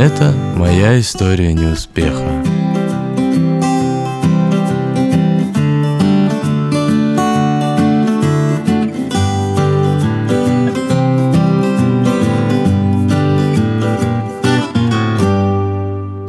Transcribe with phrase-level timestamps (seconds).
[0.00, 2.42] это моя история неуспеха.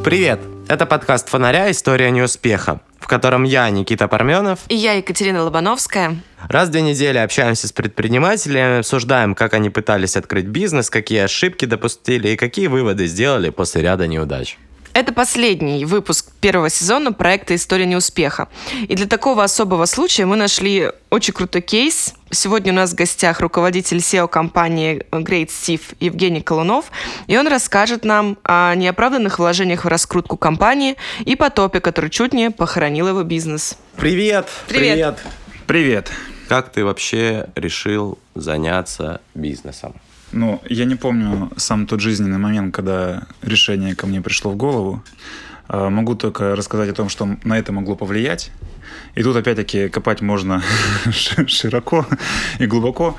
[0.04, 0.42] Привет!
[0.68, 1.72] Это подкаст «Фонаря.
[1.72, 2.82] История неуспеха»,
[3.12, 6.16] котором я, Никита Парменов, И я, Екатерина Лобановская.
[6.48, 11.66] раз в две недели общаемся с предпринимателями, обсуждаем, как они пытались открыть бизнес, какие ошибки
[11.66, 14.58] допустили и какие выводы сделали после ряда неудач.
[14.94, 18.48] Это последний выпуск первого сезона проекта «История неуспеха».
[18.88, 22.14] И для такого особого случая мы нашли очень крутой кейс.
[22.34, 26.90] Сегодня у нас в гостях руководитель SEO-компании Great Steve Евгений Колунов.
[27.28, 30.96] И он расскажет нам о неоправданных вложениях в раскрутку компании
[31.26, 33.78] и потопе, который чуть не похоронил его бизнес.
[33.98, 34.48] Привет!
[34.70, 35.22] Привет.
[35.68, 36.10] Привет.
[36.48, 39.94] Как ты вообще решил заняться бизнесом?
[40.32, 45.04] Ну, я не помню сам тот жизненный момент, когда решение ко мне пришло в голову.
[45.74, 48.52] А, Могу только рассказать о том, что на это могло повлиять.
[49.16, 50.62] И тут опять-таки копать можно
[51.12, 52.06] ши- широко
[52.60, 53.16] и глубоко.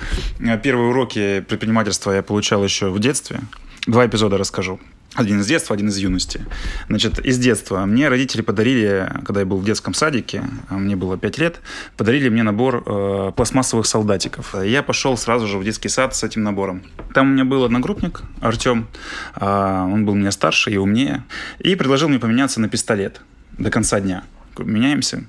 [0.47, 3.41] А, Первые уроки предпринимательства я получал еще в детстве.
[3.87, 4.79] Два эпизода расскажу.
[5.15, 6.47] Один из детства, один из юности.
[6.89, 7.85] Значит, из детства.
[7.85, 11.61] Мне родители подарили, когда я был в детском садике, а мне было 5 лет,
[11.99, 14.55] подарили мне набор э, пластмассовых солдатиков.
[14.65, 16.83] Я пошел сразу же в детский сад с этим набором.
[17.13, 18.89] Там у меня был одногруппник, Артем.
[19.35, 21.25] А, он был меня старше и умнее.
[21.59, 23.21] И предложил мне поменяться на пистолет
[23.59, 24.25] до конца дня
[24.59, 25.25] меняемся.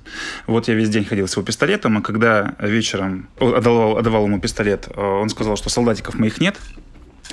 [0.46, 4.88] Вот я весь день ходил с его пистолетом, а когда вечером отдавал, отдавал ему пистолет,
[4.94, 6.56] э, он сказал, что солдатиков моих нет.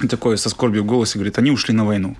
[0.09, 2.15] Такой со скорбью в голосе говорит, они ушли на войну.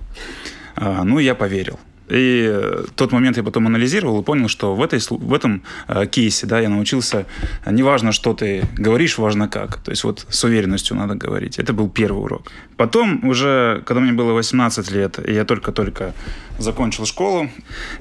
[0.76, 1.78] А, ну, я поверил.
[2.12, 6.06] И э, тот момент я потом анализировал и понял, что в, этой, в этом э,
[6.06, 7.24] кейсе да, я научился,
[7.64, 9.76] э, не важно, что ты говоришь, важно как.
[9.76, 11.58] То есть вот с уверенностью надо говорить.
[11.58, 12.52] Это был первый урок.
[12.76, 16.12] Потом уже, когда мне было 18 лет, я только-только
[16.58, 17.48] закончил школу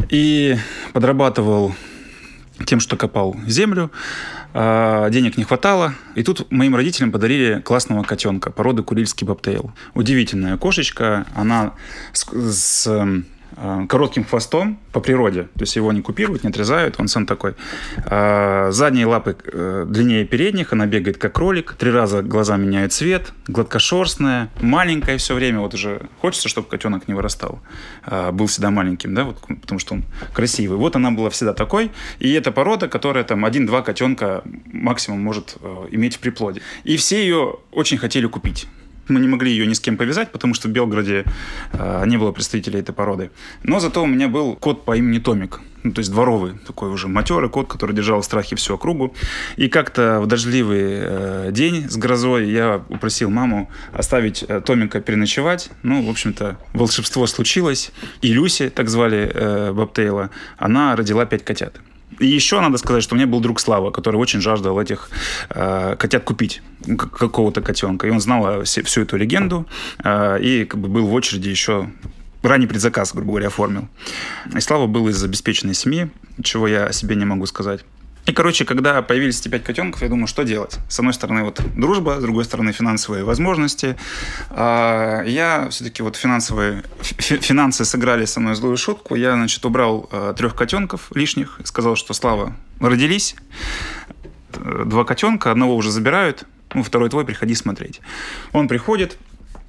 [0.09, 0.57] и
[0.91, 1.73] подрабатывал
[2.65, 3.91] тем, что копал землю,
[4.53, 5.93] денег не хватало.
[6.15, 9.71] И тут моим родителям подарили классного котенка породы курильский бобтейл.
[9.93, 11.73] Удивительная кошечка, она
[12.13, 13.25] с, с, эм,
[13.87, 17.53] коротким хвостом по природе, то есть его не купируют, не отрезают, он сам такой.
[18.05, 23.33] А, Задние лапы э, длиннее передних, она бегает как кролик, три раза глаза меняют цвет,
[23.47, 27.59] гладкошерстная, маленькая все время, вот уже хочется, чтобы котенок не вырастал,
[28.03, 30.77] А, был всегда маленьким, да, вот, потому что он красивый.
[30.77, 35.87] Вот она была всегда такой, и это порода, которая там один-два котенка максимум может э,
[35.91, 36.61] иметь в приплоде.
[36.83, 38.67] И все ее очень хотели купить.
[39.07, 41.25] Мы не могли ее ни с кем повязать, потому что в Белгороде
[41.73, 43.31] э, не было представителей этой породы.
[43.63, 45.59] Но зато у меня был кот по имени Томик.
[45.83, 49.15] Ну, то есть дворовый, такой уже матерый кот, который держал в страхе всю округу.
[49.55, 55.69] И как-то в дождливый э, день с грозой я упросил маму оставить э, Томика переночевать.
[55.81, 57.91] Ну, в общем-то, волшебство случилось.
[58.21, 61.81] И Люси, так звали э, Бобтейла, она родила пять котят.
[62.19, 65.09] И еще надо сказать, что у меня был друг Слава, который очень жаждал этих
[65.49, 68.07] э, котят купить, как- какого-то котенка.
[68.07, 69.65] И он знал все- всю эту легенду
[70.03, 71.89] э, и как бы был в очереди еще
[72.43, 73.87] ранний предзаказ, грубо говоря, оформил.
[74.55, 76.09] И Слава был из обеспеченной семьи,
[76.43, 77.81] чего я о себе не могу сказать.
[78.27, 80.77] И, короче, когда появились эти пять котенков, я думаю, что делать?
[80.89, 83.97] С одной стороны, вот дружба, с другой стороны, финансовые возможности.
[84.51, 89.15] А, я все-таки вот финансовые, фи- финансы сыграли со мной злую шутку.
[89.15, 93.35] Я, значит, убрал э, трех котенков лишних, сказал, что Слава, родились,
[94.85, 96.43] два котенка, одного уже забирают,
[96.73, 98.01] ну, второй твой, приходи смотреть.
[98.53, 99.17] Он приходит,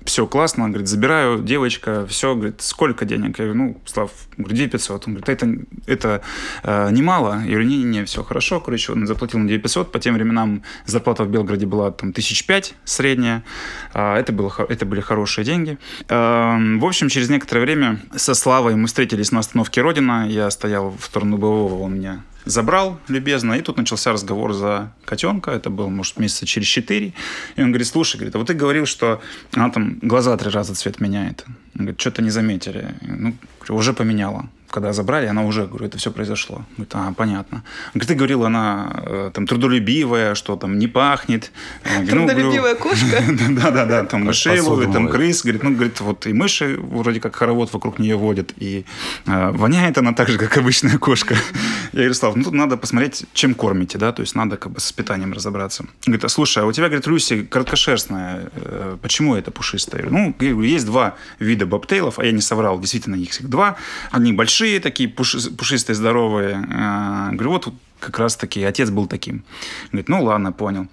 [0.05, 3.39] все классно, он говорит, забираю, девочка, все, говорит, сколько денег?
[3.39, 5.07] Я говорю, ну, Слав, говорю, 2500.
[5.07, 6.23] Он говорит, это, это
[6.63, 7.41] э, немало.
[7.45, 11.31] Я говорю, не-не-не, все хорошо, короче, он заплатил мне 2500, по тем временам зарплата в
[11.31, 13.45] Белгороде была там тысяч пять средняя,
[13.95, 15.79] А, это, было, это были хорошие деньги.
[16.09, 20.91] Эм, В общем, через некоторое время со Славой мы встретились на остановке Родина, я стоял
[20.91, 25.91] в сторону Дубового, он меня забрал любезно, и тут начался разговор за котенка, это был,
[25.91, 27.13] может, месяца через четыре,
[27.57, 29.21] и он говорит, слушай, говорит, а вот ты говорил, что
[29.53, 31.45] она там глаза три раза цвет меняет.
[31.75, 32.95] Он говорит, что-то не заметили.
[33.03, 33.35] Ну,
[33.67, 34.49] говорю, уже поменяла.
[34.71, 36.65] Когда забрали, она уже, говорю, это все произошло.
[36.77, 37.59] Говорит, а, понятно.
[37.59, 41.53] Он говорит, ты говорил, она э, там трудолюбивая, что там не пахнет.
[41.85, 43.23] «Ну, Трудолюбивая кошка.
[43.51, 47.71] да-да-да, там мышей ловит, там крыс, говорит, ну, говорит, вот и мыши вроде как хоровод
[47.75, 48.87] вокруг нее водят, и
[49.27, 51.35] э, воняет она так же, как обычная кошка.
[51.93, 54.81] Я говорю, Слав, ну, тут надо посмотреть, чем кормите, да, то есть надо как бы
[54.81, 55.85] с питанием разобраться.
[56.07, 60.07] Говорит, а слушай, а у тебя, говорит, Люси короткошерстная, э, почему это пушистая?
[60.09, 63.77] Ну, есть два вида бобтейлов, а я не соврал, действительно, их всех два.
[64.11, 66.67] Они большие такие, пуши- пушистые, здоровые.
[66.71, 69.45] Э, Говорю, вот как раз таки отец был таким.
[69.93, 70.89] Говорит, ну ладно, понял.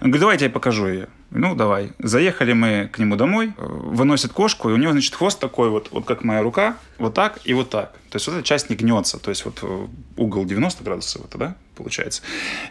[0.00, 1.08] Он говорит, давайте я покажу ее.
[1.34, 1.92] Ну, давай.
[1.98, 5.88] Заехали мы к нему домой, э, выносит кошку, и у него, значит, хвост такой вот,
[5.90, 7.92] вот как моя рука, вот так и вот так.
[8.10, 9.86] То есть вот эта часть не гнется, то есть вот э,
[10.16, 12.22] угол 90 градусов, это, да, получается.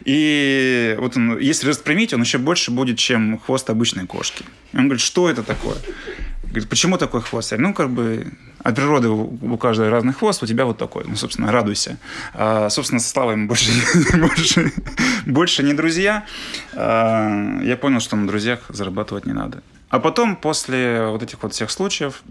[0.05, 4.45] И вот он, если распрямить, он еще больше будет, чем хвост обычной кошки.
[4.73, 5.75] И он говорит, что это такое?
[6.51, 7.51] Говорит, почему такой хвост?
[7.51, 8.27] Я говорю, ну, как бы
[8.63, 11.05] от природы у, каждого разный хвост, у тебя вот такой.
[11.07, 11.97] Ну, собственно, радуйся.
[12.33, 13.71] А, собственно, со Славой мы больше,
[14.17, 14.73] больше,
[15.25, 16.25] больше не друзья.
[16.73, 19.63] А, я понял, что на друзьях зарабатывать не надо.
[19.89, 22.21] А потом, после вот этих вот всех случаев,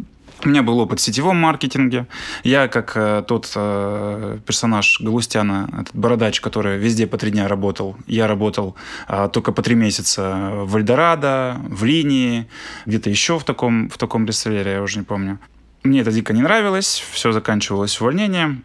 [0.47, 2.07] у меня был опыт в сетевом маркетинге.
[2.45, 7.97] Я, как э, тот э, персонаж Галустяна, этот бородач, который везде по три дня работал,
[8.07, 8.77] я работал
[9.09, 12.49] э, только по три месяца в Эльдорадо, в линии,
[12.87, 15.39] где-то еще в таком, в таком реселлере, я уже не помню.
[15.83, 18.65] Мне это дико не нравилось, все заканчивалось увольнением.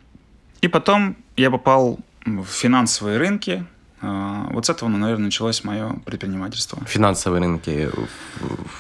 [0.62, 3.66] И потом я попал в финансовые рынки,
[4.02, 6.80] вот с этого, ну, наверное, началось мое предпринимательство.
[6.86, 7.90] Финансовые рынки.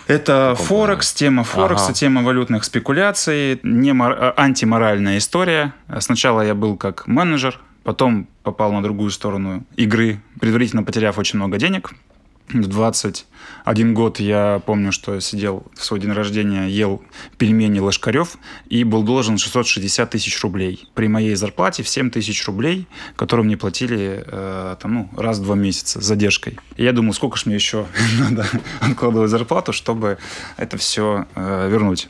[0.07, 1.93] Это Форекс, тема Форекса, ага.
[1.93, 4.11] тема валютных спекуляций, не мор...
[4.11, 5.73] А, антиморальная история.
[5.99, 11.57] Сначала я был как менеджер, потом попал на другую сторону игры, предварительно потеряв очень много
[11.57, 11.93] денег
[12.49, 12.67] в
[13.65, 17.01] 21 год я помню, что сидел в свой день рождения, ел
[17.39, 20.87] пельмени Ложкарев и был должен 660 тысяч рублей.
[20.93, 25.43] При моей зарплате в 7 тысяч рублей, которые мне платили э, там, ну, раз в
[25.45, 26.59] два месяца с задержкой.
[26.77, 27.87] И я думал, сколько ж мне еще
[28.19, 28.47] надо
[28.81, 30.19] откладывать зарплату, чтобы
[30.57, 32.07] это все э, вернуть.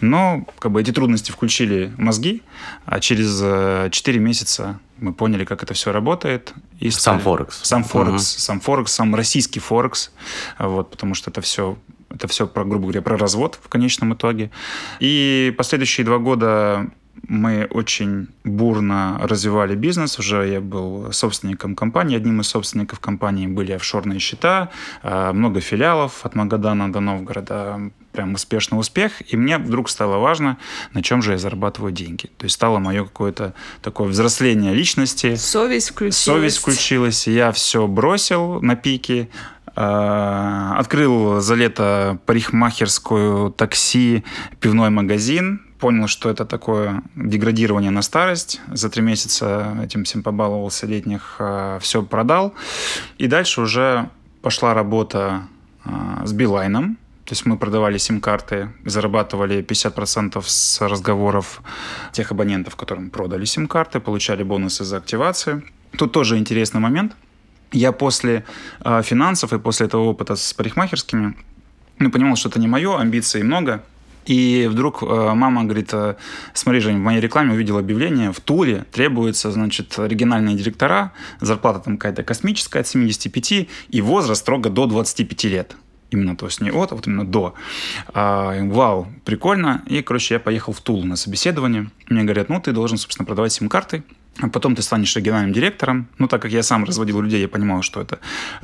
[0.00, 2.42] Но как бы эти трудности включили мозги,
[2.86, 6.54] а через э, 4 месяца мы поняли, как это все работает.
[6.80, 7.16] И стали...
[7.16, 7.60] Сам Форекс.
[7.62, 8.40] Сам Форекс, угу.
[8.40, 10.12] сам Форекс, сам российский Форекс,
[10.58, 11.76] вот, потому что это все
[12.10, 14.50] это все, про, грубо говоря, про развод в конечном итоге.
[14.98, 16.88] И последующие два года
[17.26, 20.18] мы очень бурно развивали бизнес.
[20.18, 22.16] Уже я был собственником компании.
[22.16, 24.70] Одним из собственников компании были офшорные счета,
[25.02, 27.90] э, много филиалов от Магадана до Новгорода.
[28.12, 29.12] Прям успешный успех.
[29.32, 30.58] И мне вдруг стало важно,
[30.92, 32.26] на чем же я зарабатываю деньги.
[32.36, 35.36] То есть стало мое какое-то такое взросление личности.
[35.36, 36.16] Совесть включилась.
[36.16, 37.26] Совесть включилась.
[37.26, 39.28] Я все бросил на пике
[39.76, 44.24] э, Открыл за лето парикмахерскую, такси,
[44.60, 48.60] пивной магазин понял, что это такое деградирование на старость.
[48.72, 52.54] За три месяца этим всем побаловался летних, э, все продал.
[53.18, 54.08] И дальше уже
[54.42, 55.42] пошла работа
[55.84, 55.90] э,
[56.24, 56.96] с Билайном.
[57.24, 61.60] То есть мы продавали сим-карты, зарабатывали 50% с разговоров
[62.12, 65.62] тех абонентов, которым продали сим-карты, получали бонусы за активацию.
[65.98, 67.12] Тут тоже интересный момент.
[67.70, 68.44] Я после
[68.80, 71.36] э, финансов и после этого опыта с парикмахерскими
[71.98, 73.82] ну, понимал, что это не мое, амбиций много–
[74.28, 76.16] и вдруг э, мама говорит, э,
[76.52, 81.96] смотри, Жень, в моей рекламе увидел объявление, в Туле требуются, значит, оригинальные директора, зарплата там
[81.96, 85.76] какая-то космическая от 75, и возраст строго до 25 лет.
[86.10, 87.54] Именно, то есть не от, а вот именно до.
[88.12, 89.82] А, вау, прикольно.
[89.86, 91.90] И, короче, я поехал в Тулу на собеседование.
[92.08, 94.04] Мне говорят, ну, ты должен, собственно, продавать сим-карты
[94.52, 96.08] потом ты станешь региональным директором.
[96.18, 98.18] Ну, так как я сам разводил людей, я понимал, что это,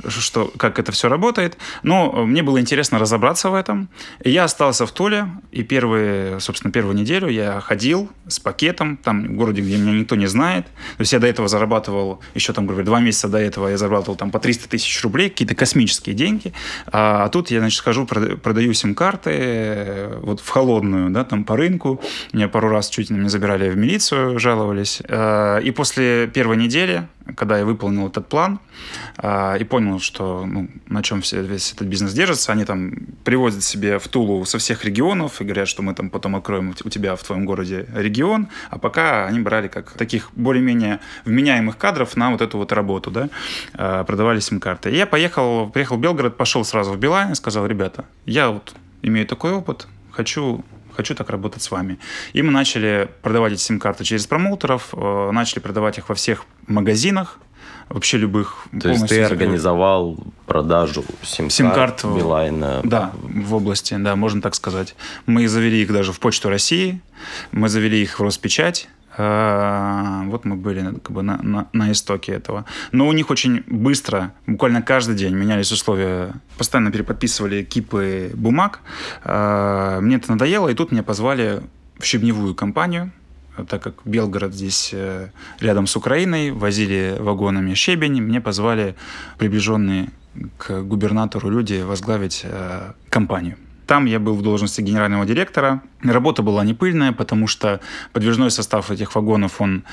[0.07, 1.57] что, как это все работает.
[1.83, 3.89] Но мне было интересно разобраться в этом.
[4.23, 9.25] И я остался в Туле, и первые, собственно, первую неделю я ходил с пакетом, там,
[9.25, 10.65] в городе, где меня никто не знает.
[10.65, 14.15] То есть я до этого зарабатывал, еще там, говорю, два месяца до этого я зарабатывал
[14.15, 16.53] там по 300 тысяч рублей, какие-то космические деньги.
[16.87, 22.01] А, а тут я, значит, хожу, продаю сим-карты вот в холодную, да, там по рынку.
[22.31, 27.57] Меня пару раз чуть не забирали в милицию, жаловались а, и после первой недели, когда
[27.57, 28.59] я выполнил этот план
[29.17, 32.93] э, и понял, что ну, на чем все, весь этот бизнес держится, они там
[33.23, 36.89] привозят себе в Тулу со всех регионов и говорят, что мы там потом откроем у
[36.89, 42.29] тебя в твоем городе регион, а пока они брали как таких более-менее вменяемых кадров на
[42.29, 43.29] вот эту вот работу, да,
[43.73, 44.91] э, продавали сим-карты.
[44.91, 48.75] И я поехал, приехал в Белгород, пошел сразу в Билайн и сказал, ребята, я вот
[49.01, 50.63] имею такой опыт, хочу
[50.95, 51.99] хочу так работать с вами.
[52.33, 57.39] И мы начали продавать эти сим-карты через промоутеров, э, начали продавать их во всех магазинах,
[57.89, 58.67] вообще любых.
[58.79, 62.81] То есть ты организовал продажу сим-карт, сим Билайна?
[62.83, 64.95] Да, в области, да, можно так сказать.
[65.25, 67.01] Мы завели их даже в Почту России,
[67.51, 72.65] мы завели их в Роспечать, вот мы были как бы на, на, на истоке этого.
[72.91, 76.33] Но у них очень быстро, буквально каждый день менялись условия.
[76.57, 78.79] Постоянно переподписывали кипы бумаг.
[79.23, 81.61] А, мне это надоело, и тут меня позвали
[81.97, 83.11] в щебневую компанию,
[83.69, 85.29] так как Белгород здесь э,
[85.59, 88.95] рядом с Украиной, возили вагонами щебень, мне позвали
[89.37, 90.09] приближенные
[90.57, 93.57] к губернатору люди возглавить э, компанию.
[93.87, 95.81] Там я был в должности генерального директора.
[96.01, 97.79] Работа была не пыльная, потому что
[98.13, 99.83] подвижной состав этих вагонов, он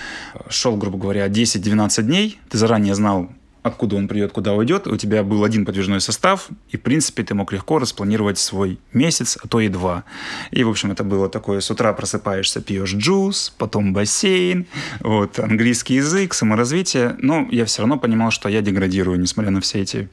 [0.49, 2.39] шел, грубо говоря, 10-12 дней.
[2.49, 3.31] Ты заранее знал,
[3.63, 4.87] откуда он придет, куда уйдет.
[4.87, 9.39] У тебя был один подвижной состав, и, в принципе, ты мог легко распланировать свой месяц,
[9.43, 10.05] а то и два.
[10.51, 14.67] И, в общем, это было такое, с утра просыпаешься, пьешь джус, потом бассейн,
[15.01, 17.17] вот, английский язык, саморазвитие.
[17.19, 20.09] Но я все равно понимал, что я деградирую, несмотря на все эти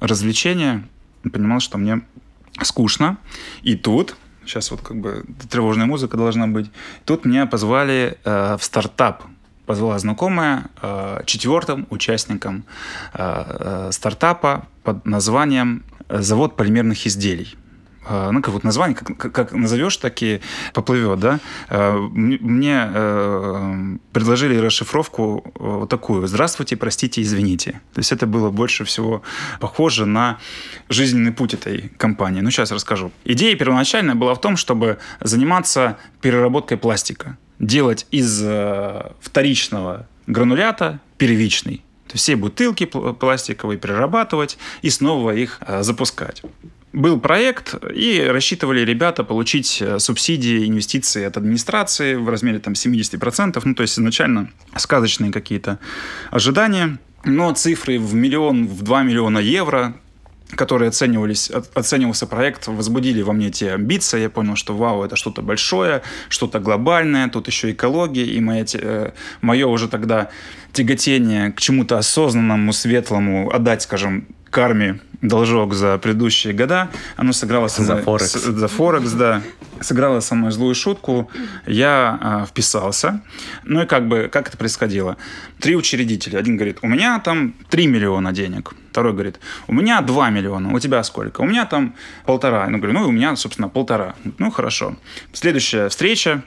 [0.00, 0.86] развлечения.
[1.32, 2.02] Понимал, что мне
[2.62, 3.18] скучно.
[3.62, 6.70] И тут сейчас вот как бы тревожная музыка должна быть.
[7.04, 9.24] Тут меня позвали э, в стартап
[9.66, 12.64] позвала знакомая э, четвертым участником
[13.14, 13.44] э,
[13.88, 17.56] э, стартапа под названием «Завод полимерных изделий»
[18.08, 20.40] ну, как вот название, как, как, назовешь, так и
[20.72, 21.40] поплывет, да.
[21.70, 26.26] Мне э, предложили расшифровку вот такую.
[26.26, 27.80] Здравствуйте, простите, извините.
[27.92, 29.22] То есть это было больше всего
[29.60, 30.38] похоже на
[30.88, 32.40] жизненный путь этой компании.
[32.40, 33.12] Ну, сейчас расскажу.
[33.24, 41.78] Идея первоначальная была в том, чтобы заниматься переработкой пластика делать из э, вторичного гранулята первичный.
[42.06, 46.42] То есть все бутылки пластиковые перерабатывать и снова их э, запускать.
[46.94, 53.60] Был проект, и рассчитывали ребята получить э, субсидии, инвестиции от администрации в размере там, 70%.
[53.64, 55.80] Ну, то есть изначально сказочные какие-то
[56.30, 56.98] ожидания.
[57.24, 59.94] Но цифры в миллион, в 2 миллиона евро
[60.56, 64.20] которые оценивались, оценивался проект, возбудили во мне те амбиции.
[64.20, 69.10] Я понял, что вау, это что-то большое, что-то глобальное, тут еще экология, и моя, э,
[69.40, 70.28] мое уже тогда
[70.72, 77.68] тяготение к чему-то осознанному, светлому, отдать, скажем, карме должок за предыдущие года, оно сыграло.
[77.68, 78.32] За Форекс.
[78.32, 79.42] За Форекс, да.
[79.80, 81.30] Сыграло со мной злую шутку.
[81.66, 83.22] Я а, вписался.
[83.64, 85.16] Ну и как бы, как это происходило?
[85.60, 86.38] Три учредителя.
[86.38, 88.74] Один говорит, у меня там 3 миллиона денег.
[88.90, 90.72] Второй говорит, у меня 2 миллиона.
[90.72, 91.40] У тебя сколько?
[91.40, 92.68] У меня там полтора.
[92.68, 94.14] Ну, говорю, ну, у меня, собственно, полтора.
[94.38, 94.96] Ну, хорошо.
[95.32, 96.42] Следующая встреча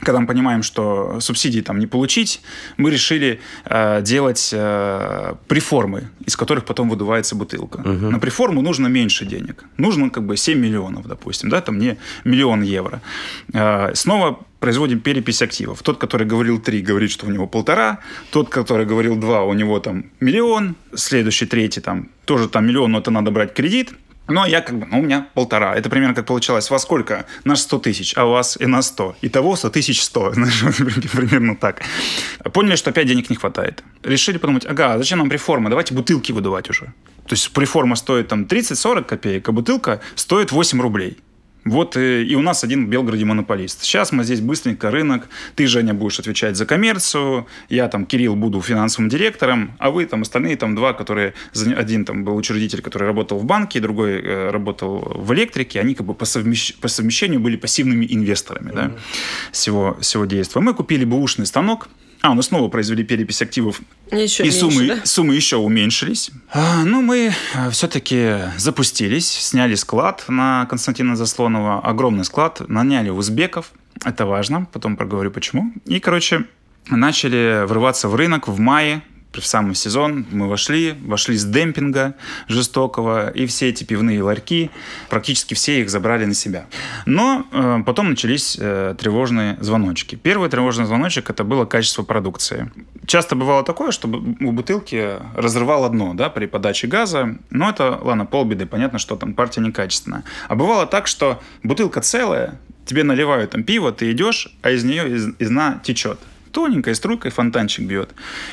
[0.00, 2.40] когда мы понимаем, что субсидии там не получить,
[2.76, 7.78] мы решили э, делать э, приформы, из которых потом выдувается бутылка.
[7.78, 8.10] Угу.
[8.10, 9.64] На приформу нужно меньше денег.
[9.76, 13.00] Нужно как бы 7 миллионов, допустим, да, там не миллион евро.
[13.52, 15.82] Э, снова производим перепись активов.
[15.82, 17.98] Тот, который говорил 3, говорит, что у него полтора.
[18.30, 20.74] Тот, который говорил 2, у него там миллион.
[20.94, 23.92] Следующий, третий, там тоже там миллион, но это надо брать кредит.
[24.28, 25.74] Но я как бы, ну, у меня полтора.
[25.74, 26.70] Это примерно как получалось.
[26.70, 27.24] Во сколько?
[27.44, 29.16] На 100 тысяч, а у вас и на 100.
[29.22, 30.32] Итого 100 тысяч 100.
[30.34, 30.60] Знаешь,
[31.12, 31.82] примерно так.
[32.52, 33.82] Поняли, что опять денег не хватает.
[34.02, 35.70] Решили подумать, ага, а зачем нам реформа?
[35.70, 36.92] Давайте бутылки выдувать уже.
[37.26, 41.18] То есть реформа стоит там 30-40 копеек, а бутылка стоит 8 рублей.
[41.68, 43.82] Вот и, э, и у нас один в Белгороде монополист.
[43.82, 45.28] Сейчас мы здесь быстренько рынок.
[45.54, 47.46] Ты, Женя, будешь отвечать за коммерцию.
[47.68, 49.72] Я там, Кирилл, буду финансовым директором.
[49.78, 51.34] А вы там остальные там два, которые...
[51.76, 55.80] Один там был учредитель, который работал в банке, другой э, работал в электрике.
[55.80, 56.74] Они как бы по, совмещ...
[56.76, 58.74] по совмещению были пассивными инвесторами mm-hmm.
[58.74, 58.92] да,
[59.52, 60.60] всего, всего действия.
[60.60, 61.88] Мы купили бэушный станок
[62.20, 63.80] а, мы снова произвели перепись активов.
[64.10, 65.00] Еще и меньше, суммы, да?
[65.04, 66.30] суммы еще уменьшились.
[66.52, 73.72] А, ну, мы а, все-таки запустились, сняли склад на Константина Заслонова, огромный склад, наняли узбеков,
[74.04, 75.72] это важно, потом проговорю почему.
[75.86, 76.44] И, короче,
[76.88, 82.14] начали врываться в рынок в мае в самый сезон мы вошли, вошли с демпинга
[82.48, 84.70] жестокого, и все эти пивные ларьки,
[85.08, 86.66] практически все их забрали на себя.
[87.06, 90.16] Но э, потом начались э, тревожные звоночки.
[90.16, 92.70] Первый тревожный звоночек это было качество продукции.
[93.06, 98.26] Часто бывало такое, что у бутылки разрывало дно да, при подаче газа, но это, ладно,
[98.26, 100.24] полбеды, понятно, что там партия некачественная.
[100.48, 105.14] А бывало так, что бутылка целая, тебе наливают там пиво, ты идешь, а из нее
[105.14, 106.18] из, из дна течет
[106.52, 108.10] тоненькой струйкой фонтанчик бьет.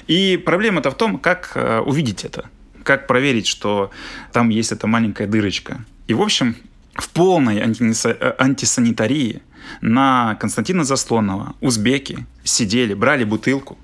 [0.07, 2.49] И проблема-то в том, как э, увидеть это,
[2.83, 3.91] как проверить, что
[4.31, 5.83] там есть эта маленькая дырочка.
[6.07, 6.55] И, в общем,
[6.93, 9.41] в полной э, антисанитарии
[9.81, 13.77] на Константина Заслонова узбеки сидели, брали бутылку,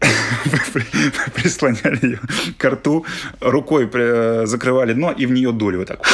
[1.34, 2.20] прислоняли ее
[2.58, 3.04] к рту,
[3.40, 6.06] рукой э, закрывали дно и в нее дули вот так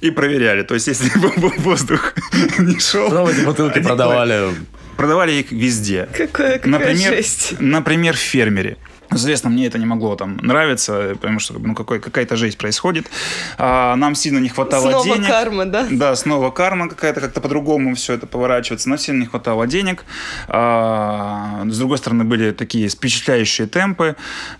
[0.00, 0.62] и проверяли.
[0.62, 1.10] То есть, если
[1.58, 2.14] воздух
[2.58, 3.10] не шел...
[3.10, 4.54] Потом эти бутылки продавали
[5.00, 6.08] продавали их везде.
[6.12, 7.54] Какая, какая например, жесть.
[7.58, 8.76] Например, в фермере.
[9.10, 13.10] Соответственно, мне это не могло там нравиться, потому что ну, какой, какая-то жизнь происходит.
[13.58, 15.24] А, нам сильно не хватало снова денег.
[15.24, 15.86] Снова карма, да?
[15.90, 18.88] Да, снова карма какая-то, как-то по-другому все это поворачивается.
[18.88, 20.04] Нам сильно не хватало денег.
[20.48, 24.14] А, с другой стороны, были такие впечатляющие темпы.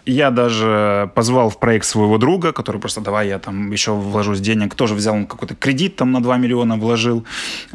[0.05, 4.75] Я даже позвал в проект своего друга, который просто, давай я там еще вложусь денег.
[4.75, 7.25] Тоже взял какой-то кредит там на 2 миллиона вложил.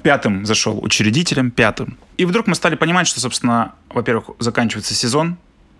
[0.03, 1.97] Пятым зашел учредителем, пятым.
[2.17, 5.37] И вдруг мы стали понимать, что, собственно, во-первых, заканчивается сезон,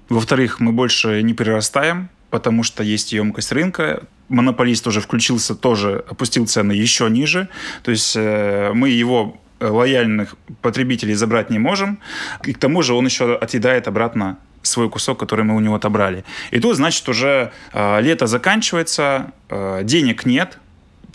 [0.09, 4.03] во-вторых, мы больше не прирастаем, потому что есть емкость рынка.
[4.29, 7.47] Монополист уже включился, тоже опустил цены еще ниже.
[7.83, 12.00] То есть э, мы его лояльных потребителей забрать не можем.
[12.43, 16.25] И к тому же он еще отъедает обратно свой кусок, который мы у него отобрали.
[16.51, 20.57] И тут, значит, уже э, лето заканчивается, э, денег нет,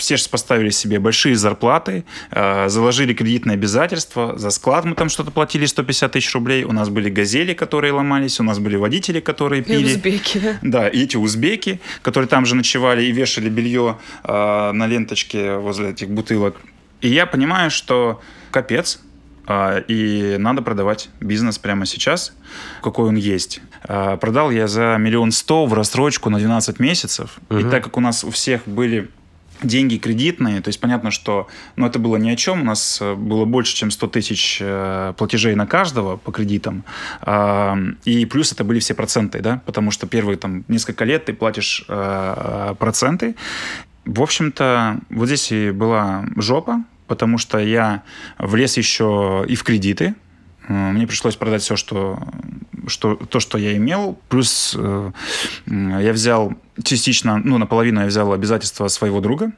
[0.00, 5.30] все же поставили себе большие зарплаты, э, заложили кредитные обязательства, за склад мы там что-то
[5.30, 9.62] платили 150 тысяч рублей, у нас были газели, которые ломались, у нас были водители, которые
[9.62, 9.90] пили.
[9.90, 10.58] И узбеки, да?
[10.62, 15.90] Да, и эти узбеки, которые там же ночевали и вешали белье э, на ленточке возле
[15.90, 16.56] этих бутылок.
[17.00, 19.00] И я понимаю, что капец,
[19.46, 22.32] э, и надо продавать бизнес прямо сейчас,
[22.82, 23.60] какой он есть.
[23.88, 27.38] Э, продал я за миллион сто в рассрочку на 12 месяцев.
[27.50, 29.10] И так как у нас у всех были
[29.62, 33.14] деньги кредитные, то есть понятно, что ну, это было ни о чем, у нас э,
[33.14, 36.84] было больше, чем 100 тысяч э, платежей на каждого по кредитам,
[37.22, 37.74] э,
[38.04, 41.84] и плюс это были все проценты, да, потому что первые там несколько лет ты платишь
[41.88, 43.36] э, проценты.
[44.04, 48.02] В общем-то, вот здесь и была жопа, потому что я
[48.38, 50.14] влез еще и в кредиты,
[50.68, 52.18] мне пришлось продать все, что,
[52.90, 54.18] что, то, что я имел.
[54.28, 55.12] Плюс э,
[55.66, 59.52] я взял частично, ну, наполовину я взял обязательства своего друга,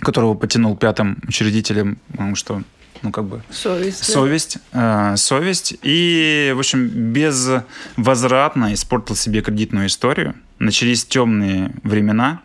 [0.00, 2.62] которого потянул пятым учредителем, потому что
[3.02, 3.42] ну, как бы...
[3.50, 4.04] Совесть.
[4.04, 4.58] Совесть.
[4.72, 5.76] Э, совесть.
[5.82, 10.34] И, в общем, безвозвратно испортил себе кредитную историю.
[10.58, 12.40] Начались темные времена.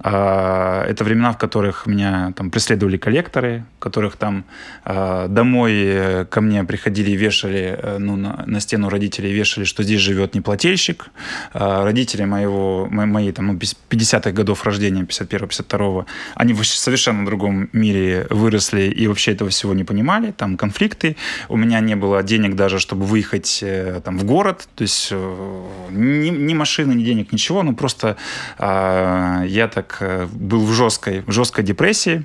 [0.00, 4.44] А, это времена, в которых меня там преследовали коллекторы, которых там
[4.84, 9.64] а, домой э, ко мне приходили и вешали, э, ну, на, на стену родителей вешали,
[9.64, 11.06] что здесь живет неплательщик.
[11.52, 18.26] А, родители моего, мои там, ну, 50-х годов рождения, 51-52, они в совершенно другом мире
[18.30, 20.32] выросли и вообще этого всего не понимали.
[20.32, 21.16] Там конфликты.
[21.48, 24.68] У меня не было денег даже, чтобы выехать э, там в город.
[24.74, 27.62] То есть ни, ни машины, ни денег, ничего.
[27.62, 28.16] Ну, просто
[28.58, 32.24] я так Э, был в жесткой, в жесткой депрессии.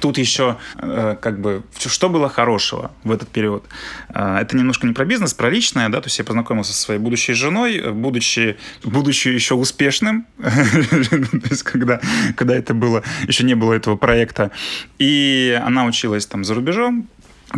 [0.00, 3.64] Тут еще, э, как бы, что было хорошего в этот период?
[4.10, 7.00] Э, это немножко не про бизнес, про личное, да, то есть я познакомился со своей
[7.00, 12.00] будущей женой, будучи, будучи еще успешным, то есть когда,
[12.36, 14.50] когда это было, еще не было этого проекта,
[14.98, 17.08] и она училась там за рубежом,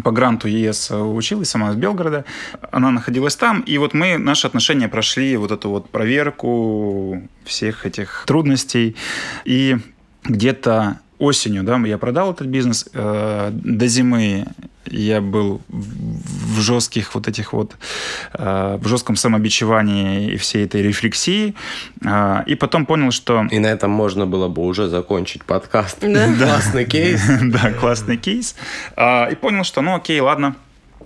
[0.04, 2.24] по гранту ЕС училась, сама из Белгорода.
[2.70, 8.24] Она находилась там, и вот мы, наши отношения прошли вот эту вот проверку всех этих
[8.26, 8.96] трудностей.
[9.44, 9.79] И
[10.24, 12.88] где-то осенью, да, я продал этот бизнес.
[12.94, 14.46] Э, до зимы
[14.90, 17.76] я был в жестких вот этих вот,
[18.35, 21.55] э, в жестком самобичевании и всей этой рефлексии.
[22.05, 23.46] Э, и потом понял, что...
[23.50, 25.98] И на этом можно было бы уже закончить подкаст.
[26.00, 26.29] Да?
[26.38, 27.22] Классный кейс.
[27.50, 28.55] Да, классный кейс.
[28.96, 30.55] И понял, что, ну окей, ладно,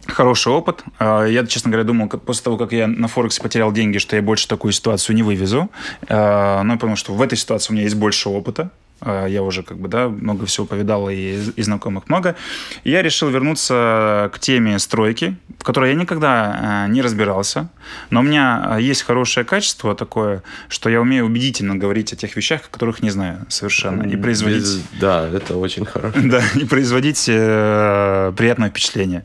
[0.06, 0.84] Хороший опыт.
[1.00, 4.46] Я, честно говоря, думал, после того, как я на Форексе потерял деньги, что я больше
[4.46, 5.70] такую ситуацию не вывезу.
[6.10, 8.70] Но я понял, что в этой ситуации у меня есть больше опыта.
[9.00, 12.36] А, я уже как бы, да, много всего повидал и, и знакомых много.
[12.84, 17.68] И я решил вернуться к теме стройки, в которой я никогда а, не разбирался,
[18.10, 22.34] но у меня а, есть хорошее качество такое, что я умею убедительно говорить о тех
[22.36, 24.82] вещах, о которых не знаю совершенно, и производить...
[25.00, 26.18] Да, это очень хорошо.
[26.24, 29.24] Да, и производить э, приятное впечатление.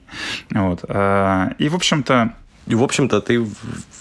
[0.51, 0.83] Вот.
[0.87, 2.33] Э, и, в общем-то,
[2.67, 3.45] и, в общем-то, ты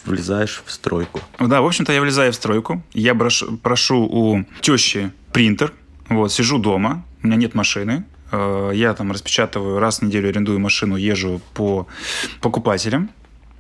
[0.05, 1.21] влезаешь в стройку.
[1.39, 2.83] Да, в общем-то, я влезаю в стройку.
[2.93, 5.73] Я прошу, прошу у тещи принтер.
[6.09, 8.05] Вот, сижу дома, у меня нет машины.
[8.31, 11.87] Э, я там распечатываю, раз в неделю арендую машину, езжу по
[12.41, 13.11] покупателям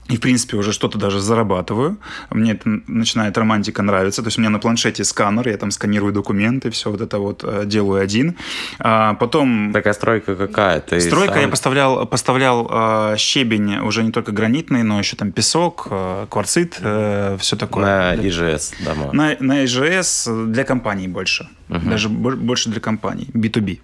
[0.09, 1.99] и, в принципе, уже что-то даже зарабатываю.
[2.31, 4.23] Мне это начинает романтика нравиться.
[4.23, 7.45] То есть у меня на планшете сканер, я там сканирую документы, все вот это вот
[7.45, 8.37] э, делаю один.
[8.79, 9.73] А потом...
[9.73, 10.81] Такая стройка какая?
[10.81, 11.43] Ты Стройка сам...
[11.43, 16.79] я поставлял, поставлял э, щебень уже не только гранитный, но еще там песок, э, кварцит,
[16.81, 17.85] э, все такое.
[17.85, 19.13] На ИЖС дома.
[19.13, 21.49] На, на ИЖС для компаний больше.
[21.69, 21.91] Угу.
[21.91, 23.79] Даже больше для компаний, B2B.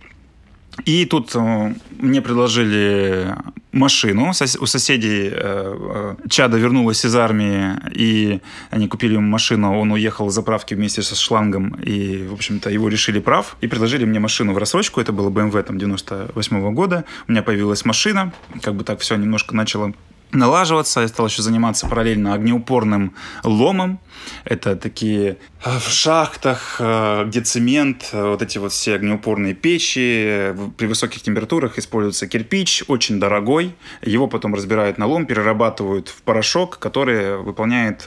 [0.84, 3.34] И тут э, мне предложили
[3.72, 4.30] машину.
[4.30, 9.78] У соседей э, э, Чада вернулась из армии, и они купили ему машину.
[9.78, 13.56] Он уехал с заправки вместе со шлангом, и, в общем-то, его решили прав.
[13.60, 15.00] И предложили мне машину в рассрочку.
[15.00, 17.04] Это было BMW там 98 -го года.
[17.28, 18.32] У меня появилась машина.
[18.62, 19.92] Как бы так все немножко начало
[20.34, 21.00] налаживаться.
[21.00, 24.00] Я стал еще заниматься параллельно огнеупорным ломом.
[24.44, 30.54] Это такие э, в шахтах, э, где цемент, э, вот эти вот все огнеупорные печи.
[30.76, 33.74] При высоких температурах используется кирпич, очень дорогой.
[34.02, 38.06] Его потом разбирают на лом, перерабатывают в порошок, который выполняет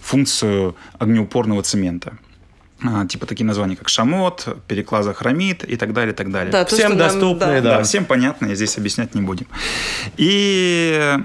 [0.00, 2.18] функцию огнеупорного цемента
[3.08, 6.52] типа такие названия, как шамот, переклаза хромит и так далее, и так далее.
[6.52, 7.78] Да, всем то, доступные, да.
[7.78, 7.82] да.
[7.82, 9.46] Всем понятно, я здесь объяснять не будем.
[10.18, 11.16] И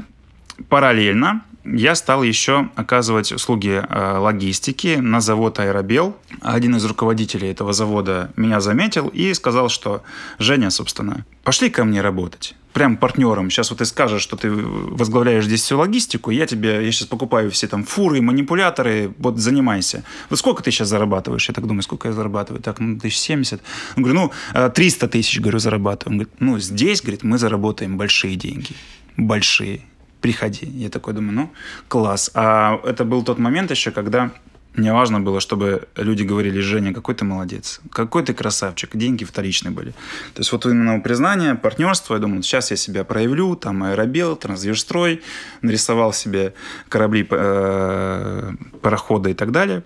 [0.68, 6.16] параллельно я стал еще оказывать услуги э, логистики на завод «Аэробел».
[6.42, 10.02] Один из руководителей этого завода меня заметил и сказал, что
[10.40, 13.50] «Женя, собственно, пошли ко мне работать» прям партнером.
[13.50, 17.50] Сейчас вот ты скажешь, что ты возглавляешь здесь всю логистику, я тебе, я сейчас покупаю
[17.50, 20.04] все там фуры, манипуляторы, вот занимайся.
[20.30, 21.50] Вот сколько ты сейчас зарабатываешь?
[21.50, 22.62] Я так думаю, сколько я зарабатываю?
[22.62, 23.62] Так, ну, тысяч семьдесят.
[23.98, 26.14] Говорю, ну, 300 э, тысяч, говорю, зарабатываю.
[26.14, 28.76] Он говорит, ну, здесь, говорит, мы заработаем большие деньги.
[29.18, 29.82] Большие
[30.22, 30.66] приходи.
[30.66, 31.54] Я такой думаю, ну,
[31.88, 32.32] класс.
[32.34, 34.32] А это был тот момент еще, когда
[34.76, 39.72] мне важно было, чтобы люди говорили, Женя, какой ты молодец, какой ты красавчик, деньги вторичные
[39.72, 39.92] были.
[40.34, 45.22] То есть вот именно признание, партнерство, я думаю, сейчас я себя проявлю, там аэробел, трансверстрой,
[45.62, 46.54] нарисовал себе
[46.88, 49.84] корабли, э, пароходы и так далее.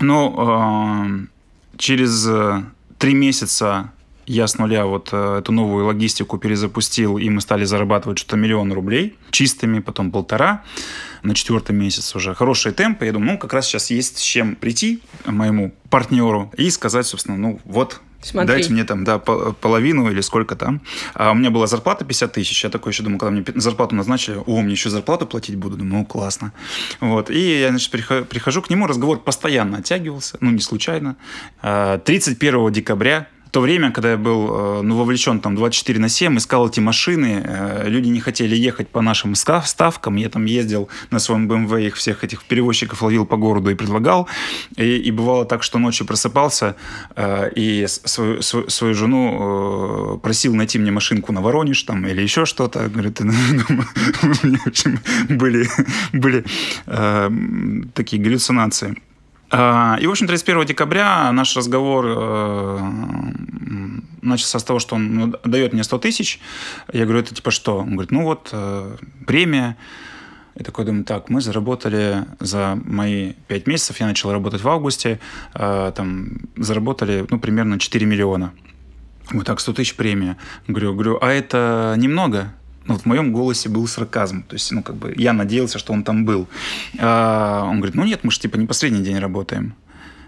[0.00, 2.28] Но э, через
[2.98, 3.92] три месяца
[4.26, 8.72] я с нуля вот э, эту новую логистику перезапустил, и мы стали зарабатывать что-то миллион
[8.72, 10.64] рублей чистыми, потом полтора
[11.22, 12.34] на четвертый месяц уже.
[12.34, 13.06] Хорошие темпы.
[13.06, 17.36] Я думаю, ну, как раз сейчас есть с чем прийти моему партнеру и сказать, собственно,
[17.36, 18.46] ну, вот Смотри.
[18.46, 20.80] Дайте мне там, да, половину или сколько там.
[21.14, 22.62] А у меня была зарплата 50 тысяч.
[22.62, 25.76] Я такой еще думал, когда мне зарплату назначили, о, мне еще зарплату платить буду.
[25.76, 26.52] Думаю, ну, классно.
[27.00, 27.30] Вот.
[27.30, 31.16] И я, значит, прихожу к нему, разговор постоянно оттягивался, ну, не случайно.
[31.62, 36.38] 31 а, декабря то время, когда я был э, ну, вовлечен там 24 на 7,
[36.38, 41.18] искал эти машины, э, люди не хотели ехать по нашим ставкам, я там ездил на
[41.18, 44.26] своем BMW, их всех этих перевозчиков ловил по городу и предлагал,
[44.76, 46.76] и, и бывало так, что ночью просыпался
[47.14, 52.46] э, и свою, свою, свою жену просил найти мне машинку на Воронеж там или еще
[52.46, 53.20] что-то, говорит,
[55.28, 55.68] были,
[56.12, 56.44] были
[57.94, 58.96] такие галлюцинации.
[59.54, 62.78] А, и, в общем, 31 декабря наш разговор э,
[64.22, 66.40] начался с того, что он ну, дает мне 100 тысяч.
[66.90, 67.78] Я говорю, это типа что?
[67.80, 69.76] Он говорит, ну вот, э, премия.
[70.54, 75.20] Я такой думаю, так, мы заработали за мои 5 месяцев, я начал работать в августе,
[75.54, 78.54] э, там, заработали, ну, примерно 4 миллиона.
[79.32, 80.38] Вот так, 100 тысяч премия.
[80.66, 82.54] Говорю, говорю, а это немного?
[82.86, 84.42] Ну, вот в моем голосе был сарказм.
[84.42, 86.48] То есть, ну, как бы я надеялся, что он там был.
[86.98, 89.74] А он говорит, ну нет, мы же типа не последний день работаем.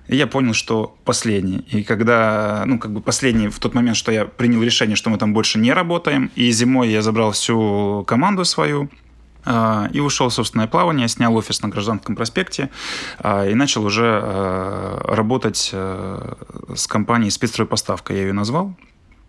[0.06, 1.58] И я понял, что последний.
[1.70, 5.16] И когда, ну, как бы последний, в тот момент, что я принял решение, что мы
[5.16, 8.90] там больше не работаем, и зимой я забрал всю команду свою,
[9.46, 12.70] а, и ушел в собственное плавание, снял офис на Гражданском проспекте
[13.18, 15.70] а, и начал уже а, работать
[16.74, 18.74] с компанией «Спецстройпоставка», я ее назвал.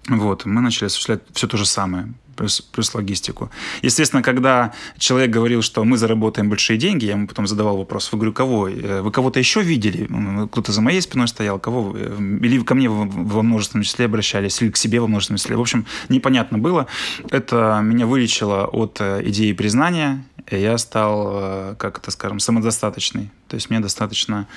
[0.07, 3.49] Вот, мы начали осуществлять все то же самое плюс, плюс логистику.
[3.81, 8.17] Естественно, когда человек говорил, что мы заработаем большие деньги, я ему потом задавал вопрос, вы
[8.19, 8.69] говорю, кого?
[8.69, 10.07] Э, вы кого-то еще видели?
[10.51, 11.59] Кто-то за моей спиной стоял?
[11.59, 11.99] Кого вы?
[12.45, 15.55] Или ко мне во множественном числе обращались, или к себе во множественном числе?
[15.55, 16.87] В общем, непонятно было.
[17.31, 23.31] Это меня вылечило от э, идеи признания, и я стал, э, как это скажем, самодостаточный.
[23.47, 24.47] То есть мне достаточно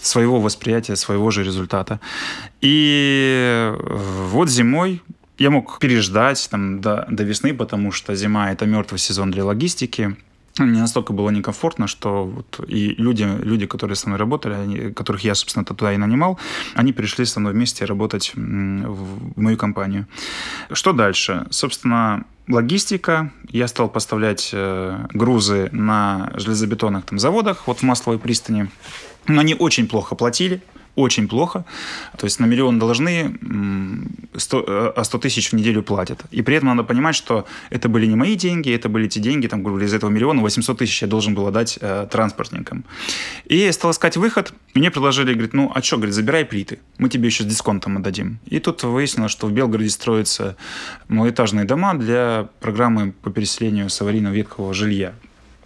[0.00, 2.00] своего восприятия, своего же результата.
[2.60, 5.02] И вот зимой
[5.40, 10.14] я мог переждать там, до, до весны, потому что зима– это мертвый сезон для логистики.
[10.58, 15.24] Мне настолько было некомфортно, что вот и люди, люди, которые со мной работали, они, которых
[15.24, 16.38] я, собственно, туда и нанимал,
[16.74, 20.06] они пришли со мной вместе работать в мою компанию.
[20.72, 21.46] Что дальше?
[21.48, 23.32] Собственно, логистика.
[23.48, 28.68] Я стал поставлять э, грузы на железобетонных там, заводах, вот в Масловой пристани.
[29.26, 30.60] Но они очень плохо платили
[31.00, 31.64] очень плохо.
[32.16, 33.38] То есть на миллион должны,
[34.36, 36.22] 100, а 100 тысяч в неделю платят.
[36.30, 39.46] И при этом надо понимать, что это были не мои деньги, это были те деньги,
[39.46, 42.84] там, грубо говоря, из этого миллиона 800 тысяч я должен был отдать э, транспортникам.
[43.46, 44.52] И я стал искать выход.
[44.74, 48.38] Мне предложили, говорит, ну, а что, говорит, забирай плиты, мы тебе еще с дисконтом отдадим.
[48.46, 50.56] И тут выяснилось, что в Белгороде строятся
[51.08, 55.14] малоэтажные дома для программы по переселению с аварийного ветхого жилья.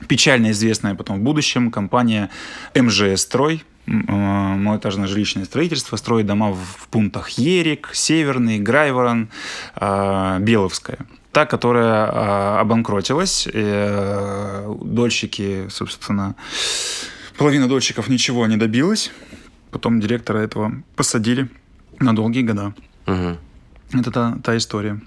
[0.08, 2.30] Печально известная потом в будущем компания
[2.74, 9.28] МЖС «Строй», малоэтажное жилищное строительство, строит дома в пунктах Ерик, Северный, Грайворон,
[9.74, 10.98] а, Беловская.
[11.32, 16.36] Та, которая а, обанкротилась, э, дольщики, собственно,
[17.36, 19.10] половина дольщиков ничего не добилась.
[19.70, 21.48] Потом директора этого посадили
[21.98, 22.74] на долгие года.
[23.06, 23.98] Угу.
[24.00, 25.00] Это та, та история.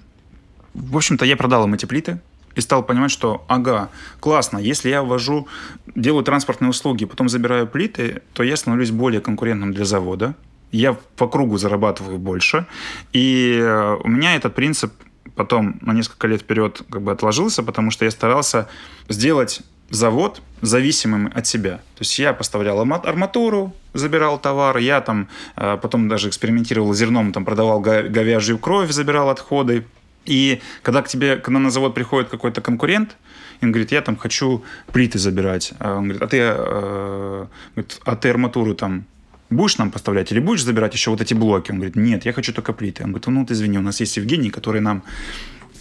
[0.73, 2.19] В общем-то, я продал им эти плиты
[2.57, 3.89] и стал понимать, что, ага,
[4.19, 5.47] классно, если я ввожу,
[5.95, 10.33] делаю транспортные услуги, потом забираю плиты, то я становлюсь более конкурентным для завода,
[10.71, 12.65] я по кругу зарабатываю больше,
[13.13, 14.91] и э, у меня этот принцип
[15.35, 18.67] потом на несколько лет вперед как бы отложился, потому что я старался
[19.07, 21.77] сделать завод зависимым от себя.
[21.95, 27.45] То есть я поставлял арматуру, забирал товар, я там э, потом даже экспериментировал зерном, там
[27.45, 29.85] продавал говяжью кровь, забирал отходы,
[30.27, 33.17] и когда к тебе, когда на завод приходит какой-то конкурент,
[33.61, 34.63] И он говорит, я там хочу
[34.93, 35.73] плиты забирать.
[35.79, 39.05] А он говорит, а ты, э, говорит, а ты арматуру там
[39.49, 41.71] будешь нам поставлять или будешь забирать еще вот эти блоки?
[41.71, 43.03] Он говорит, нет, я хочу только плиты.
[43.03, 45.01] Он говорит, ну, ты извини, у нас есть Евгений, который нам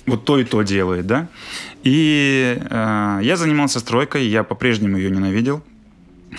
[0.06, 1.28] вот то и то делает, да.
[1.82, 5.62] И э, я занимался стройкой, я по-прежнему ее ненавидел,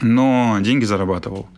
[0.01, 1.49] но деньги зарабатывал.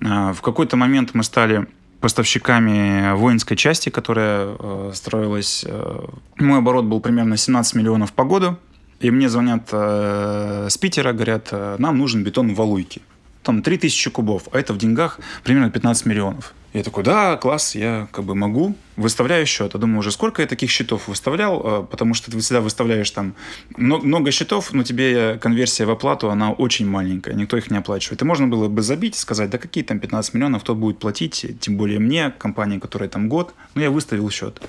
[0.00, 1.66] Э, в какой-то момент мы стали
[2.00, 5.64] поставщиками воинской части, которая э, строилась.
[5.66, 6.00] Э,
[6.38, 8.56] мой оборот был примерно 17 миллионов по году.
[9.00, 13.02] И мне звонят э, с Питера, говорят, э, нам нужен бетон в Валуйке.
[13.46, 16.52] Там 3000 кубов, а это в деньгах примерно 15 миллионов.
[16.72, 18.74] Я такой, да, класс, я как бы могу.
[18.96, 19.72] Выставляю счет.
[19.72, 23.36] Я думаю, уже сколько я таких счетов выставлял, э, потому что ты всегда выставляешь там
[23.76, 28.20] много счетов, но тебе конверсия в оплату, она очень маленькая, никто их не оплачивает.
[28.20, 31.76] И можно было бы забить, сказать, да какие там 15 миллионов, кто будет платить, тем
[31.76, 33.54] более мне, компании, которая там год.
[33.76, 34.60] Но я выставил счет.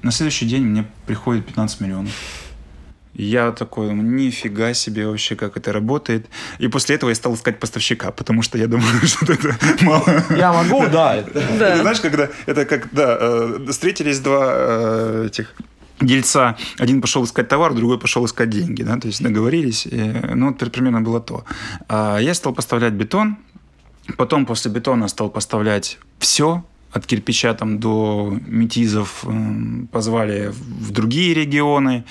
[0.00, 2.12] На следующий день мне приходит 15 миллионов.
[3.14, 6.26] Я такой, нифига себе вообще, как это работает.
[6.58, 10.24] И после этого я стал искать поставщика, потому что я думаю, что это мало.
[10.36, 11.22] Я могу, да.
[11.58, 11.76] Да.
[11.76, 15.54] Знаешь, когда это как, да, э, встретились два э, этих
[16.00, 16.56] дельца.
[16.78, 19.86] Один пошел искать товар, другой пошел искать деньги, да, то есть договорились.
[19.86, 19.96] И,
[20.34, 21.44] ну, вот примерно было то.
[21.88, 23.36] А я стал поставлять бетон,
[24.16, 31.32] потом после бетона стал поставлять все, от кирпича там до метизов э, позвали в другие
[31.34, 32.04] регионы.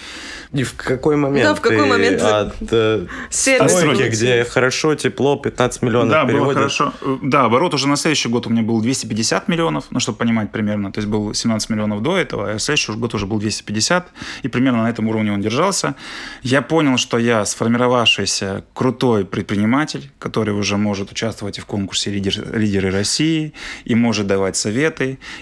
[0.54, 5.84] И в какой момент Да, в какой момент от э, стройки, где хорошо, тепло, 15
[5.84, 6.78] миллионов да, было переводишь?
[6.78, 6.94] хорошо.
[7.22, 10.92] Да, оборот уже на следующий год у меня был 250 миллионов, ну, чтобы понимать примерно.
[10.92, 14.10] То есть был 17 миллионов до этого, а следующий год уже был 250,
[14.42, 15.96] и примерно на этом уровне он держался.
[16.42, 22.58] Я понял, что я сформировавшийся крутой предприниматель, который уже может участвовать и в конкурсе «Лидер-
[22.58, 23.54] «Лидеры России»,
[23.86, 24.71] и может давать советы,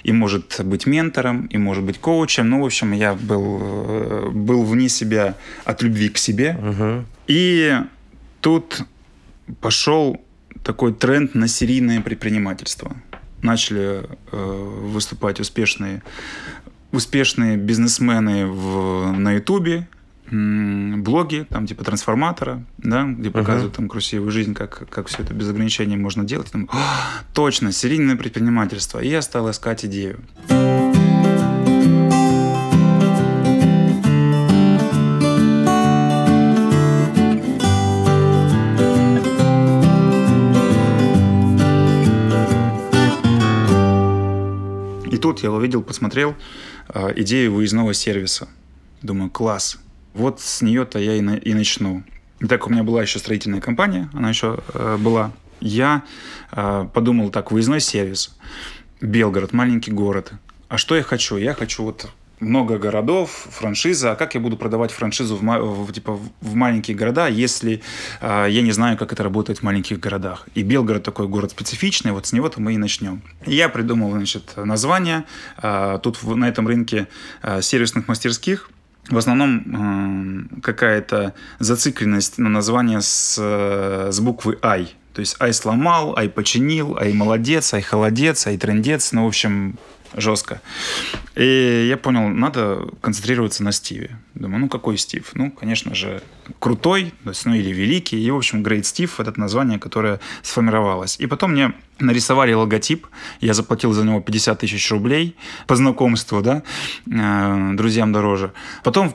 [0.04, 2.50] и может быть ментором, и может быть коучем.
[2.50, 6.54] Ну, в общем, я был, э, был вне себя от любви к себе.
[6.54, 7.06] Мгм.
[7.28, 7.78] И
[8.42, 8.82] тут
[9.62, 10.22] пошел
[10.64, 12.96] такой тренд на серийное предпринимательство.
[13.42, 16.02] Начали э, выступать успешные,
[16.92, 19.88] успешные бизнесмены в, на Ютубе,
[20.32, 25.50] блоги, там типа трансформатора, да, где показывают там красивую жизнь, как, как все это без
[25.50, 26.52] ограничений можно делать.
[26.52, 29.00] Там, «А, точно, серийное предпринимательство.
[29.00, 30.20] И я стал искать идею.
[45.12, 46.36] И тут я увидел, посмотрел
[46.90, 48.48] э, идею выездного сервиса.
[49.02, 49.80] Думаю, класс.
[50.14, 52.04] Вот с нее-то я и, на- и начну.
[52.40, 55.32] И так у меня была еще строительная компания, она еще э, была.
[55.62, 56.04] Я
[56.52, 58.36] э, подумал так, выездной сервис.
[59.02, 60.32] Белгород, маленький город.
[60.68, 61.38] А что я хочу?
[61.38, 62.08] Я хочу вот
[62.40, 64.14] много городов, франшиза.
[64.14, 67.82] А как я буду продавать франшизу в, в, типа, в- маленькие города, если
[68.22, 70.48] э, я не знаю, как это работает в маленьких городах?
[70.56, 73.22] И Белгород такой город специфичный, вот с него-то мы и начнем.
[73.46, 75.26] Я придумал, значит, название.
[75.62, 77.08] Э, тут в- на этом рынке
[77.42, 78.70] э, сервисных мастерских
[79.10, 84.94] в основном э, какая-то зацикленность на название с, э, с буквы «Ай».
[85.14, 89.12] То есть «Ай сломал», «Ай починил», «Ай молодец», «Ай холодец», «Ай трендец».
[89.12, 89.78] Ну, в общем,
[90.16, 90.62] жестко.
[91.36, 94.18] И я понял, надо концентрироваться на Стиве.
[94.36, 95.32] Думаю, ну какой Стив?
[95.34, 96.22] Ну, конечно же,
[96.60, 98.24] крутой, то есть, ну или великий.
[98.24, 101.20] И, в общем, Great Steve— это название, которое сформировалось.
[101.20, 103.08] И потом мне нарисовали логотип.
[103.42, 105.36] Я заплатил за него 50 тысяч рублей
[105.68, 106.64] по знакомству, да,
[107.12, 108.52] э, друзьям дороже.
[108.84, 109.14] Потом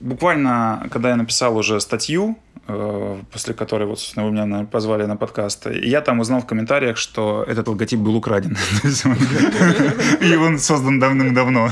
[0.00, 5.16] буквально, когда я написал уже статью, э, после которой вот, собственно, вы меня позвали на
[5.16, 8.56] подкаст, я там узнал в комментариях, что этот логотип был украден.
[10.20, 11.70] И он создан давным-давно.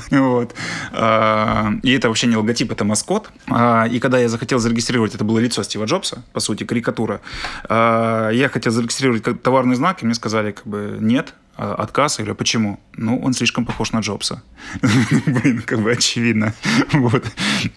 [0.92, 3.30] А, И это вообще не логотип, это маскот.
[3.48, 7.20] А, И когда я захотел зарегистрировать, это было лицо Стива Джобса, по сути, карикатура.
[7.68, 12.18] А, Я хотел зарегистрировать как товарный знак, и мне сказали, как бы, нет, а, отказ.
[12.18, 12.80] Я говорю, почему?
[12.96, 14.42] Ну, он слишком похож на Джобса.
[15.26, 16.54] Блин, как бы очевидно.
[16.92, 17.24] Вот.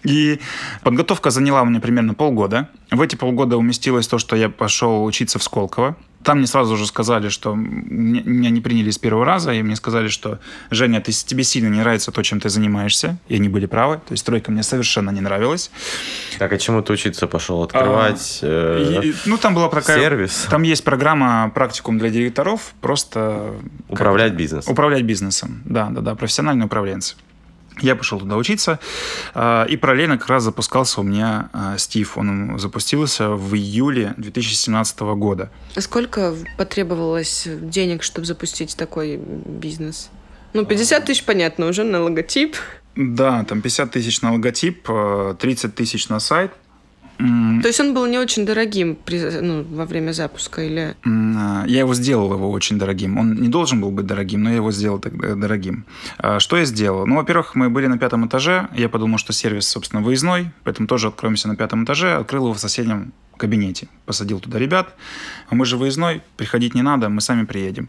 [0.02, 0.40] И
[0.82, 2.68] подготовка заняла у меня примерно полгода.
[2.90, 5.96] В эти полгода уместилось то, что я пошел учиться в Сколково.
[6.26, 10.08] Там мне сразу же сказали, что меня не приняли с первого раза, и мне сказали,
[10.08, 10.40] что
[10.72, 13.16] Женя, ты, тебе сильно не нравится то, чем ты занимаешься.
[13.28, 13.98] И они были правы.
[13.98, 15.70] То есть стройка мне совершенно не нравилась.
[16.40, 17.62] Так, а чему ты учиться пошел?
[17.62, 20.00] Открывать э, И- ну, там была такая...
[20.00, 20.48] сервис?
[20.50, 23.54] Там есть программа «Практикум для директоров», просто...
[23.88, 24.72] Управлять бизнесом.
[24.72, 27.14] Управлять бизнесом, да, да, да, профессиональные управленцы.
[27.80, 28.78] Я пошел туда учиться,
[29.34, 32.16] а, и параллельно как раз запускался у меня а, Стив.
[32.16, 35.50] Он запустился в июле 2017 года.
[35.76, 40.10] Сколько потребовалось денег, чтобы запустить такой бизнес?
[40.54, 42.56] Ну, 50 тысяч, понятно, уже на логотип.
[42.94, 46.52] Да, там 50 тысяч на логотип, а, 30 тысяч на сайт.
[47.18, 50.94] То есть он был не очень дорогим при- ну, во время запуска или...
[51.04, 53.16] а, Я его сделал его очень дорогим.
[53.18, 55.84] Он не должен был быть дорогим, но я его сделал э, дорогим.
[56.18, 57.06] А, Что я сделал?
[57.06, 58.68] Ну, во-первых, мы были на пятом этаже.
[58.76, 62.14] Я подумал, что сервис, собственно, выездной, поэтому тоже откроемся на пятом этаже.
[62.16, 63.88] Открыл его в соседнем кабинете.
[64.06, 64.94] Посадил туда ребят.
[65.50, 67.88] А мы же выездной, приходить не надо, мы сами приедем.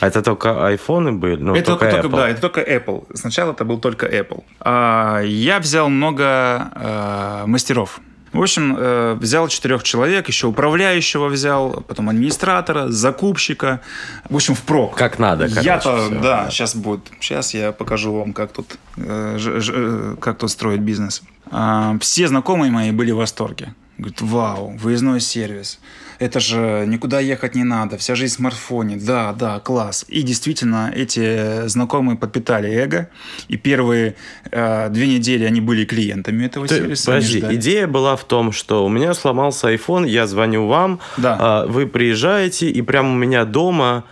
[0.00, 1.36] А это только айфоны были?
[1.42, 2.16] Ну, это только, только, Apple.
[2.16, 3.04] да, это только Apple.
[3.14, 4.42] Сначала это был только Apple.
[4.60, 8.00] А, я взял много э, мастеров.
[8.36, 13.80] В общем, э, взял четырех человек, еще управляющего взял, потом администратора, закупщика.
[14.28, 14.94] В общем, впрок.
[14.96, 16.50] Как надо, Я-то, да, да.
[16.50, 17.08] сейчас будет.
[17.20, 21.22] Сейчас я покажу вам, как тут, э, э, как тут строить бизнес.
[21.50, 23.74] А, все знакомые мои были в восторге.
[23.98, 25.78] Говорят, вау, выездной сервис.
[26.18, 28.96] Это же никуда ехать не надо, вся жизнь в смартфоне.
[28.96, 30.04] Да, да, класс.
[30.08, 33.10] И действительно, эти знакомые подпитали эго.
[33.48, 34.14] И первые
[34.50, 37.06] э, две недели они были клиентами этого Ты- сервиса.
[37.06, 41.36] подожди, идея была в том, что у меня сломался iPhone, я звоню вам, Да.
[41.38, 44.04] а, вы приезжаете, и прямо у меня дома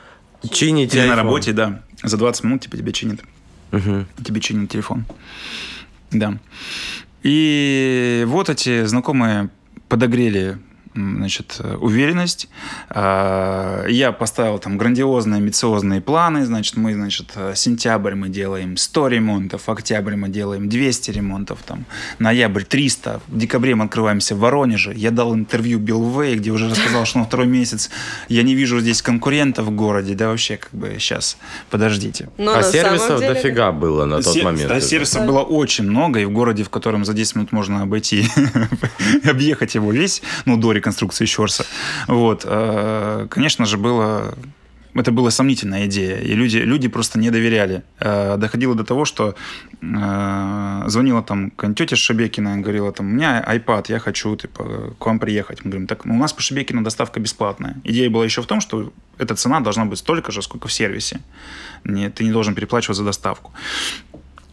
[0.50, 1.16] чините Или на iPhone.
[1.16, 1.80] работе, да.
[2.02, 3.20] За 20 минут тебе, тебе чинят.
[3.72, 4.06] Мгм.
[4.24, 5.04] тебе чинят телефон.
[6.10, 6.38] Да.
[7.22, 9.48] И вот эти знакомые
[9.88, 10.58] подогрели
[10.94, 12.48] значит, уверенность.
[12.88, 16.44] А, Я поставил там грандиозные, амбициозные планы.
[16.46, 21.84] Значит, мы, значит, сентябрь мы делаем 100 ремонтов, октябрь мы делаем 200 ремонтов, там,
[22.18, 24.92] ноябрь 300, в декабре мы открываемся в Воронеже.
[24.94, 27.90] Я дал интервью Билл Вэй, где уже рассказал, что на второй месяц
[28.28, 30.14] я не вижу здесь конкурентов в городе.
[30.14, 31.36] Да вообще, как бы, сейчас,
[31.70, 32.28] подождите.
[32.38, 34.68] Но а на самом сервисов деле- дофига было на тот Се- момент.
[34.68, 38.26] да, сервисов было очень много, и в городе, в котором за 10 минут можно обойти,
[39.28, 41.64] объехать его весь, ну, до реконструкции Щорса.
[42.08, 42.44] Вот.
[42.44, 44.34] э, Конечно же, было
[44.96, 47.82] это была сомнительная идея, и люди, люди просто не доверяли.
[47.98, 49.34] Э, Доходило до того, что
[49.82, 55.18] э, звонила там тетя Шебекина говорила, там, у меня iPad, я хочу типа, к вам
[55.18, 55.64] приехать.
[55.64, 57.74] Мы говорим, так у нас по Шебекину доставка бесплатная.
[57.84, 61.20] Идея была еще в том, что эта цена должна быть столько же, сколько в сервисе.
[61.84, 63.52] Не, ты не должен переплачивать за доставку.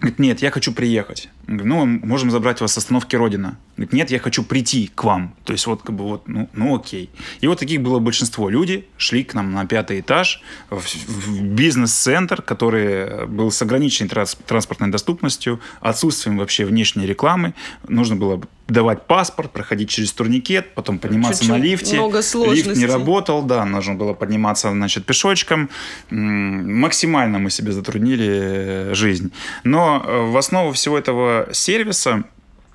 [0.02, 1.30] Говорит, нет, я хочу приехать.
[1.48, 3.60] Я говорю, ну, можем забрать вас с остановки Родина.
[3.78, 5.36] Говорит, нет, я хочу прийти к вам.
[5.44, 7.12] То есть вот как бы вот, ну, ну окей.
[7.40, 8.50] И вот таких было большинство.
[8.50, 14.40] Люди шли к нам на пятый этаж в, в бизнес-центр, который был с ограниченной транс-
[14.48, 17.54] транспортной доступностью, отсутствием вообще внешней рекламы.
[17.88, 21.96] Нужно было давать паспорт, проходить через турникет, потом подниматься Чуть-чуть на лифте.
[21.96, 22.86] много Лифт не сложностей.
[22.86, 25.70] работал, да, нужно было подниматься, значит, пешочком.
[26.10, 29.32] Максимально мы себе затруднили э, жизнь.
[29.64, 32.24] Но э, в основу всего этого сервиса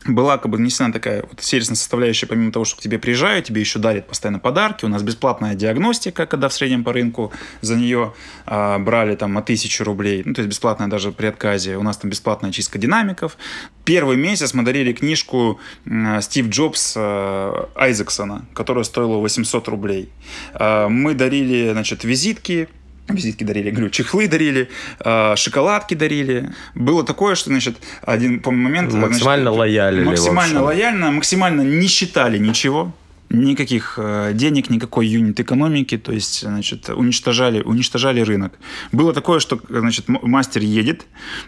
[0.09, 3.61] была как бы внесена такая вот сервисная составляющая, помимо того, что к тебе приезжают, тебе
[3.61, 4.85] еще дарят постоянно подарки.
[4.85, 8.15] У нас бесплатная диагностика, когда в среднем по рынку за нее
[8.47, 11.77] а, брали там от тысячи рублей, ну, то есть бесплатная даже при отказе.
[11.77, 13.37] У нас там бесплатная чистка динамиков.
[13.85, 20.11] Первый месяц мы дарили книжку м, Стив Джобс э, Айзексона, которая стоила 800 рублей.
[20.55, 22.69] А, Мы дарили, значит, визитки,
[23.09, 24.69] Визитки дарили, говорю, чехлы дарили,
[25.05, 26.53] э, шоколадки дарили.
[26.75, 28.93] Было такое, что, значит, один по момент...
[28.93, 32.93] Максимально значит, лояльны, в Максимально лояльно, максимально не считали ничего.
[33.29, 38.55] Никаких э, денег, никакой юнит экономики, то есть, значит, уничтожали, уничтожали рынок.
[38.93, 41.07] Было такое, что, значит, мастер едет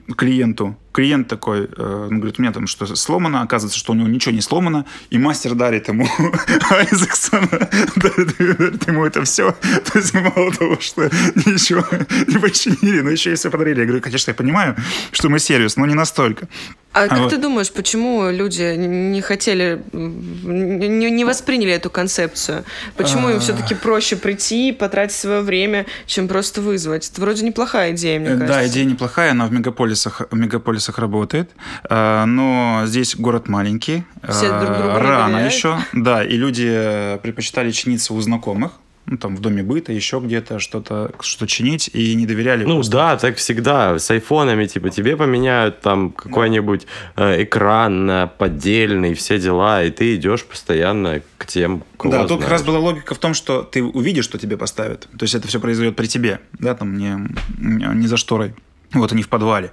[0.09, 3.95] к клиенту, клиент такой, э, он говорит, у меня там что сломано, оказывается, что у
[3.95, 6.09] него ничего не сломано, и мастер дарит ему
[6.71, 7.49] Айзексона,
[7.97, 9.53] дарит, ему это все.
[9.93, 11.05] То есть, мало того, что
[11.47, 11.85] ничего
[12.27, 13.79] не починили, но еще и все подарили.
[13.79, 14.75] Я говорю, конечно, я понимаю,
[15.13, 16.49] что мы сервис, но не настолько.
[16.93, 17.31] А как вот.
[17.31, 22.65] ты думаешь, почему люди не хотели, не, не восприняли эту концепцию?
[22.97, 23.41] Почему им А.
[23.41, 27.09] все-таки проще прийти и потратить свое время, чем просто вызвать?
[27.11, 28.55] Это вроде неплохая идея, мне Э, кажется.
[28.55, 31.51] Да, идея неплохая, она в мегаполисах, в мегаполисах работает,
[31.90, 35.53] э, но здесь город маленький, Все э, друг другу не рано доверяют.
[35.53, 38.72] еще, да, и люди э, предпочитали чиниться у знакомых,
[39.11, 42.64] ну, там, в доме быта, еще где-то что-то что чинить, и не доверяли.
[42.64, 42.92] Ну просто.
[42.92, 43.98] да, так всегда.
[43.98, 50.16] С айфонами, типа, тебе поменяют там какой-нибудь э, экран на поддельный, все дела, и ты
[50.16, 52.66] идешь постоянно к тем, кого Да, тут как раз знаешь.
[52.77, 55.09] была логика в том, что ты увидишь, что тебе поставят.
[55.18, 57.16] То есть это все произойдет при тебе, да, там не,
[57.59, 58.53] не за шторой.
[58.92, 59.70] Вот они в подвале.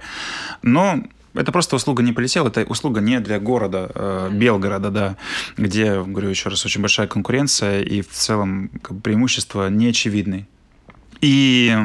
[0.62, 1.02] Но
[1.34, 5.16] это просто услуга не полетела, это услуга не для города, э, Белгорода, да,
[5.56, 10.48] где, говорю еще раз, очень большая конкуренция и в целом как бы, не очевидны.
[11.20, 11.76] И,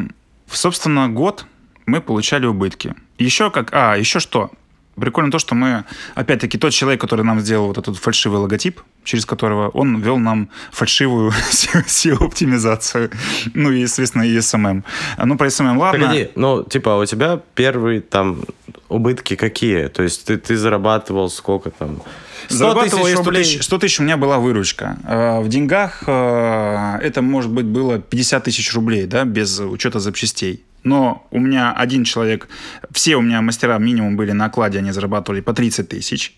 [0.50, 1.46] собственно, год
[1.86, 2.96] мы получали убытки.
[3.18, 3.74] Еще как...
[3.74, 4.52] А, еще что?
[4.96, 9.26] Прикольно то, что мы, опять-таки, тот человек, который нам сделал вот этот фальшивый логотип, через
[9.26, 13.12] которого он вел нам фальшивую SEO-оптимизацию.
[13.54, 14.84] Ну и, естественно, и SMM.
[15.26, 16.00] Ну, про SMM ладно.
[16.00, 18.44] Погоди, ну, типа, у тебя первый там
[18.90, 19.88] убытки какие?
[19.88, 22.02] То есть ты, ты зарабатывал сколько там?
[22.48, 23.44] 100 Зарабатывал тысяч я 100 рублей?
[23.44, 24.98] тысяч, 100 тысяч у меня была выручка.
[25.08, 30.64] Э, В деньгах э, это, может быть, было 50 тысяч рублей, да, без учета запчастей.
[30.84, 32.48] Но у меня один человек,
[32.92, 36.36] все у меня мастера минимум были на окладе, они зарабатывали по 30 тысяч.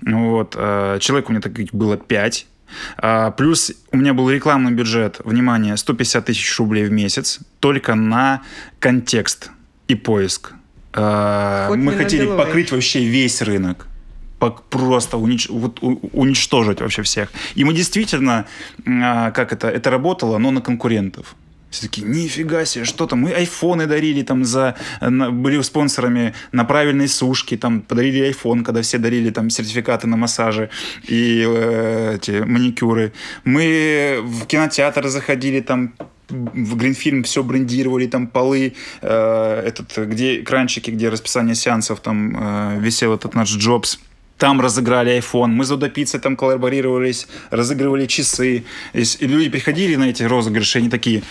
[0.00, 0.54] Вот.
[0.58, 2.46] э, Человек у меня так было 5.
[2.96, 8.40] А, Плюс у меня был рекламный бюджет, внимание, 150 тысяч рублей в месяц только на
[8.78, 9.50] контекст
[9.88, 10.52] и поиск.
[10.94, 13.86] Хоть Мы хотели покрыть вообще весь рынок
[14.50, 17.32] просто унич- вот уничтожить вообще всех.
[17.54, 18.46] И мы действительно,
[18.86, 21.34] а, как это, это работало, но на конкурентов.
[21.70, 26.64] Все такие, нифига себе, что там, мы айфоны дарили там за, на- были спонсорами на
[26.64, 30.68] правильной сушке, там подарили айфон, когда все дарили там сертификаты на массажи
[31.08, 33.12] и э, эти маникюры.
[33.44, 35.94] Мы в кинотеатр заходили там
[36.28, 42.80] в Гринфильм все брендировали, там полы, э, этот, где экранчики, где расписание сеансов, там э,
[42.80, 43.98] висел этот наш Джобс.
[44.42, 48.64] Там разыграли iPhone, мы с Додо Пиццей там коллаборировались, разыгрывали часы.
[48.92, 51.22] И люди приходили на эти розыгрыши, они такие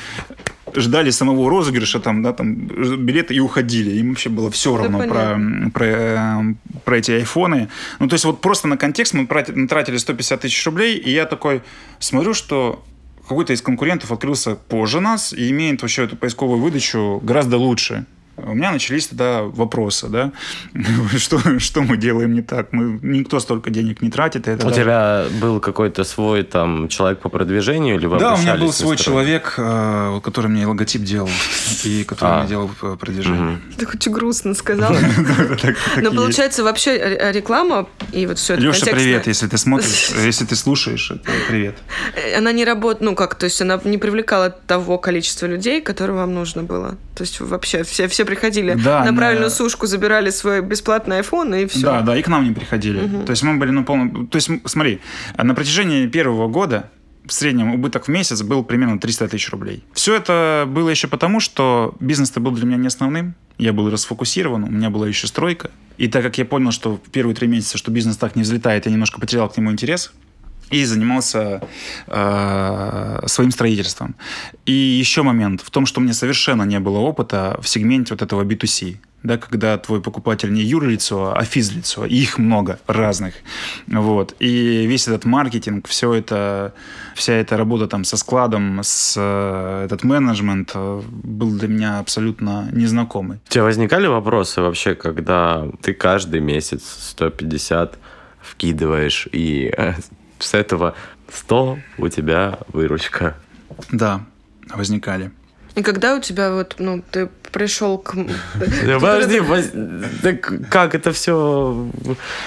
[0.73, 3.99] ждали самого розыгрыша, там, да, там, билеты и уходили.
[3.99, 5.37] Им вообще было все равно про,
[5.73, 6.53] про, э,
[6.85, 7.67] про эти айфоны.
[7.99, 11.63] Ну, то есть вот просто на контекст мы тратили 150 тысяч рублей, и я такой
[11.99, 12.81] смотрю, что
[13.27, 18.05] какой-то из конкурентов открылся позже нас и имеет вообще эту поисковую выдачу гораздо лучше.
[18.37, 20.31] У меня начались тогда вопросы, да,
[21.17, 24.47] что, что мы делаем не так, мы, никто столько денег не тратит.
[24.47, 28.33] и Это У даже- тебя был какой-то свой там человек по продвижению или вы Да,
[28.33, 31.29] у меня был свой человек, э, который мне логотип делал
[31.83, 32.39] и который А.
[32.39, 33.41] мне делал э, продвижение.
[33.41, 33.61] Мгм.
[33.77, 34.93] Так очень грустно сказал.
[35.61, 35.61] Так-
[35.95, 39.57] так Но и получается вообще э, реклама и вот все это Леша, привет, если ты
[39.57, 41.11] смотришь, если ты слушаешь,
[41.47, 41.75] привет.
[42.37, 46.33] Она не работает, ну как, то есть она не привлекала того количества людей, которое вам
[46.33, 46.97] нужно было.
[47.15, 51.67] То есть вообще все, все приходили Да, на правильную сушку, забирали свой бесплатный iPhone и
[51.67, 51.81] все.
[51.81, 52.99] Да, да, и к нам не приходили.
[53.25, 54.25] То есть мы были, ну, полно...
[54.27, 54.99] То есть, смотри,
[55.37, 56.89] на протяжении первого года
[57.25, 59.83] в среднем убыток в месяц был примерно 300 тысяч рублей.
[59.93, 63.35] Все это было еще потому, что бизнес-то был для меня не основным.
[63.57, 65.69] Я был расфокусирован, у меня была еще стройка.
[65.97, 68.85] И так как я понял, что в первые три месяца, что бизнес так не взлетает,
[68.87, 70.11] я немножко потерял к нему интерес
[70.71, 71.61] и занимался
[72.07, 74.15] э, своим строительством.
[74.65, 78.21] И еще момент в том, что у меня совершенно не было опыта в сегменте вот
[78.21, 78.97] этого B2C.
[79.23, 83.35] Да, когда твой покупатель не юрлицо, а физлицо, их много разных.
[83.85, 84.35] Вот.
[84.39, 86.73] И весь этот маркетинг, все это,
[87.13, 92.67] вся эта работа там со складом, с, э, этот менеджмент э, был для меня абсолютно
[92.71, 93.37] незнакомый.
[93.47, 97.99] У тебя возникали вопросы вообще, когда ты каждый месяц 150
[98.41, 99.93] вкидываешь, и э,
[100.43, 100.95] с этого
[101.31, 103.35] 100 у тебя выручка?
[103.91, 104.21] Да,
[104.69, 105.31] возникали.
[105.75, 108.15] И когда у тебя вот, ну, ты пришел к...
[108.15, 109.41] Да подожди,
[110.69, 111.87] как это все...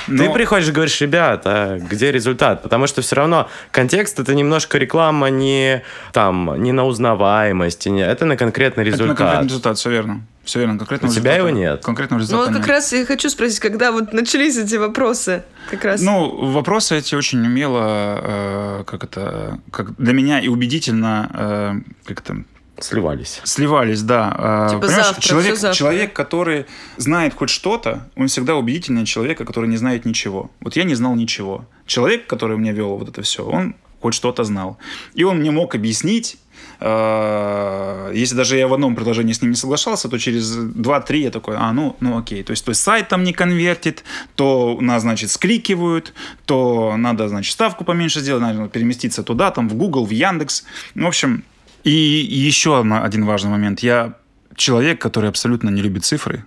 [0.07, 2.63] Ты Но- приходишь и говоришь, ребята, где результат?
[2.63, 5.83] Потому что все равно контекст это немножко реклама не
[6.13, 9.17] там, не на узнаваемость, не- это на конкретный Это на результат.
[9.19, 10.23] конкретный результат, все верно.
[10.45, 10.77] Все верно.
[10.79, 11.83] Конкретного У тебя результата- его нет?
[11.85, 12.77] Конкретного Ну, результата вот как нет.
[12.77, 15.43] раз я хочу спросить, когда вот начались эти вопросы?
[15.71, 16.03] Как раз.
[16.03, 21.73] Ну, вопросы эти очень умело, э, как это, как для меня и убедительно, э,
[22.05, 22.45] как это,
[22.79, 23.41] Сливались.
[23.45, 24.67] сливались, да.
[24.67, 25.79] Э, Типа понимаешь, завтра, человек, завтра.
[25.79, 26.67] человек, который
[26.97, 30.51] знает хоть что-то, он всегда убедительнее человека, который не знает ничего.
[30.61, 31.65] Вот я не знал ничего.
[31.87, 34.77] Человек, который мне вел вот это все, он хоть что-то знал.
[35.15, 36.37] И он мне мог объяснить,
[36.81, 41.31] э, если даже я в одном предложении с ним не соглашался, то через 2-3 я
[41.31, 42.43] такой, а, ну, ну окей.
[42.43, 44.05] То есть, то есть сайт там не конвертит,
[44.35, 46.13] то нас, значит, скликивают,
[46.45, 50.65] то надо, значит, ставку поменьше сделать, надо переместиться туда, там, в Google, в Яндекс.
[50.95, 51.45] В общем,
[51.85, 53.81] и еще один важный момент.
[53.81, 54.15] Я
[54.57, 56.45] человек, который абсолютно не любит цифры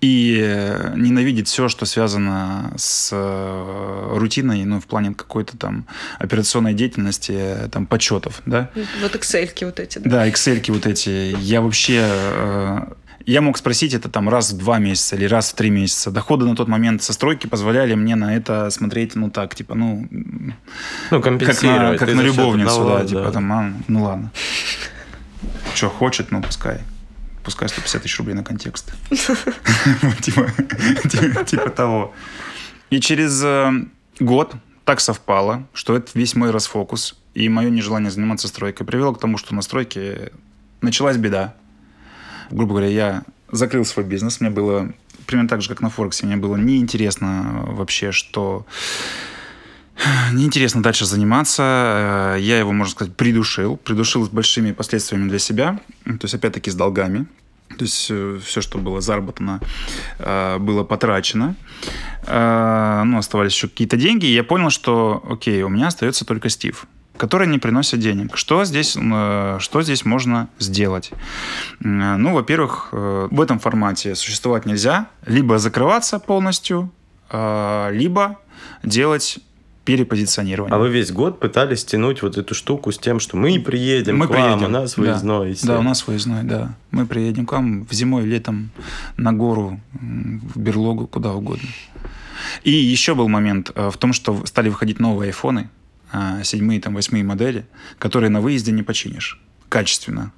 [0.00, 5.86] и э, ненавидит все, что связано с э, рутиной, ну, в плане какой-то там
[6.18, 8.70] операционной деятельности, э, там, подсчетов, да.
[9.02, 10.10] Вот excel вот эти, да?
[10.10, 11.34] Да, excel вот эти.
[11.40, 12.86] Я вообще...
[13.28, 16.10] я мог спросить это там раз в два месяца или раз в три месяца.
[16.10, 20.08] Доходы на тот момент со стройки позволяли мне на это смотреть, ну так, типа, ну,
[21.10, 24.30] Ну, как на, как на любовницу, одного, да, типа там, а, ну ладно.
[25.74, 26.80] Что хочет, ну пускай.
[27.44, 28.94] Пускай 150 тысяч рублей на контекст.
[29.10, 30.50] Типа
[31.10, 32.14] типа- типа того.
[32.88, 33.70] И через э,
[34.20, 34.54] год
[34.86, 39.36] так совпало, что это весь мой расфокус и мое нежелание заниматься стройкой привело к тому,
[39.36, 40.32] что на стройке
[40.80, 41.54] началась беда.
[42.50, 44.92] Грубо говоря, я закрыл свой бизнес, мне было
[45.26, 48.66] примерно так же, как на Форексе, мне было неинтересно вообще, что
[50.32, 52.34] неинтересно дальше заниматься.
[52.36, 53.76] Э, Я его, можно сказать, придушил.
[53.76, 55.80] Придушил с большими последствиями для себя.
[56.04, 57.26] То есть, опять-таки, с долгами.
[57.76, 58.10] То есть
[58.44, 59.60] все, что было заработано,
[60.18, 61.54] было потрачено.
[62.26, 64.24] Ну, оставались еще какие-то деньги.
[64.24, 66.86] И я понял, что, окей, у меня остается только Стив
[67.18, 68.36] которые не приносят денег.
[68.36, 71.10] Что здесь, что здесь можно сделать?
[71.80, 75.08] Ну, во-первых, в этом формате существовать нельзя.
[75.26, 76.90] Либо закрываться полностью,
[77.30, 78.38] либо
[78.82, 79.38] делать
[79.84, 80.74] перепозиционирование.
[80.74, 84.26] А вы весь год пытались тянуть вот эту штуку с тем, что мы приедем мы
[84.26, 84.58] к приедем.
[84.58, 85.56] вам, у нас выездной.
[85.62, 86.74] Да, да, у нас выездной, да.
[86.90, 88.70] Мы приедем к вам в зимой, летом,
[89.16, 91.68] на гору, в берлогу, куда угодно.
[92.64, 95.77] И еще был момент э, в том, что стали выходить новые айфоны, э,
[96.42, 97.66] седьмые, там, восьмые модели,
[97.98, 100.32] которые на выезде не починишь качественно.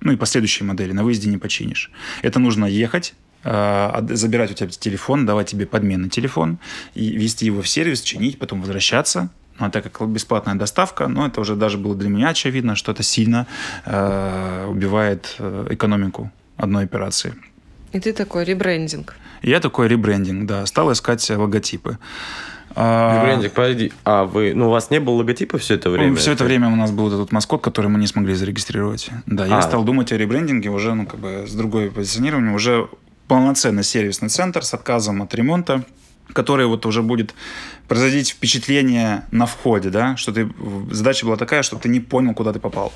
[0.00, 1.90] Ну и последующие модели на выезде не починишь.
[2.22, 6.58] Это нужно ехать, Э, забирать у тебя телефон, давать тебе подменный телефон
[6.94, 9.30] и вести его в сервис, чинить, потом возвращаться.
[9.58, 12.76] Ну, а так как бесплатная доставка, но ну, это уже даже было для меня очевидно,
[12.76, 13.46] что это сильно
[13.84, 15.36] э, убивает
[15.70, 17.34] экономику одной операции.
[17.92, 19.16] И ты такой ребрендинг.
[19.42, 20.64] Я такой ребрендинг, да.
[20.66, 21.98] Стал искать логотипы.
[22.76, 26.16] А, ребрендинг, подожди, а вы, ну у вас не было логотипа все это время?
[26.16, 29.10] Все это время у нас был этот маскот, который мы не смогли зарегистрировать.
[29.26, 29.46] Да, а.
[29.46, 32.88] я стал думать о ребрендинге уже, ну как бы с другой позиционированием, уже
[33.26, 35.84] полноценный сервисный центр с отказом от ремонта,
[36.32, 37.34] который вот уже будет
[37.88, 40.48] производить впечатление на входе, да, что ты
[40.90, 42.92] задача была такая, чтобы ты не понял, куда ты попал.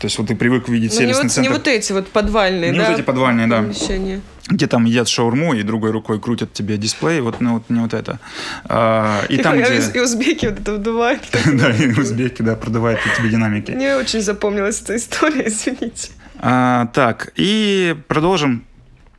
[0.00, 1.50] То есть вот ты привык видеть ну, сервисный не вот, центр.
[1.50, 2.84] Не вот эти вот подвальные, не да?
[2.84, 3.58] Не вот эти подвальные, да.
[3.58, 4.22] Помещения.
[4.48, 7.92] Где там едят шаурму и другой рукой крутят тебе дисплей, вот, ну, вот не вот
[7.92, 8.18] это.
[8.64, 9.78] А, и, и там, где...
[9.92, 11.20] И узбеки вот это вдувают.
[11.52, 13.72] Да, и узбеки, да, продувают тебе динамики.
[13.72, 16.12] Мне очень запомнилась эта история, извините.
[16.38, 18.64] А, так, и продолжим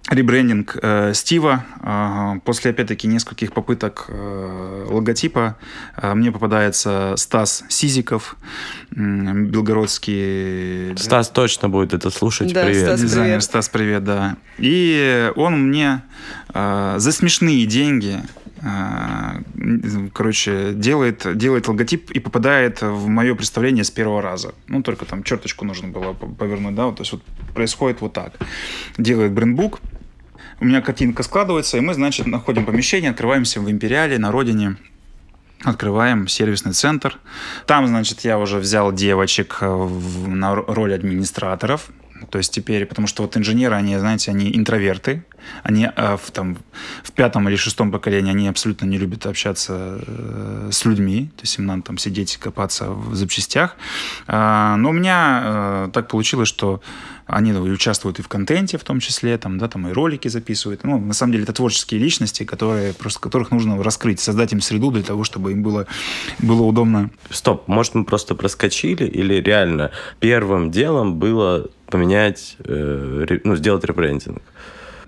[0.09, 1.65] ребрендинг э, Стива.
[1.81, 5.57] Э, после, опять-таки, нескольких попыток э, логотипа
[5.95, 8.35] э, мне попадается Стас Сизиков,
[8.91, 10.97] э, белгородский...
[10.97, 12.53] Стас точно будет это слушать.
[12.53, 12.83] Да, привет.
[12.83, 13.43] Стас, Дизайнер привет.
[13.43, 14.37] Стас, привет, да.
[14.57, 16.03] И он мне
[16.53, 18.19] э, за смешные деньги
[18.61, 24.53] э, короче, делает, делает логотип и попадает в мое представление с первого раза.
[24.67, 27.21] Ну, только там черточку нужно было повернуть, да, вот, то есть вот
[27.53, 28.33] происходит вот так.
[28.97, 29.79] Делает брендбук,
[30.61, 34.77] у меня картинка складывается, и мы, значит, находим помещение, открываемся в Империале, на родине,
[35.63, 37.17] открываем сервисный центр.
[37.65, 39.87] Там, значит, я уже взял девочек э,
[40.27, 41.89] на роль администраторов,
[42.29, 45.23] то есть теперь, потому что вот инженеры, они, знаете, они интроверты,
[45.63, 46.57] они э, в, там,
[47.03, 51.57] в пятом или шестом поколении, они абсолютно не любят общаться э, с людьми, то есть
[51.57, 53.75] им надо там сидеть, копаться в запчастях.
[54.27, 56.81] Э, но у меня э, так получилось, что
[57.31, 60.83] они участвуют и в контенте в том числе, там, да, там и ролики записывают.
[60.83, 64.91] Ну, на самом деле, это творческие личности, которые, просто которых нужно раскрыть, создать им среду
[64.91, 65.87] для того, чтобы им было,
[66.39, 67.09] было удобно.
[67.29, 74.41] Стоп, может, мы просто проскочили или реально первым делом было поменять, э, ну, сделать ребрендинг?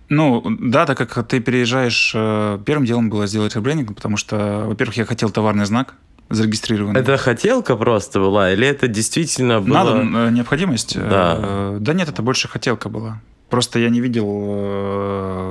[0.10, 4.98] Ну, да, так как ты переезжаешь, э, первым делом было сделать ребрендинг, потому что, во-первых,
[4.98, 5.96] я хотел товарный знак,
[6.30, 6.98] зарегистрированы.
[6.98, 9.74] Это хотелка просто была, или это действительно было...
[9.74, 10.98] Надо, э, необходимость?
[11.00, 11.78] Да.
[11.80, 13.22] Да нет, это больше хотелка была.
[13.54, 14.26] Просто я не видел,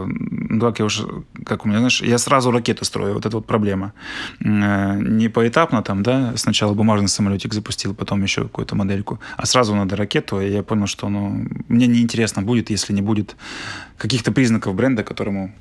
[0.09, 1.07] ну, как я уже,
[1.47, 3.93] как у меня, знаешь, я сразу ракету строю, вот это вот проблема.
[4.41, 9.95] Не поэтапно там, да, сначала бумажный самолетик запустил, потом еще какую-то модельку, а сразу надо
[9.95, 13.37] ракету, и я понял, что, ну, мне неинтересно будет, если не будет
[13.99, 15.55] каких-то признаков бренда, которому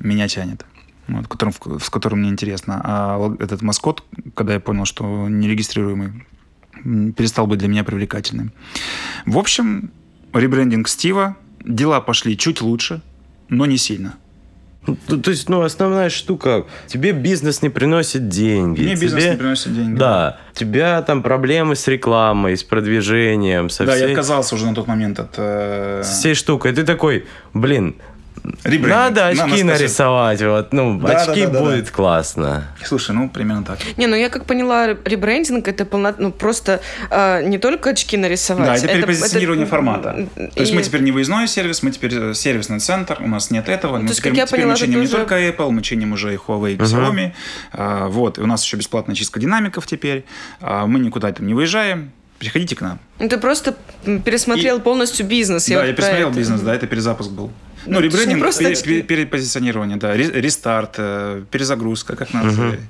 [0.00, 0.64] меня тянет
[1.08, 2.80] вот, которым, с которым мне интересно.
[2.82, 4.02] А этот маскот,
[4.34, 6.24] когда я понял, что нерегистрируемый,
[7.12, 8.52] перестал быть для меня привлекательным.
[9.26, 9.90] В общем,
[10.32, 13.00] ребрендинг Стива, дела пошли чуть лучше,
[13.48, 14.14] но не сильно.
[15.06, 18.82] То, то есть, ну, основная штука, тебе бизнес не приносит деньги.
[18.82, 19.98] Мне тебе, бизнес не приносит деньги.
[19.98, 20.38] Да.
[20.52, 24.02] У тебя там проблемы с рекламой, с продвижением, со Да, всей...
[24.02, 25.34] я отказался уже на тот момент от...
[25.38, 26.02] Э...
[26.04, 26.74] С всей штукой.
[26.74, 27.96] Ты такой, блин,
[28.64, 28.88] Ребрендинг.
[28.88, 31.90] Надо очки на нарисовать, вот, ну, да, очки да, да, будет да.
[31.90, 32.64] классно.
[32.84, 33.78] Слушай, ну, примерно так.
[33.96, 36.80] Не, ну я как поняла, ребрендинг это полно, ну, просто
[37.10, 38.66] э, не только очки нарисовать.
[38.66, 39.70] Да, это перепозиционирование это...
[39.70, 40.28] формата.
[40.34, 43.68] То есть мы теперь не выездной сервис, мы теперь э, сервисный центр, у нас нет
[43.68, 43.96] этого.
[43.96, 45.16] Ну, мы теперь, теперь поняла, мы чиним не уже...
[45.16, 47.14] только Apple, мы чиним уже и Huawei, и Xiaomi.
[47.14, 47.32] Uh-huh.
[47.72, 50.24] А, вот, и у нас еще бесплатная чистка динамиков теперь.
[50.60, 52.98] А, мы никуда там не выезжаем, приходите к нам.
[53.18, 53.74] Ну, ты просто
[54.04, 54.80] пересмотрел и...
[54.80, 55.66] полностью бизнес.
[55.66, 56.38] Да, я, я пересмотрел это.
[56.38, 57.50] бизнес, да, это перезапуск был.
[57.86, 62.80] Ну, ребрендинг, просто пере, пере, перепозиционирование, да, рестарт, э, перезагрузка, как назвать.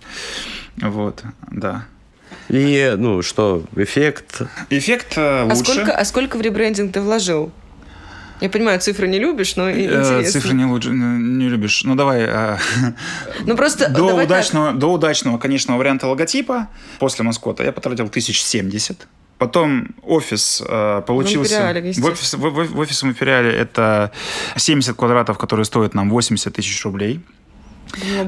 [0.81, 0.91] Угу.
[0.91, 1.87] Вот, да.
[2.49, 4.43] И, ну, что, эффект?
[4.71, 5.53] Эффект э, лучше.
[5.53, 7.53] А сколько, а сколько в ребрендинг ты вложил?
[8.41, 10.41] Я понимаю, цифры не любишь, но э, интересно.
[10.41, 11.83] Цифры не, лучше, не любишь.
[11.85, 12.27] Ну, давай.
[12.27, 12.59] А,
[13.47, 13.89] ну, просто...
[13.89, 14.79] До, давай удачного, так.
[14.79, 16.69] до удачного конечного варианта логотипа
[16.99, 19.07] после маскота я потратил 1070.
[19.39, 21.55] Потом офис э, получился...
[21.73, 24.11] Империале, в, офис, в, в- в офис в Империале это
[24.57, 27.21] 70 квадратов, которые стоят нам 80 тысяч рублей.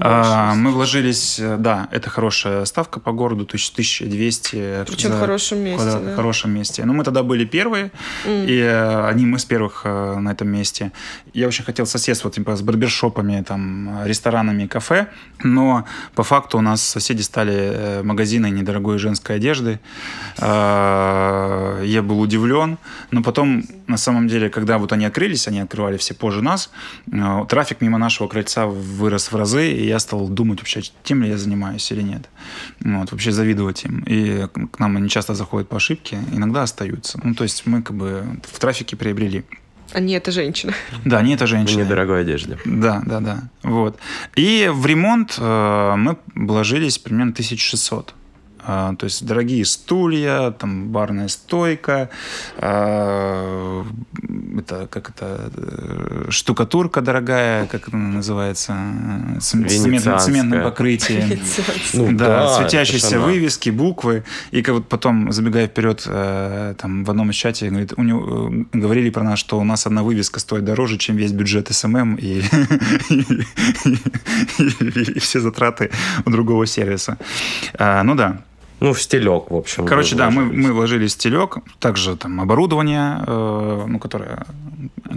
[0.01, 4.85] А, мы вложились, э, да, это хорошая ставка по городу, то есть 1200.
[4.87, 6.13] Причем в хорошем месте, квадрат, да.
[6.13, 6.85] в хорошем месте.
[6.85, 7.91] Но мы тогда были первые,
[8.27, 10.93] и э, одним из первых э, на этом месте.
[11.35, 15.09] Я очень хотел соседствовать типа, с барбершопами, там, ресторанами, кафе,
[15.43, 19.81] но по факту у нас соседи стали магазины недорогой женской одежды.
[20.39, 22.79] Э, Я был удивлен,
[23.11, 26.71] но потом, на самом деле, когда вот они открылись, они открывали все позже нас,
[27.49, 31.39] трафик мимо нашего крыльца вырос в разы, и я стал думать вообще, тем ли я
[31.39, 32.29] занимаюсь или нет.
[32.81, 34.01] Вот, вообще завидовать им.
[34.07, 37.21] И к нам они часто заходят по ошибке, иногда остаются.
[37.23, 39.45] Ну, то есть мы как бы в трафике приобрели.
[39.95, 40.73] Нет, это женщина.
[41.05, 41.83] Да, не это В женщины.
[41.83, 42.59] недорогой одежде.
[42.65, 43.43] Да, да, да.
[43.63, 43.99] Вот.
[44.35, 48.13] И в ремонт э, мы вложились примерно 1600.
[48.69, 52.11] А, то есть дорогие стулья, там барная стойка,
[52.59, 53.85] а,
[54.59, 60.35] это как это э, штукатурка дорогая, как это называется, э, цем- цементное, Венецианская.
[60.35, 61.39] цементное покрытие.
[61.95, 64.25] Ну да, да, светящиеся вывески, буквы.
[64.51, 68.51] И как вот потом, забегая вперед, э, там в одном из чате говорит, у него,
[68.51, 72.15] э, говорили про нас, что у нас одна вывеска стоит дороже, чем весь бюджет SMM
[72.17, 72.43] и,
[73.11, 73.45] и-
[75.17, 75.91] и все затраты
[76.25, 77.19] у другого сервиса.
[77.79, 78.39] А, ну да.
[78.81, 79.87] Ну, в стилек, в общем.
[79.87, 84.45] Короче, да, мы, мы вложили стелек, также там оборудование, э, ну, которое,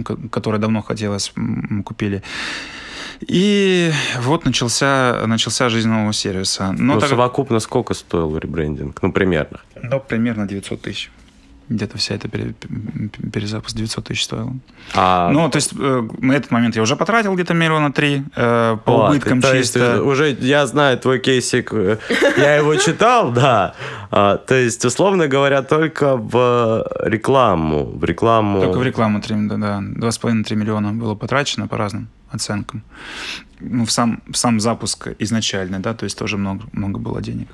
[0.04, 2.22] ко- которое давно хотелось, мы купили.
[3.28, 3.92] И
[4.22, 6.72] вот начался, начался жизнь нового сервиса.
[6.78, 9.02] Но Ну, так совокупно сколько стоил ребрендинг?
[9.02, 9.60] Ну, примерно.
[9.82, 11.10] Ну, примерно 900 тысяч.
[11.70, 12.52] Где-то вся эта пере-
[13.32, 14.52] перезапуск 900 тысяч стоила.
[14.94, 18.76] А, Ну, то есть э, на этот момент я уже потратил где-то миллиона три э,
[18.84, 20.02] по ладно, убыткам есть чисто.
[20.02, 21.98] уже я знаю твой кейсик, э,
[22.36, 23.74] я его читал, да.
[24.10, 28.60] А, то есть, условно говоря, только в рекламу, в рекламу.
[28.60, 32.82] Только в рекламу 3, да, да, 2,5-3 миллиона было потрачено по разным оценкам.
[33.60, 37.48] Ну, в сам, в сам запуск изначальный, да, то есть тоже много, много было денег.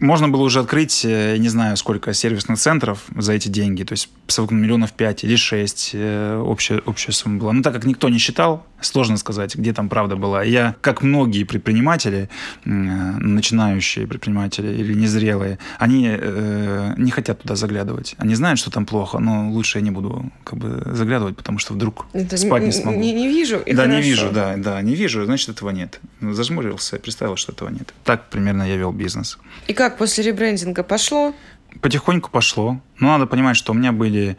[0.00, 3.92] Можно было уже открыть, э, я не знаю, сколько сервисных центров за эти деньги, то
[3.92, 4.08] есть
[4.54, 7.52] миллионов 5 или 6 э, общая, общая сумма была.
[7.52, 10.42] Но так как никто не считал, сложно сказать, где там правда была.
[10.42, 12.28] Я, как многие предприниматели,
[12.64, 18.14] начинающие предприниматели или незрелые, они э, не хотят туда заглядывать.
[18.18, 21.74] Они знают, что там плохо, но лучше я не буду как бы заглядывать, потому что
[21.74, 22.98] вдруг Это спать не н- смогу.
[22.98, 23.58] Не, не вижу.
[23.58, 24.08] и да, не хорошо.
[24.08, 26.00] вижу, да, да, не вижу, значит, этого нет.
[26.20, 27.92] Ну, Зажмурился, представил, что этого нет.
[28.04, 29.38] Так примерно я вел бизнес.
[29.66, 31.34] И как после ребрендинга пошло?
[31.80, 32.80] Потихоньку пошло.
[33.00, 34.36] Но надо понимать, что у меня были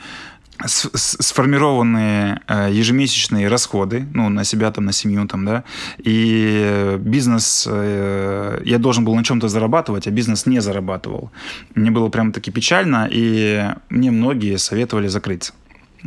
[0.65, 5.63] сформированные э, ежемесячные расходы, ну, на себя, там, на семью, там, да,
[5.97, 11.31] и бизнес, э, я должен был на чем-то зарабатывать, а бизнес не зарабатывал.
[11.75, 15.53] Мне было прям таки печально, и мне многие советовали закрыться.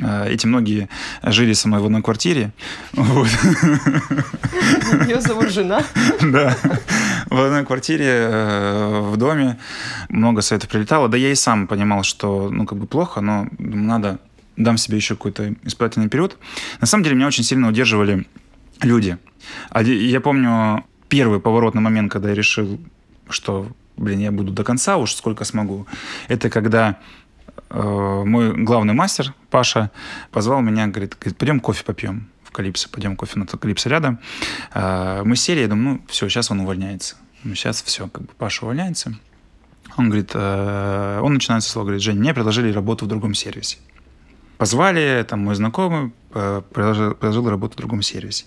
[0.01, 0.89] Э, Эти многие
[1.23, 2.53] жили со мной в одной квартире.
[2.93, 3.29] Вот.
[5.07, 5.83] Ее зовут жена.
[6.23, 6.57] Да.
[7.31, 8.29] В одной квартире,
[9.03, 9.59] в доме
[10.09, 11.09] много советов прилетало.
[11.09, 14.19] Да я и сам понимал, что, ну, как бы плохо, но надо
[14.59, 16.37] дам себе еще какой-то испытательный период.
[16.81, 18.27] На самом деле меня очень сильно удерживали
[18.83, 19.17] люди.
[19.71, 22.79] А Я помню первый поворотный момент, когда я решил,
[23.31, 25.87] что, блин, я буду до конца уж сколько смогу.
[26.29, 26.99] Это когда
[27.71, 29.91] э, мой главный мастер, Паша,
[30.31, 34.19] позвал меня, говорит, говорит, пойдем кофе попьем в Калипсо, пойдем кофе на Калипсо рядом.
[34.73, 37.17] А, Мы сели, я думаю, ну, все, сейчас он увольняется.
[37.45, 39.15] Ну, сейчас все, как бы Паша увольняется.
[39.97, 43.79] Он говорит, э, он начинает со слова, говорит, Жень, мне предложили работу в другом сервисе.
[44.59, 48.45] Позвали, там мой знакомый э, предложил, предложил работу в другом сервисе.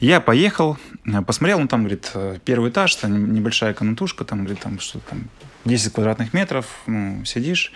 [0.00, 0.76] Я поехал,
[1.06, 5.00] э, посмотрел, ну там, говорит, э, первый этаж, там небольшая комнатушка, там, говорит, там что
[5.00, 5.28] там
[5.64, 7.72] 10 квадратных метров, ну, сидишь.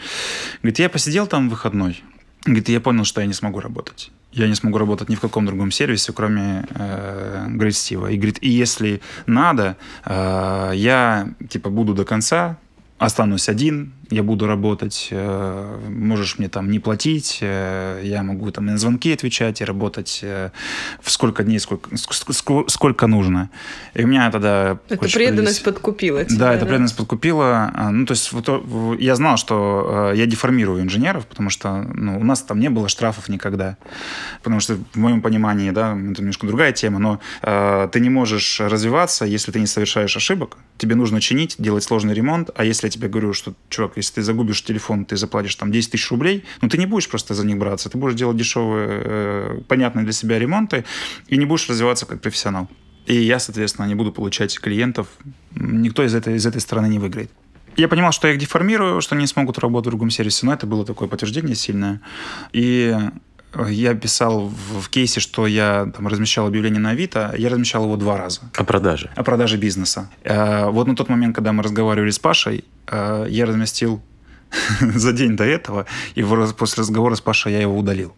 [0.62, 2.02] Говорит, я посидел там выходной.
[2.44, 4.10] Говорит, я понял, что я не смогу работать.
[4.32, 8.12] Я не смогу работать ни в каком другом сервисе, кроме э, Great Steve.
[8.12, 12.58] И говорит, и если надо, э, я типа буду до конца,
[12.98, 18.68] останусь один, я буду работать, э, можешь мне там не платить, э, я могу там
[18.68, 20.50] и на звонки отвечать и работать э,
[21.00, 23.50] в сколько дней, сколько, ск- ск- сколько нужно.
[23.94, 24.78] И у меня тогда...
[24.88, 26.38] Это преданность появились- подкупила тебя.
[26.38, 27.70] да, эта преданность подкупила.
[27.74, 28.48] А, Ну, то есть вот,
[29.00, 33.28] я знал, что я деформирую инженеров, потому что ну, у нас там не было штрафов
[33.28, 33.76] никогда.
[34.42, 38.60] Потому что в моем понимании, да, это немножко другая тема, но э, ты не можешь
[38.60, 40.56] развиваться, если ты не совершаешь ошибок.
[40.78, 42.50] Тебе нужно чинить, делать сложный ремонт.
[42.56, 45.92] А если я тебе говорю, что, чувак, если ты загубишь телефон, ты заплатишь там 10
[45.92, 47.88] тысяч рублей, ну, ты не будешь просто за них браться.
[47.88, 50.84] Ты будешь делать дешевые, э, понятные для себя ремонты
[51.28, 52.68] и не будешь развиваться как профессионал.
[53.06, 55.08] И я, соответственно, не буду получать клиентов.
[55.54, 57.30] Никто из этой, из этой стороны не выиграет.
[57.76, 60.52] Я понимал, что я их деформирую, что они не смогут работать в другом сервисе, но
[60.52, 62.00] это было такое подтверждение сильное.
[62.52, 62.96] И
[63.68, 67.96] я писал в, в кейсе, что я там, размещал объявление на Авито, я размещал его
[67.96, 68.40] два раза.
[68.56, 69.10] О продаже.
[69.16, 70.10] О продаже бизнеса.
[70.24, 74.00] Э, вот на тот момент, когда мы разговаривали с Пашей, э, я разместил
[74.80, 76.22] за день до этого, и
[76.56, 78.14] после разговора с Пашей я его удалил.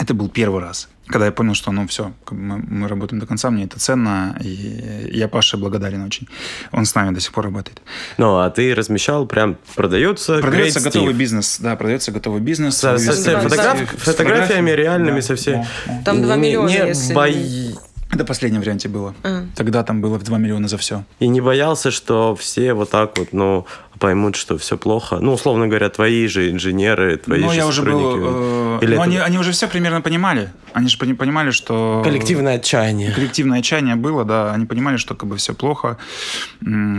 [0.00, 3.50] Это был первый раз, когда я понял, что ну все, мы, мы работаем до конца,
[3.50, 6.26] мне это ценно, и я Паше благодарен очень.
[6.72, 7.82] Он с нами до сих пор работает.
[8.16, 12.78] Ну, а ты размещал, прям продается Продается готовый бизнес, да, продается готовый бизнес.
[12.78, 15.66] Со, со, со фотограф, фотографиями реальными, да, со всеми.
[15.86, 17.12] Да, Там 2 миллиона, не, если...
[17.12, 17.74] Бои...
[18.10, 19.14] Это в последнем варианте было.
[19.22, 19.44] А.
[19.54, 21.04] Тогда там было в 2 миллиона за все.
[21.20, 23.66] И не боялся, что все вот так вот, ну,
[24.00, 25.18] поймут, что все плохо.
[25.20, 29.02] Ну, условно говоря, твои же инженеры, твои ну, же я уже был, э, Или ну,
[29.02, 29.02] это...
[29.02, 30.50] они, они уже все примерно понимали.
[30.72, 32.02] Они же понимали, что...
[32.04, 33.12] Коллективное отчаяние.
[33.12, 34.52] Коллективное отчаяние было, да.
[34.52, 35.96] Они понимали, что как бы все плохо,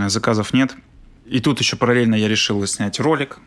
[0.07, 0.76] заказов нет.
[1.26, 3.39] И тут еще параллельно я решил снять ролик.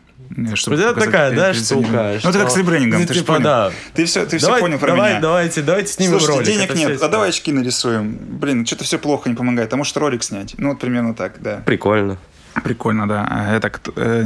[0.55, 2.19] Чтобы это такая, да, штука.
[2.23, 3.43] Ну, это как с ребрендингом, ну, ты типа, же понял.
[3.43, 3.71] Да.
[3.93, 5.21] Ты все, ты давай, все понял про давай, меня.
[5.21, 6.69] Давайте, давайте снимем Слушайте, ролик.
[6.69, 8.17] денег нет, а давай очки нарисуем.
[8.19, 9.71] Блин, что-то все плохо, не помогает.
[9.73, 10.55] А может ролик снять?
[10.57, 11.61] Ну, вот примерно так, да.
[11.65, 12.17] Прикольно.
[12.63, 13.53] Прикольно, да.
[13.53, 14.23] Это э,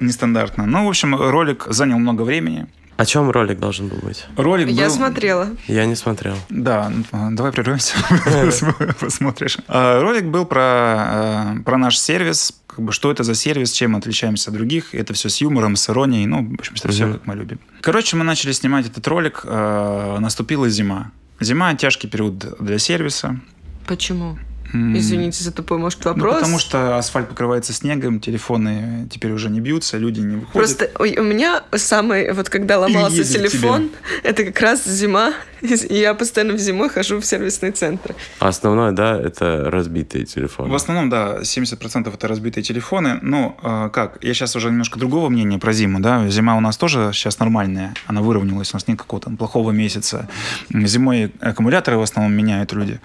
[0.00, 0.66] нестандартно.
[0.66, 2.66] Ну, в общем, ролик занял много времени.
[2.96, 4.26] О чем ролик должен был быть?
[4.36, 4.94] Ролик Я был...
[4.94, 5.48] смотрела.
[5.66, 6.36] Я не смотрел.
[6.48, 6.92] Да,
[7.30, 7.96] давай прервемся,
[9.00, 9.58] посмотришь.
[9.66, 13.92] А, ролик был про, э, про наш сервис, как бы, что это за сервис, чем
[13.92, 14.94] мы отличаемся от других.
[14.94, 17.58] Это все с юмором, с иронией, ну, в общем, это все, как мы любим.
[17.80, 21.10] Короче, мы начали снимать этот ролик, э, наступила зима.
[21.40, 23.40] Зима– тяжкий период для сервиса.
[23.86, 24.38] Почему?
[24.74, 26.34] Извините за тупой, может, ну, вопрос?
[26.34, 30.52] Ну, потому что асфальт покрывается снегом, телефоны теперь уже не бьются, люди не выходят.
[30.52, 33.90] Просто у меня самый, вот когда ломался телефон,
[34.24, 38.16] это как раз зима, и я постоянно в зимой хожу в сервисный центр.
[38.40, 40.70] А основное, да, это разбитые телефоны?
[40.70, 43.18] В основном, да, 70% это разбитые телефоны.
[43.22, 46.76] Ну, э, как, я сейчас уже немножко другого мнения про зиму, да, зима у нас
[46.76, 50.28] тоже сейчас нормальная, она выровнялась, у нас нет какого-то плохого месяца.
[50.70, 53.00] Зимой аккумуляторы в основном меняют люди.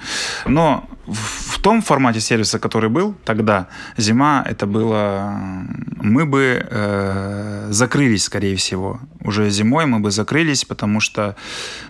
[0.45, 5.33] Но в том формате сервиса, который был тогда, зима, это было...
[6.01, 8.99] Мы бы э, закрылись, скорее всего.
[9.21, 11.35] Уже зимой мы бы закрылись, потому что,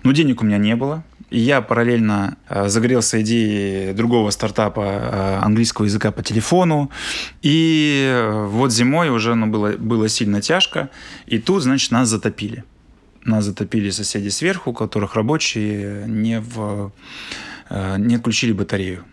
[0.03, 1.03] ну, денег у меня не было.
[1.29, 6.89] И я параллельно э, загорелся идеей другого стартапа э, английского языка по телефону.
[7.43, 10.89] И э, вот зимой уже ну, было, было сильно тяжко.
[11.27, 12.63] И тут, значит, нас затопили.
[13.25, 16.91] Нас затопили соседи сверху, которых рабочие не, в,
[17.69, 19.03] э, не отключили батарею.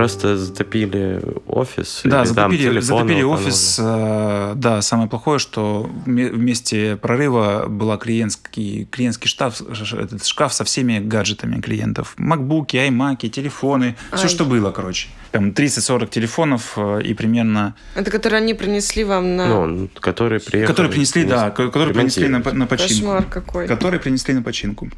[0.00, 2.00] Просто затопили офис.
[2.04, 3.76] Да, затопили, затопили офис.
[3.78, 11.00] Э, да, самое плохое, что вместе прорыва была клиентский, клиентский шкаф, этот шкаф со всеми
[11.00, 12.14] гаджетами клиентов.
[12.16, 14.18] Макбуки, аймаки, телефоны, Ай.
[14.18, 15.08] все, что было, короче.
[15.32, 17.74] Там 30-40 телефонов э, и примерно...
[17.94, 19.66] Это которые они принесли вам на...
[19.66, 20.66] Ну, которые приехали.
[20.66, 22.94] Которые принесли, да, которые принесли на, на починку.
[22.94, 23.68] Кошмар какой.
[23.68, 24.88] Которые принесли на починку.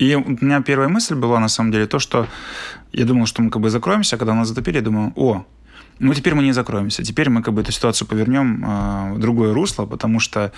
[0.00, 2.26] И у меня первая мысль была, на самом деле, то, что
[2.92, 5.44] я думал, что мы как бы закроемся, а когда нас затопили, я думаю, о,
[6.00, 7.02] ну, теперь мы не закроемся.
[7.02, 10.50] Теперь мы как бы эту ситуацию повернем э, в другое русло, потому что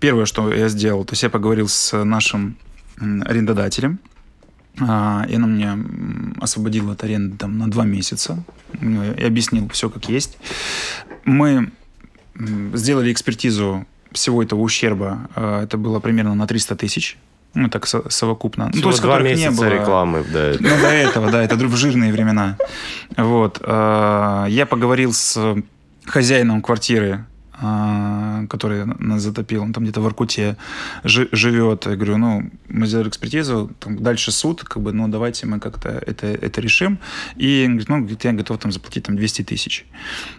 [0.00, 2.56] первое, что я сделал, то есть я поговорил с нашим
[2.98, 3.98] арендодателем,
[4.78, 4.84] э,
[5.30, 5.78] и он мне
[6.40, 8.44] освободил от аренды там, на два месяца
[8.82, 10.36] и объяснил все как есть.
[11.24, 11.70] Мы
[12.74, 15.30] сделали экспертизу всего этого ущерба.
[15.34, 17.16] Э, это было примерно на 300 тысяч
[17.54, 18.70] ну, так совокупно.
[18.70, 19.68] Всего ну, то есть, два месяца не было.
[19.68, 20.68] рекламы до этого.
[20.68, 22.56] Ну, до этого, да, это в жирные времена.
[23.16, 23.60] Вот.
[23.62, 25.56] А, я поговорил с
[26.06, 27.24] хозяином квартиры,
[27.60, 30.56] а, который нас затопил, он там где-то в Аркуте
[31.04, 31.86] живет.
[31.86, 35.90] Я говорю, ну, мы сделали экспертизу, там дальше суд, как бы, ну, давайте мы как-то
[35.90, 36.98] это, это решим.
[37.36, 37.88] И он говорит,
[38.24, 39.84] ну, я готов там заплатить там 200 тысяч.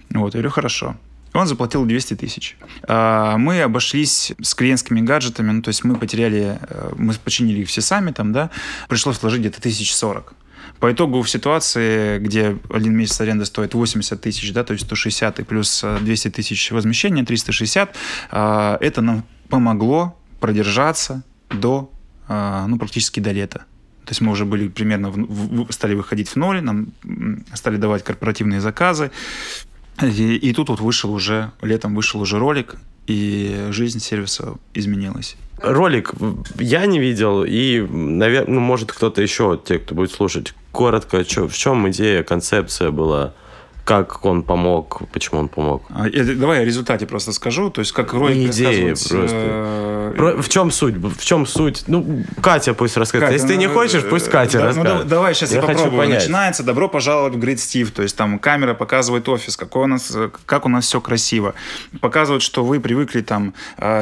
[0.09, 0.95] Вот, я говорю, хорошо.
[1.33, 2.57] Он заплатил 200 тысяч.
[2.83, 7.69] А, мы обошлись с клиентскими гаджетами, ну, то есть мы потеряли, э, мы починили их
[7.69, 8.51] все сами там, да,
[8.87, 10.35] пришлось вложить где-то 1040.
[10.79, 15.39] По итогу в ситуации, где один месяц аренды стоит 80 тысяч, да, то есть 160
[15.39, 17.95] и плюс 200 э, тысяч возмещения, 360,
[18.31, 21.91] а, это нам помогло продержаться до,
[22.27, 23.65] а, ну, практически до лета.
[24.05, 26.87] То есть мы уже были примерно, в, в, стали выходить в ноль, нам
[27.53, 29.11] стали давать корпоративные заказы,
[30.01, 32.75] и, и тут вот вышел уже, летом вышел уже ролик,
[33.07, 35.35] и жизнь сервиса изменилась.
[35.61, 36.13] Ролик
[36.59, 41.47] я не видел, и, наверное, ну, может, кто-то еще, те, кто будет слушать, коротко, чё,
[41.47, 43.33] в чем идея, концепция была,
[43.85, 45.83] как он помог, почему он помог.
[45.89, 47.69] А, давай о результате просто скажу.
[47.69, 49.17] То есть, как ролик Идея просто.
[49.19, 50.95] Э, Про, в чем суть?
[50.95, 51.83] В чем суть?
[51.87, 53.27] Ну, Катя пусть расскажет.
[53.27, 55.03] Катя, Если ты не ну, хочешь, пусть Катя да, расскажет.
[55.03, 56.07] Ну, давай сейчас я, я попробую.
[56.07, 57.91] Начинается «Добро пожаловать в Great Steve».
[57.91, 60.15] То есть, там камера показывает офис, какой у нас,
[60.45, 61.53] как у нас все красиво.
[61.99, 63.53] Показывает, что вы привыкли там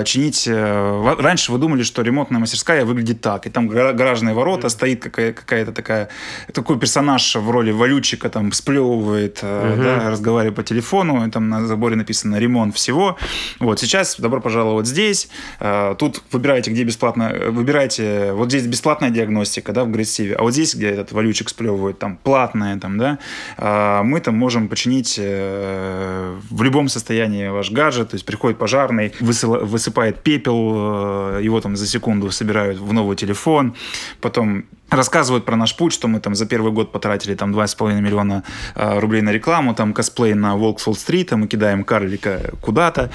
[0.06, 0.48] чинить...
[0.48, 3.48] Э, раньше вы думали, что ремонтная мастерская выглядит так.
[3.48, 6.10] И там гаражные ворота, стоит какая-то такая...
[6.54, 9.40] Такой персонаж в роли валютчика там сплевывает
[9.74, 9.84] угу.
[9.84, 13.18] да, разговаривая по телефону, там на заборе написано «ремонт всего».
[13.60, 15.30] Вот, сейчас добро пожаловать здесь.
[15.60, 20.52] А, тут выбирайте, где бесплатно, выбирайте, вот здесь бесплатная диагностика, да, в Грейстиве, а вот
[20.54, 23.20] здесь, где этот валючик сплевывает, там, платная, там, да,
[23.58, 29.14] а, мы там можем починить э, в любом состоянии ваш гаджет, то есть приходит пожарный,
[29.20, 33.76] высыпает пепел, э, его там за секунду собирают в новый телефон,
[34.20, 38.44] потом рассказывают про наш путь, что мы там за первый год потратили там 2,5 миллиона
[38.76, 43.10] э, рублей на рекламу, там косплей на Волксфолл-стрит, мы кидаем карлика куда-то.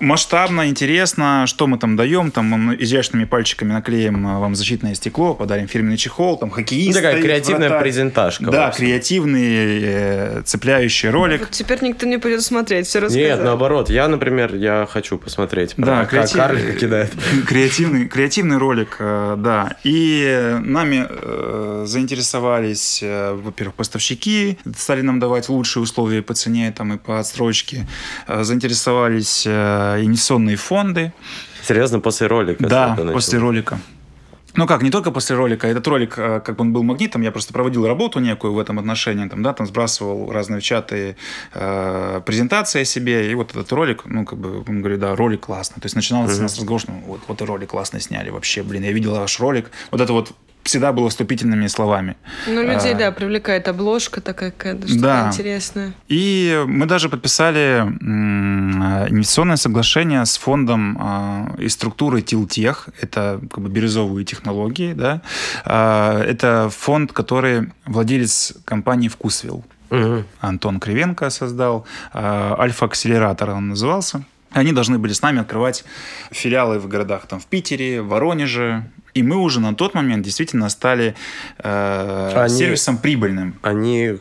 [0.00, 5.34] Масштабно, интересно, что мы там даем, там мы изящными пальчиками наклеим а, вам защитное стекло,
[5.34, 7.82] подарим фирменный чехол, там хоккеист ну, Такая креативная вратарь.
[7.82, 8.44] презентажка.
[8.50, 11.40] Да, креативный, э, цепляющий ролик.
[11.40, 13.22] Вот теперь никто не пойдет смотреть, все рассказал.
[13.22, 16.36] Нет, наоборот, я, например, я хочу посмотреть, про да, креатив...
[16.36, 17.12] как карлика кидает.
[17.46, 19.76] Креативный, креативный ролик, э, да.
[19.84, 26.94] И нами э, заинтересовались, э, во-первых, поставщики, стали нам давать лучшие условия по цене там,
[26.94, 27.86] и по отстрочке.
[28.26, 31.12] Э, заинтересовались э, инвестиционные фонды.
[31.62, 32.66] Серьезно, после ролика?
[32.66, 33.78] Да, после ролика.
[34.58, 35.68] Ну как, не только после ролика.
[35.68, 38.80] Этот ролик, э, как бы он был магнитом, я просто проводил работу некую в этом
[38.80, 41.16] отношении, там, да, там сбрасывал разные чаты,
[41.54, 45.42] э, презентации о себе, и вот этот ролик, ну, как бы, он говорит, да, ролик
[45.42, 45.80] классный.
[45.80, 46.38] То есть начиналось mm-hmm.
[46.40, 49.14] у нас разговор, что ну, вот, вот и ролик классно сняли вообще, блин, я видел
[49.14, 49.70] ваш ролик.
[49.92, 50.32] Вот это вот
[50.68, 52.16] всегда было вступительными словами.
[52.46, 55.28] Ну, людей, а, да, привлекает обложка такая какая-то, что-то да.
[55.28, 55.92] интересное.
[56.08, 62.88] И мы даже подписали инвестиционное соглашение с фондом а, из структуры Тилтех.
[63.00, 65.22] Это как бы бирюзовые технологии, да.
[65.64, 69.64] А, это фонд, который владелец компании «Вкусвилл».
[69.90, 70.24] Угу.
[70.40, 71.86] Антон Кривенко создал.
[72.12, 74.22] Альфа-акселератор он назывался.
[74.50, 75.84] Они должны были с нами открывать
[76.30, 78.84] филиалы в городах там в Питере, в Воронеже,
[79.18, 81.14] и мы уже на тот момент действительно стали
[81.58, 83.54] э, они, сервисом прибыльным.
[83.62, 84.18] Они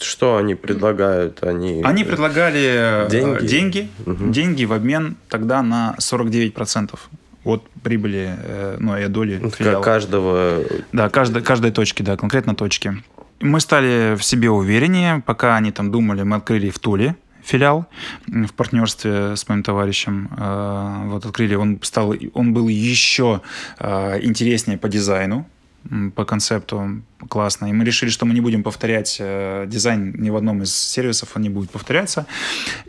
[0.00, 1.42] что они предлагают?
[1.42, 4.30] Они, они предлагали э, деньги, деньги, угу.
[4.30, 6.98] деньги в обмен тогда на 49%
[7.44, 9.82] от прибыли, э, ну, и доли филиала.
[9.82, 10.60] Каждого...
[10.92, 13.02] Да, каждой, каждой точки, да, конкретно точки.
[13.40, 17.86] Мы стали в себе увереннее, пока они там думали, мы открыли в Туле филиал
[18.26, 20.28] в партнерстве с моим товарищем.
[20.36, 23.40] Э, вот открыли, он стал, он был еще
[23.78, 25.46] э, интереснее по дизайну,
[26.14, 27.66] по концепту классно.
[27.66, 31.36] И мы решили, что мы не будем повторять э, дизайн ни в одном из сервисов,
[31.36, 32.26] он не будет повторяться.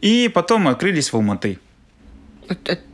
[0.01, 1.60] И потом открылись в Алматы.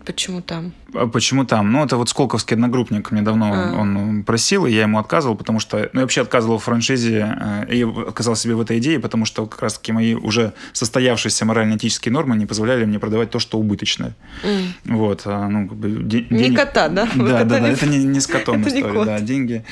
[0.05, 0.73] Почему там?
[0.93, 1.71] А почему там?
[1.71, 3.73] Ну, это вот Сколковский одногруппник мне давно а.
[3.73, 5.89] он просил, и я ему отказывал, потому что...
[5.93, 9.45] Ну, я вообще отказывал в франшизе, э, и отказал себе в этой идее, потому что
[9.45, 14.15] как раз-таки мои уже состоявшиеся морально-этические нормы не позволяли мне продавать то, что убыточное.
[14.43, 14.67] Mm.
[14.85, 15.21] Вот.
[15.25, 16.49] А, ну, как бы, де- денег...
[16.49, 17.05] Не кота, да?
[17.05, 17.69] Да, вот да, да, не...
[17.69, 19.19] это не, не с котом это история, да.
[19.19, 19.63] Деньги,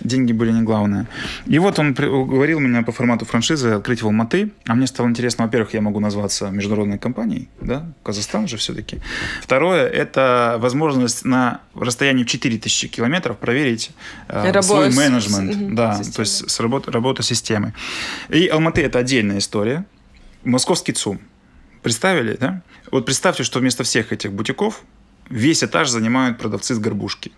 [0.00, 1.08] деньги были не главное.
[1.46, 5.44] И вот он уговорил меня по формату франшизы открыть в Алматы, а мне стало интересно,
[5.44, 9.00] во-первых, я могу назваться международной компанией, да, Казахстан же все-таки.
[9.42, 13.90] Второе, это возможность на расстоянии в 4000 километров проверить
[14.28, 15.52] э, свой менеджмент.
[15.52, 16.14] С, да, системой.
[16.14, 17.74] то есть с работ, работу системы.
[18.30, 19.84] И Алматы– это отдельная история.
[20.44, 21.20] Московский ЦУМ.
[21.82, 22.62] Представили, да?
[22.90, 24.82] Вот представьте, что вместо всех этих бутиков
[25.28, 27.32] весь этаж занимают продавцы с горбушки.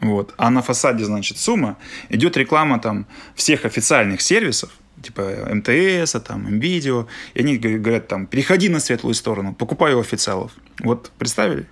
[0.00, 0.34] Вот.
[0.36, 1.76] А на фасаде, значит, сумма
[2.08, 4.70] идет реклама там всех официальных сервисов,
[5.02, 10.52] типа МТС, там, МВидео, и они говорят там, переходи на светлую сторону, покупай у официалов.
[10.80, 11.66] Вот представили?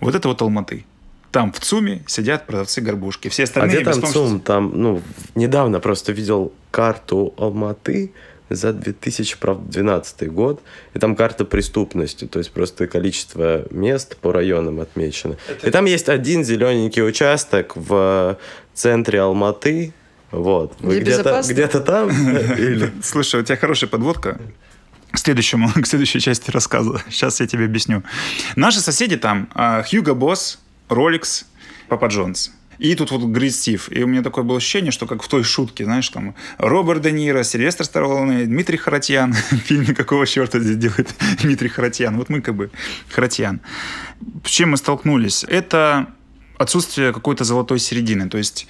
[0.00, 0.84] Вот это вот Алматы.
[1.30, 3.28] Там в ЦУМе сидят продавцы горбушки.
[3.28, 3.78] Все остальные...
[3.78, 4.40] А где там ЦУМ?
[4.40, 5.02] Там, ну,
[5.34, 8.12] недавно просто видел карту Алматы
[8.50, 10.62] за 2012 год,
[10.92, 15.36] и там карта преступности, то есть просто количество мест по районам отмечено.
[15.48, 15.66] Это...
[15.66, 18.38] И там есть один зелененький участок в
[18.74, 19.92] центре Алматы,
[20.30, 20.74] вот.
[20.80, 22.10] Где-то, где-то там?
[22.58, 22.92] Или...
[23.02, 24.40] Слушай, у тебя хорошая подводка
[25.14, 27.02] к следующему, к следующей части рассказа.
[27.08, 28.02] Сейчас я тебе объясню.
[28.56, 29.48] Наши соседи там
[29.88, 30.58] Хьюго Босс,
[30.88, 31.44] Rolex,
[31.88, 32.52] Папа Джонс.
[32.78, 33.88] И тут вот Грит Стив.
[33.92, 37.12] И у меня такое было ощущение, что как в той шутке, знаешь, там Роберт Де
[37.12, 39.32] Ниро, Сильвестр Сталлоне, Дмитрий Харатьян.
[39.50, 42.16] В фильме какого черта здесь делает Дмитрий Харатьян?
[42.16, 42.70] Вот мы как бы
[43.10, 43.60] Харатьян.
[44.44, 45.44] С чем мы столкнулись?
[45.44, 46.08] Это
[46.58, 48.28] отсутствие какой-то золотой середины.
[48.28, 48.66] То есть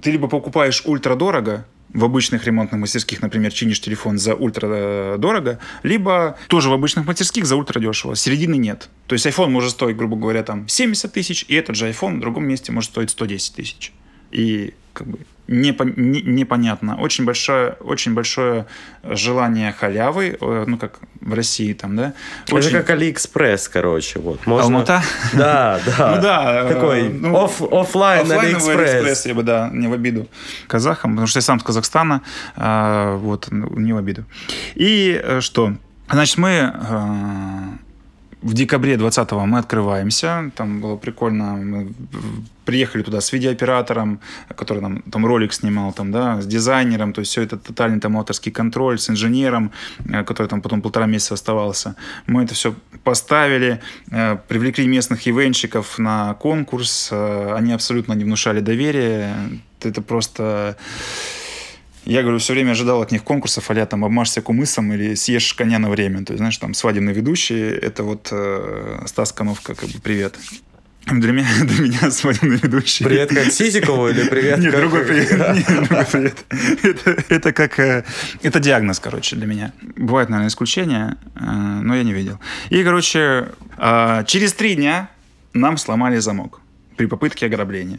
[0.00, 5.16] ты либо покупаешь ультра дорого, в обычных ремонтных мастерских, например, чинишь телефон за ультра э,
[5.18, 8.16] дорого, либо тоже в обычных мастерских за ультра дешево.
[8.16, 8.88] Середины нет.
[9.06, 12.20] То есть iPhone может стоить, грубо говоря, там 70 тысяч, и этот же iPhone в
[12.20, 13.92] другом месте может стоить 110 тысяч.
[14.30, 15.18] И как бы
[15.48, 16.96] непо, не, непонятно.
[16.96, 18.66] Очень большое, очень большое
[19.02, 22.12] желание халявы, э, ну, как в России там, да?
[22.50, 22.68] Очень...
[22.68, 24.46] Это как Алиэкспресс, короче, вот.
[24.46, 24.64] Можно...
[24.64, 25.02] Алмата?
[25.34, 26.16] Да, да.
[26.16, 26.68] Ну да.
[26.68, 29.26] Такой э, ну, оф, оффлайн Алиэкспресс.
[29.26, 30.28] я бы, да, не в обиду
[30.66, 32.22] казахам, потому что я сам с Казахстана,
[32.56, 34.24] а, вот, не в обиду.
[34.74, 35.74] И э, что?
[36.08, 36.72] Значит, мы
[38.46, 40.50] в декабре 20-го мы открываемся.
[40.54, 41.56] Там было прикольно.
[41.56, 41.92] Мы
[42.64, 44.20] приехали туда с видеооператором,
[44.54, 47.12] который нам там ролик снимал, там, да, с дизайнером.
[47.12, 49.72] То есть все это тотальный там авторский контроль, с инженером,
[50.08, 51.96] э, который там потом полтора месяца оставался.
[52.26, 53.80] Мы это все поставили,
[54.12, 57.08] э, привлекли местных ивенщиков на конкурс.
[57.12, 59.34] Э, они абсолютно не внушали доверия.
[59.80, 60.76] Это просто
[62.06, 65.78] я, говорю, все время ожидал от них конкурсов, а там обмажься кумысом или съешь коня
[65.78, 66.24] на время.
[66.24, 70.36] То есть, знаешь, там свадебный ведущий, это вот э, Стас Коновка, как бы привет.
[71.06, 73.04] Для меня, для меня свадебный ведущий.
[73.04, 74.80] Привет как Сизикову или привет Нет, как...
[74.80, 75.30] другой привет.
[75.32, 76.44] Нет, другой привет.
[76.84, 77.78] Это, это как...
[77.80, 78.04] Э,
[78.42, 79.72] это диагноз, короче, для меня.
[79.96, 82.38] Бывают, наверное, исключения, э, но я не видел.
[82.70, 83.48] И, короче,
[83.78, 85.10] э, через три дня
[85.54, 86.60] нам сломали замок
[86.96, 87.98] при попытке ограбления.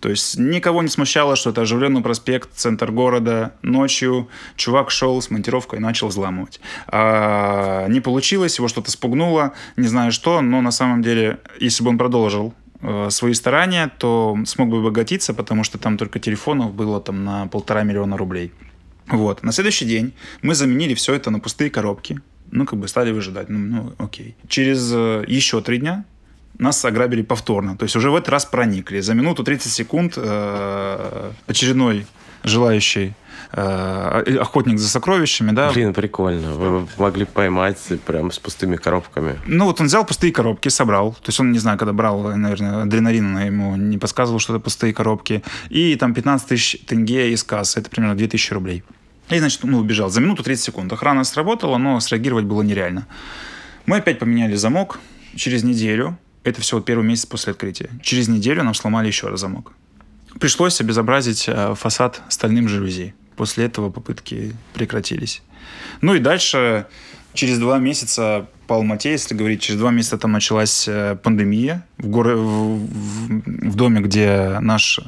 [0.00, 3.54] То есть никого не смущало, что это оживленный проспект, центр города.
[3.62, 6.60] Ночью чувак шел с монтировкой и начал взламывать.
[6.88, 11.90] А не получилось, его что-то спугнуло, не знаю что, но на самом деле, если бы
[11.90, 17.00] он продолжил э, свои старания, то смог бы обогатиться, потому что там только телефонов было
[17.00, 18.52] там на полтора миллиона рублей.
[19.08, 19.42] Вот.
[19.42, 22.20] На следующий день мы заменили все это на пустые коробки.
[22.50, 23.48] Ну, как бы стали выжидать.
[23.48, 24.36] Ну, ну окей.
[24.48, 26.04] Через э, еще три дня
[26.62, 27.76] нас ограбили повторно.
[27.76, 29.00] То есть уже в этот раз проникли.
[29.00, 32.06] За минуту 30 секунд э, очередной
[32.44, 33.14] желающий
[33.52, 35.70] э, охотник за сокровищами, да.
[35.70, 36.52] Блин, прикольно.
[36.52, 39.38] Вы могли поймать прям с пустыми коробками.
[39.46, 41.12] Ну, вот он взял пустые коробки, собрал.
[41.12, 44.92] То есть он, не знаю, когда брал, наверное, адреналин, ему не подсказывал, что это пустые
[44.92, 45.42] коробки.
[45.68, 47.80] И там 15 тысяч тенге из кассы.
[47.80, 48.82] Это примерно 2000 рублей.
[49.30, 50.10] И, значит, ну, убежал.
[50.10, 50.92] За минуту 30 секунд.
[50.92, 53.06] Охрана сработала, но среагировать было нереально.
[53.86, 55.00] Мы опять поменяли замок.
[55.34, 57.90] Через неделю это все вот первый месяц после открытия.
[58.02, 59.72] Через неделю нам сломали еще раз замок.
[60.40, 63.14] Пришлось обезобразить э, фасад стальным жалюзи.
[63.36, 65.42] После этого попытки прекратились.
[66.00, 66.86] Ну и дальше,
[67.34, 71.86] через два месяца по Алмате, если говорить, через два месяца там началась э, пандемия.
[71.98, 75.00] В, горе, в, в, в доме, где наш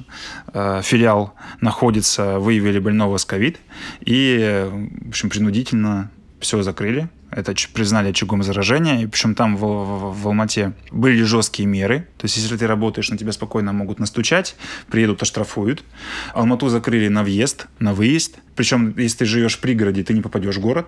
[0.52, 3.58] э, филиал находится, выявили больного с ковид.
[4.04, 6.10] И, э, в общем, принудительно
[6.40, 11.66] все закрыли это признали очагом заражения, и причем там в, в, в Алмате были жесткие
[11.66, 14.56] меры, то есть если ты работаешь, на тебя спокойно могут настучать,
[14.88, 15.84] приедут, оштрафуют.
[16.32, 20.56] Алмату закрыли на въезд, на выезд, причем если ты живешь в пригороде, ты не попадешь
[20.56, 20.86] в город.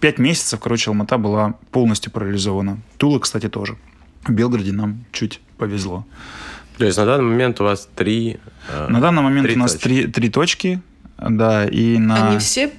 [0.00, 2.78] Пять месяцев, короче, Алмата была полностью парализована.
[2.98, 3.76] Тула, кстати, тоже.
[4.24, 6.06] В Белгороде нам чуть повезло.
[6.76, 8.38] То есть на данный момент у вас три...
[8.68, 9.84] Э, на данный момент у нас точки.
[9.84, 10.82] Три, три точки.
[11.18, 12.28] Да, и на...
[12.28, 12.70] Они все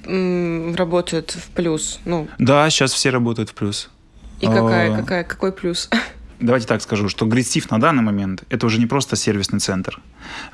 [0.76, 2.00] работают в плюс?
[2.04, 2.28] Ну.
[2.38, 3.90] Да, сейчас все работают в плюс.
[4.40, 5.90] И какая, какая, какой плюс?
[6.40, 10.00] Давайте так скажу, что Гридстив на данный момент это уже не просто сервисный центр.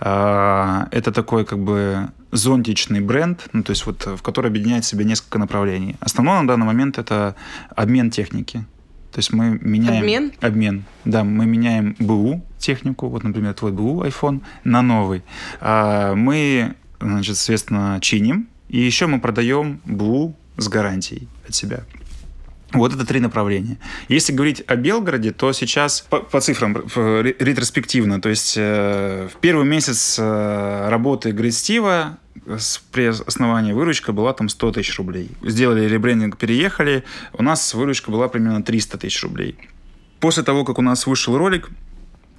[0.01, 4.89] А, это такой как бы зонтичный бренд, ну, то есть вот в который объединяет в
[4.89, 5.97] себе несколько направлений.
[6.01, 7.37] Основное на данный момент это
[7.77, 8.65] обмен техники.
[9.13, 10.03] То есть мы меняем...
[10.03, 10.33] Обмен?
[10.41, 10.85] Обмен.
[11.05, 15.23] Да, мы меняем БУ технику, вот, например, твой БУ iPhone на новый.
[15.61, 18.49] А, мы значит, соответственно, чиним.
[18.69, 21.85] И еще мы продаем БУ с гарантией от себя.
[22.73, 23.79] Вот это три направления.
[24.09, 29.65] Если говорить о Белгороде, то сейчас по, по цифрам ретроспективно, то есть э, в первый
[29.65, 35.31] месяц э, работы Грейстива с, при основании выручка была там 100 тысяч рублей.
[35.43, 39.57] Сделали ребрендинг, переехали, у нас выручка была примерно 300 тысяч рублей.
[40.19, 41.71] После того, как у нас вышел ролик,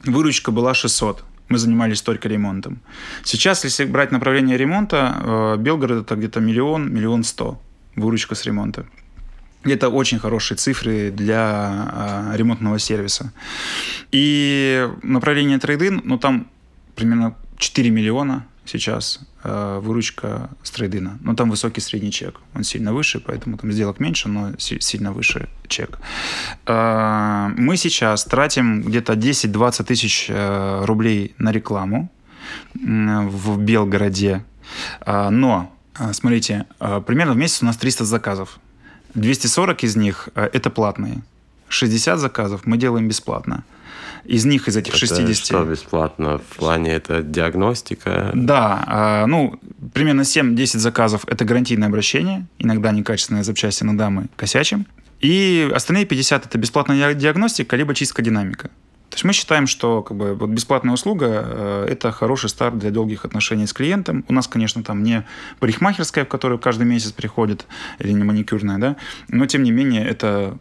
[0.03, 2.79] выручка была 600 мы занимались только ремонтом.
[3.23, 7.59] Сейчас, если брать направление ремонта, э, Белгород это где-то миллион, миллион сто
[7.95, 8.85] выручка с ремонта.
[9.63, 13.31] Это очень хорошие цифры для э, ремонтного сервиса.
[14.11, 16.47] И направление трейдин, ну там
[16.95, 21.17] примерно 4 миллиона сейчас э, выручка с трейдина.
[21.21, 22.39] Но там высокий средний чек.
[22.55, 25.99] Он сильно выше, поэтому там сделок меньше, но си- сильно выше чек.
[26.65, 32.09] Э, мы сейчас тратим где-то 10-20 тысяч э, рублей на рекламу
[32.75, 34.43] э, в Белгороде.
[35.05, 38.59] Э, но, э, смотрите, э, примерно в месяц у нас 300 заказов.
[39.15, 41.21] 240 из них э, это платные.
[41.69, 43.63] 60 заказов мы делаем бесплатно.
[44.27, 45.45] Из них, из этих Это 60...
[45.45, 46.37] что бесплатно?
[46.37, 48.31] В плане это диагностика?
[48.33, 49.57] Да, а, ну,
[49.93, 52.45] примерно 7-10 заказов– это гарантийное обращение.
[52.59, 54.85] Иногда некачественные запчасти, иногда мы косячим.
[55.21, 58.69] И остальные 50– это бесплатная диагностика, либо чистка динамика.
[59.09, 62.91] То есть мы считаем, что как бы, вот бесплатная услуга э, это хороший старт для
[62.91, 64.25] долгих отношений с клиентом.
[64.27, 65.25] У нас, конечно, там не
[65.59, 67.65] парикмахерская, в которую каждый месяц приходит,
[67.99, 68.95] или не маникюрная, да,
[69.29, 70.57] но тем не менее это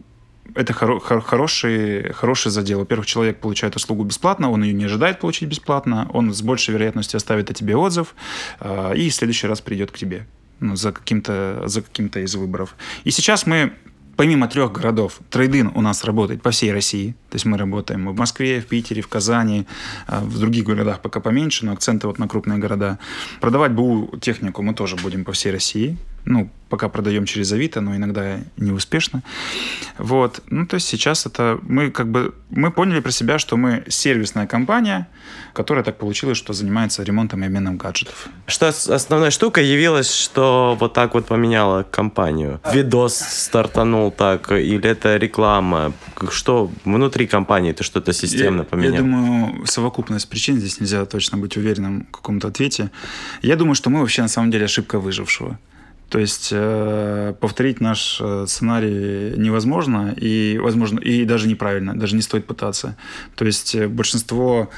[0.55, 2.79] это хоро- хор- хороший, хороший задел.
[2.79, 7.17] Во-первых, человек получает услугу бесплатно, он ее не ожидает получить бесплатно, он с большей вероятностью
[7.17, 8.15] оставит о тебе отзыв
[8.59, 10.25] э, и в следующий раз придет к тебе
[10.59, 12.75] ну, за каким-то за каким-то из выборов.
[13.03, 13.73] И сейчас мы
[14.15, 17.11] помимо трех городов, трейдин у нас работает по всей России.
[17.29, 19.65] То есть мы работаем в Москве, в Питере, в Казани,
[20.07, 22.99] э, в других городах пока поменьше, но акценты вот на крупные города.
[23.39, 25.97] Продавать БУ технику мы тоже будем по всей России
[26.27, 29.23] ну, пока продаем через Авито, но иногда не успешно.
[29.97, 30.41] Вот.
[30.49, 34.45] Ну, то есть сейчас это мы как бы мы поняли про себя, что мы сервисная
[34.45, 35.07] компания,
[35.53, 38.27] которая так получилось, что занимается ремонтом и обменом гаджетов.
[38.45, 42.59] Что основная штука явилась, что вот так вот поменяла компанию?
[42.73, 45.93] Видос стартанул так, или это реклама?
[46.29, 48.93] Что внутри компании ты что-то системно я, поменял?
[48.93, 52.91] Я думаю, совокупность причин, здесь нельзя точно быть уверенным в каком-то ответе.
[53.41, 55.57] Я думаю, что мы вообще на самом деле ошибка выжившего.
[56.09, 62.21] То есть э, повторить наш э, сценарий невозможно и возможно и даже неправильно, даже не
[62.21, 62.95] стоит пытаться.
[63.35, 64.69] То есть э, большинство,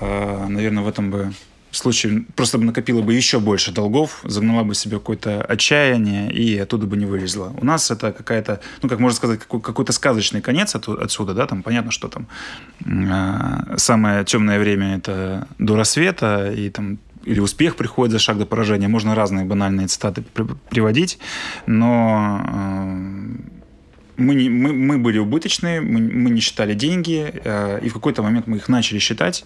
[0.00, 1.32] наверное, в этом бы
[1.70, 6.86] случае просто бы накопило бы еще больше долгов, загнала бы себе какое-то отчаяние и оттуда
[6.86, 7.52] бы не вылезла.
[7.60, 11.62] У нас это какая-то, ну, как можно сказать, какой- какой-то сказочный конец отсюда, да, там
[11.62, 12.26] понятно, что там
[13.76, 16.98] самое темное время это до рассвета, и там
[17.28, 18.88] или успех приходит за шаг до поражения.
[18.88, 20.24] Можно разные банальные цитаты
[20.70, 21.18] приводить,
[21.66, 22.96] но э,
[24.16, 28.22] мы, не, мы, мы были убыточные, мы, мы не считали деньги, э, и в какой-то
[28.22, 29.44] момент мы их начали считать.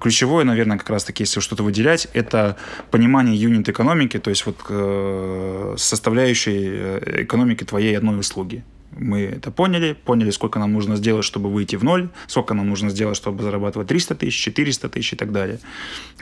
[0.00, 2.56] Ключевое, наверное, как раз-таки, если что-то выделять, это
[2.90, 8.62] понимание юнит-экономики, то есть вот э, составляющей экономики твоей одной услуги.
[8.98, 12.90] Мы это поняли, поняли, сколько нам нужно сделать, чтобы выйти в ноль, сколько нам нужно
[12.90, 15.58] сделать, чтобы зарабатывать 300 тысяч, 400 тысяч и так далее.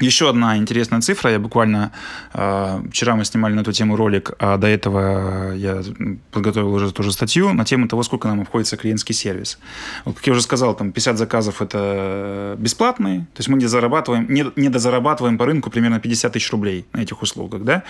[0.01, 1.31] Еще одна интересная цифра.
[1.31, 1.93] Я буквально
[2.35, 5.83] э, вчера мы снимали на эту тему ролик, а до этого я
[6.31, 9.59] подготовил уже тоже статью на тему того, сколько нам обходится клиентский сервис.
[10.05, 14.27] Вот, как я уже сказал, там 50 заказов это бесплатные, то есть мы не зарабатываем,
[14.29, 17.83] не, не дозарабатываем по рынку примерно 50 тысяч рублей на этих услугах, да.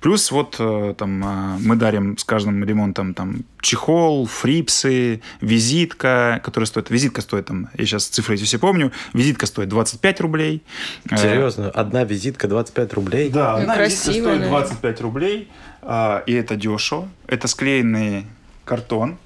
[0.00, 6.66] Плюс вот э, там э, мы дарим с каждым ремонтом там чехол, фрипсы, визитка, которая
[6.66, 6.90] стоит...
[6.90, 10.62] Визитка стоит там, я сейчас цифры эти все помню, визитка стоит 25 рублей.
[11.10, 11.70] Серьезно?
[11.70, 13.30] Одна визитка 25 рублей?
[13.30, 14.48] Да, одна Красиво, визитка стоит да.
[14.48, 15.48] 25 рублей,
[15.82, 17.08] а, и это дешево.
[17.26, 18.26] Это склеенный
[18.64, 19.18] картон.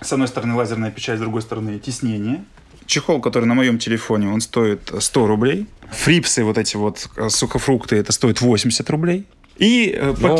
[0.00, 2.44] С одной стороны лазерная печать, с другой стороны тиснение.
[2.86, 5.66] Чехол, который на моем телефоне, он стоит 100 рублей.
[5.92, 9.26] Фрипсы, вот эти вот э, сухофрукты, это стоит 80 рублей.
[9.58, 10.36] И э, Но-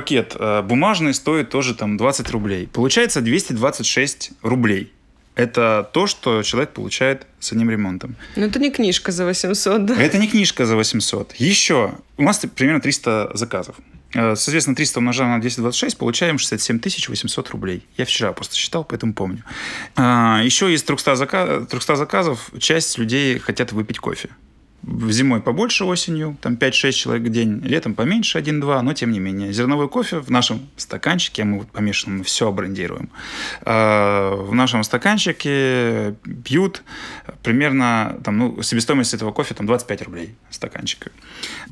[0.00, 0.36] пакет.
[0.38, 2.66] Э, бумажный стоит тоже там 20 рублей.
[2.66, 4.92] Получается 226 рублей.
[5.34, 8.14] Это то, что человек получает с одним ремонтом.
[8.36, 9.94] Ну, это не книжка за 800, да?
[9.94, 11.34] Это не книжка за 800.
[11.38, 13.76] Еще у нас примерно 300 заказов.
[14.14, 16.78] Э, Соответственно, 300 умножаем на 226, получаем 67
[17.08, 17.82] 800 рублей.
[17.96, 19.42] Я вчера просто считал, поэтому помню.
[19.96, 24.28] А, Еще из 300, зака- 300 заказов часть людей хотят выпить кофе.
[24.86, 29.52] Зимой побольше осенью, там 5-6 человек в день, летом поменьше 1-2, но тем не менее.
[29.52, 33.10] Зерновой кофе в нашем стаканчике, мы вот помешанным все брендируем,
[33.62, 36.14] а, в нашем стаканчике
[36.44, 36.82] пьют
[37.42, 41.10] примерно, там, ну, себестоимость этого кофе там 25 рублей стаканчика.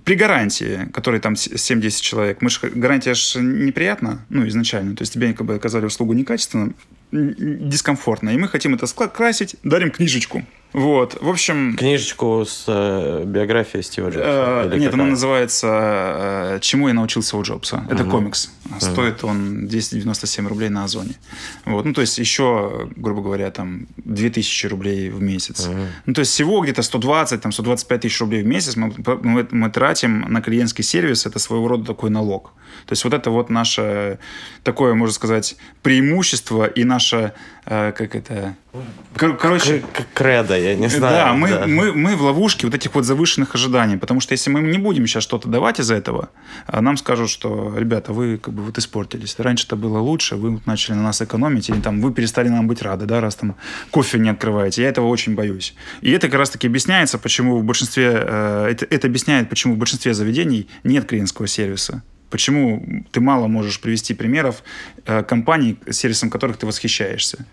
[0.05, 5.13] При гарантии, которой там 7-10 человек, мы ж, гарантия же неприятна, ну, изначально, то есть
[5.13, 9.91] тебе как бы оказали услугу некачественно, н- н- дискомфортно, и мы хотим это скрасить, дарим
[9.91, 10.45] книжечку.
[10.73, 11.77] Вот, в общем...
[11.77, 14.69] Книжечку с э, биографией Стива Джобса?
[14.73, 17.87] Э, Нет, она называется э, «Чему я научился у Джобса».
[17.89, 18.11] Это Мгм.
[18.11, 18.51] комикс.
[18.81, 21.15] Стоит он 297 рублей на Озоне.
[21.65, 21.85] Вот.
[21.85, 25.69] Ну, то есть еще, грубо говоря, там 2000 рублей в месяц.
[25.69, 25.87] Мгм.
[26.07, 28.93] Ну, то есть всего где-то 120, там 125 тысяч рублей в месяц мы,
[29.23, 31.25] мы, мы тратим на клиентский сервис.
[31.25, 32.53] Это своего рода такой налог.
[32.87, 34.19] То есть вот это вот наше
[34.65, 38.57] такое, можно сказать, преимущество и наше, э, как это...
[39.17, 41.15] Кор- Короче, Кредо, я не знаю.
[41.15, 41.67] да, мы, да.
[41.67, 44.79] Мы, мы в ловушке вот этих вот завышенных ожиданий, потому что если мы им не
[44.79, 46.31] будем сейчас что-то давать из-за этого,
[46.67, 49.37] а нам скажут, что, ребята, вы как бы вот испортились.
[49.39, 52.83] Раньше это было лучше, вы начали на нас экономить, или там вы перестали нам быть
[52.83, 53.55] рады, да, раз там
[53.91, 54.83] кофе не открываете.
[54.83, 55.75] Я этого очень боюсь.
[56.01, 60.15] И это как раз-таки объясняется, почему в большинстве, э, это, это объясняет, почему в большинстве
[60.15, 62.03] заведений нет клиентского сервиса.
[62.35, 62.83] Почему
[63.13, 64.65] ты мало можешь привести примеров
[65.07, 67.47] э, компаний, сервисом которых ты восхищаешься.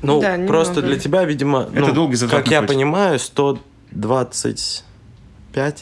[0.00, 0.88] Ну, Да, просто немного.
[0.94, 2.68] для тебя, видимо, Это ну, долгий как я путь.
[2.70, 4.84] понимаю, 125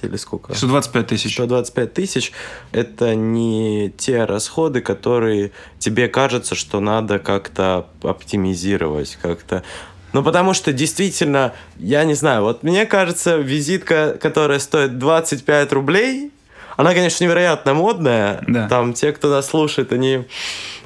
[0.03, 0.53] или сколько?
[0.53, 1.35] 125 тысяч.
[1.35, 2.33] 125 тысяч–
[2.73, 9.63] это не те расходы, которые тебе кажется, что надо как-то оптимизировать, как-то...
[10.13, 16.33] Ну, потому что действительно, я не знаю, вот мне кажется, визитка, которая стоит 25 рублей,
[16.77, 18.43] она, конечно, невероятно модная.
[18.47, 18.69] Да.
[18.69, 20.25] Там те, кто нас слушает, они,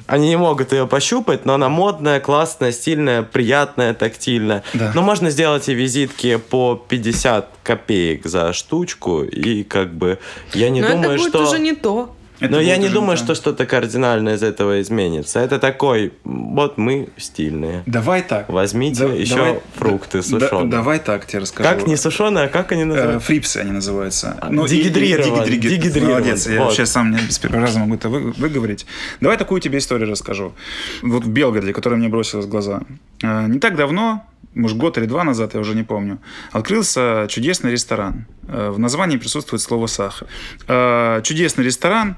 [0.07, 4.63] они не могут ее пощупать, но она модная, классная, стильная, приятная, тактильная.
[4.73, 4.91] Да.
[4.93, 10.19] Но можно сделать и визитки по 50 копеек за штучку, и как бы
[10.53, 11.43] я не Но думаю, это будет что...
[11.43, 12.15] уже не то.
[12.39, 13.23] Это Но я не думаю, то.
[13.23, 15.39] что что-то кардинально из этого изменится.
[15.39, 17.83] Это такой, вот мы стильные.
[17.85, 18.49] Давай так.
[18.49, 20.65] Возьмите Да- еще давай- фрукты Да- сушеные.
[20.69, 21.69] давай так тебе расскажу.
[21.69, 23.19] Как не сушеные, а как они Э, называются?
[23.27, 24.37] Фрипсы они называются.
[24.41, 26.11] А, Ну, дегидрирован- и- дегидри- дегидрирован.
[26.15, 26.65] Молодец, я Вот.
[26.65, 28.85] вообще сам не с первого раза могу это вы- выговорить.
[29.21, 30.53] Давай такую тебе историю расскажу.
[31.01, 32.81] Вот в Белгороде, которая мне бросилась в глаза.
[33.23, 34.25] Э, Не так давно,
[34.55, 36.19] может, год или два назад, я уже не помню,
[36.51, 38.25] открылся чудесный ресторан.
[38.47, 40.27] Э, В названии присутствует слово «сахар».
[40.67, 42.17] Э, Чудесный ресторан.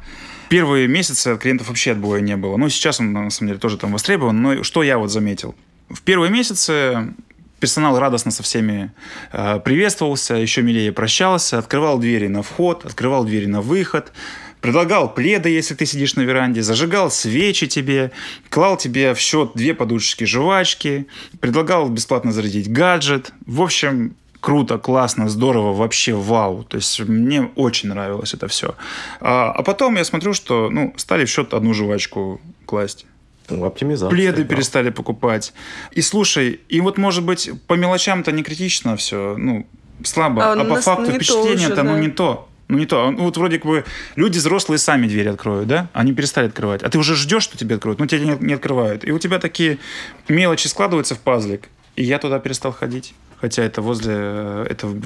[0.50, 2.56] Первые месяцы клиентов вообще отбоя не было.
[2.56, 4.42] Ну, сейчас он, на самом деле, тоже там востребован.
[4.42, 5.56] Но что я вот заметил?
[5.90, 7.14] В первые месяцы
[7.60, 8.92] персонал радостно со всеми
[9.32, 14.14] э, приветствовался, еще милее прощался, открывал двери на вход, открывал двери на выход,
[14.62, 18.12] предлагал пледы, если ты сидишь на веранде, зажигал свечи тебе,
[18.50, 21.08] клал тебе в счет две подушечки жвачки,
[21.40, 23.32] предлагал бесплатно зарядить гаджет.
[23.46, 26.64] В общем, круто, классно, здорово, вообще вау.
[26.64, 28.76] То есть мне очень нравилось это все.
[29.20, 33.06] А, а потом я смотрю, что ну, стали в счет одну жвачку класть.
[33.50, 34.10] Ну, Оптимизация.
[34.10, 34.48] Пледы да.
[34.50, 35.54] перестали покупать.
[35.92, 39.66] И слушай, и вот может быть по мелочам-то не критично все, ну,
[40.04, 42.00] слабо, А а, по факту впечатление-то, уже, ну, да.
[42.00, 42.47] не то.
[42.70, 43.12] Ну, не то.
[43.12, 43.86] Ну, Вот вроде как бы
[44.16, 45.88] люди взрослые сами двери откроют, да?
[45.94, 46.84] Они перестали открывать.
[46.84, 49.08] А ты уже ждешь, что тебе откроют, но тебе не, не открывают.
[49.08, 49.78] И у тебя такие
[50.28, 51.70] мелочи складываются в пазлик.
[51.96, 53.14] И я туда перестал ходить.
[53.40, 54.14] Хотя это возле...
[54.18, 55.02] э, Это в-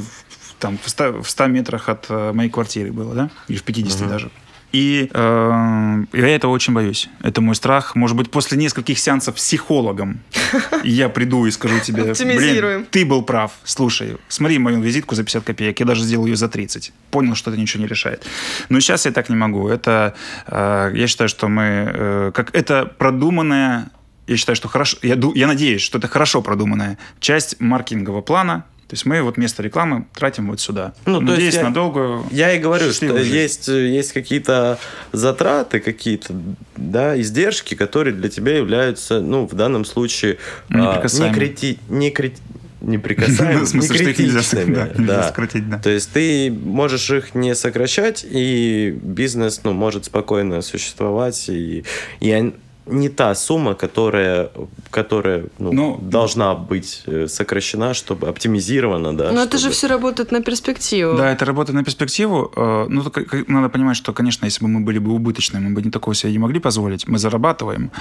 [0.59, 3.29] там в 100, в 100 метрах от э, моей квартиры было, да?
[3.47, 4.31] Или в 50 даже.
[4.71, 7.09] И э, я этого очень боюсь.
[7.21, 7.95] Это мой страх.
[7.95, 10.19] Может быть, после нескольких сеансов психологом
[10.83, 13.51] я приду и скажу тебе, блин, ты был прав.
[13.63, 15.79] Слушай, смотри мою визитку за 50 копеек.
[15.79, 16.93] Я даже сделал ее за 30.
[17.11, 18.25] Понял, что это ничего не решает.
[18.69, 19.67] Но сейчас я так не могу.
[19.67, 20.15] Это,
[20.47, 23.91] э, я считаю, что мы, э, как это продуманная,
[24.27, 28.65] я считаю, что хорошо, я, я надеюсь, что это хорошо продуманная часть маркетингового плана.
[28.91, 30.93] То есть мы вот вместо рекламы тратим вот сюда.
[31.05, 33.33] Ну, то Надеюсь, есть я- на долгую Я и говорю, что жизнь.
[33.33, 34.79] есть, э, есть какие-то
[35.13, 36.33] затраты, какие-то
[36.75, 40.39] да, издержки, которые для тебя являются, ну, в данном случае,
[40.69, 42.41] а, не, крити, не крити-
[42.81, 44.73] неприкасаемыми, В смысле, не критичными.
[44.75, 45.23] да, да.
[45.23, 45.77] сократить, да.
[45.79, 51.85] То есть ты можешь их не сокращать, и бизнес ну, может спокойно существовать, и,
[52.19, 52.53] и
[52.91, 54.49] не та сумма, которая,
[54.89, 59.31] которая ну, Ну, должна быть э, сокращена, чтобы оптимизирована, да.
[59.31, 61.17] Но это же чтобы- все работает на перспективу.
[61.17, 62.51] Да, это работа на перспективу.
[62.55, 65.81] Э, Ну, как- надо понимать, что, конечно, если бы мы были бы убыточны, мы бы
[65.81, 67.07] не такого себе не могли позволить.
[67.07, 67.91] Мы зарабатываем.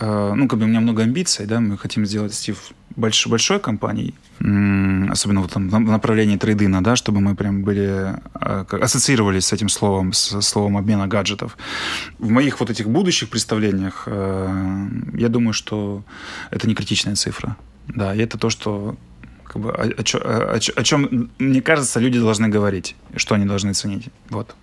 [0.00, 2.56] Э, Ну, как бы у меня много амбиций, да, мы хотим сделать Стив
[2.98, 4.14] больш, большой компанией,
[5.10, 9.68] особенно вот там в направлении трейдина, да, чтобы мы прям были, э, ассоциировались с этим
[9.68, 11.56] словом, с словом обмена гаджетов.
[12.18, 16.02] В моих вот этих будущих представлениях э, я думаю, что
[16.50, 17.56] это не критичная цифра.
[17.86, 18.96] Да, и это то, что
[19.44, 23.72] как бы, о, о о- о чем, мне кажется, люди должны говорить, что они должны
[23.72, 24.08] ценить.
[24.30, 24.54] Вот.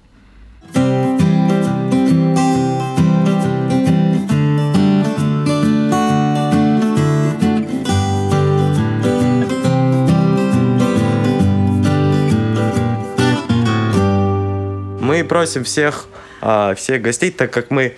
[15.16, 16.08] Мы просим всех,
[16.42, 17.96] а, всех гостей, так как мы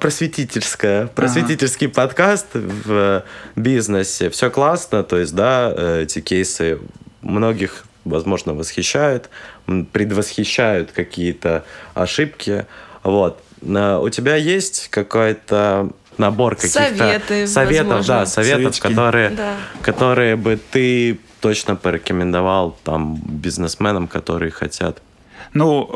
[0.00, 3.24] просветительская, просветительский подкаст в
[3.56, 4.30] бизнесе.
[4.30, 6.78] Все классно, то есть, да, э, эти кейсы
[7.20, 9.28] многих, возможно, восхищают,
[9.92, 12.64] предвосхищают какие-то ошибки.
[13.02, 13.42] Вот.
[13.60, 18.14] У тебя есть какой-то набор каких-то Советы, советов, возможно.
[18.14, 19.56] да, советов, которые, Да.
[19.82, 25.02] которые бы ты точно порекомендовал там бизнесменам, которые хотят
[25.54, 25.88] Ну,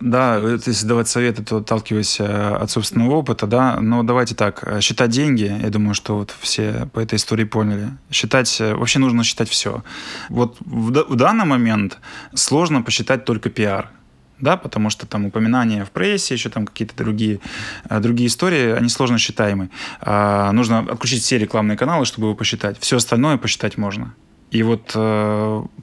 [0.00, 4.62] э, да, если давать советы, то отталкиваясь э, от собственного опыта, да, но давайте так,
[4.62, 7.90] э, считать деньги, я думаю, что вот все по этой истории поняли.
[8.10, 9.82] Считать, э, вообще нужно считать все.
[10.28, 11.98] Вот в, в данный момент
[12.34, 13.90] сложно посчитать только пиар,
[14.40, 17.40] да, потому что там упоминания в прессе, еще там какие-то другие,
[17.88, 19.70] другие истории, они сложно считаемы.
[20.00, 22.76] А, нужно отключить все рекламные каналы, чтобы его посчитать.
[22.80, 24.14] Все остальное посчитать можно.
[24.52, 24.96] И вот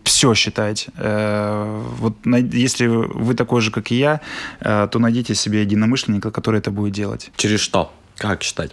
[0.09, 0.87] все считать.
[0.97, 2.15] Э, вот
[2.53, 4.21] если вы такой же, как и я,
[4.59, 7.31] э, то найдите себе единомышленника, который это будет делать.
[7.37, 7.91] Через что?
[8.17, 8.71] Как считать?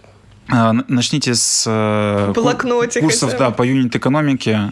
[0.49, 4.71] А, Начните с э, Блокнотик курсов да, по юнит-экономике.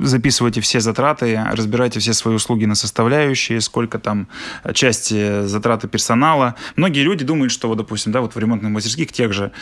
[0.00, 4.26] Записывайте все затраты, разбирайте все свои услуги на составляющие, сколько там
[4.64, 6.54] э, части затраты персонала.
[6.76, 9.52] Многие люди думают, что, вот, допустим, да, вот в ремонтных мастерских тех же,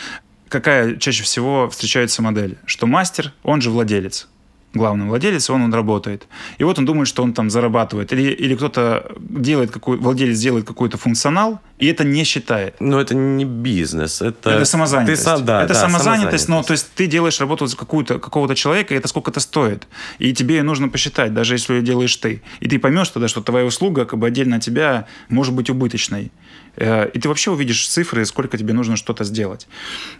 [0.49, 4.27] какая чаще всего встречается модель, что мастер, он же владелец
[4.73, 6.27] главный владелец, он, он работает.
[6.57, 8.11] И вот он думает, что он там зарабатывает.
[8.11, 12.75] Или, или кто-то делает, какой, владелец делает какой-то функционал, и это не считает.
[12.79, 14.49] Но это не бизнес, это...
[14.49, 15.23] Это самозанятость.
[15.23, 18.93] Ты сам- да, это да, самозанятость, но то есть ты делаешь работу какую-то, какого-то человека,
[18.93, 19.87] и это сколько это стоит.
[20.19, 22.41] И тебе нужно посчитать, даже если ее делаешь ты.
[22.59, 26.31] И ты поймешь тогда, что твоя услуга как бы отдельно от тебя может быть убыточной.
[26.75, 29.67] Э, И ты вообще увидишь цифры, сколько тебе нужно что-то сделать.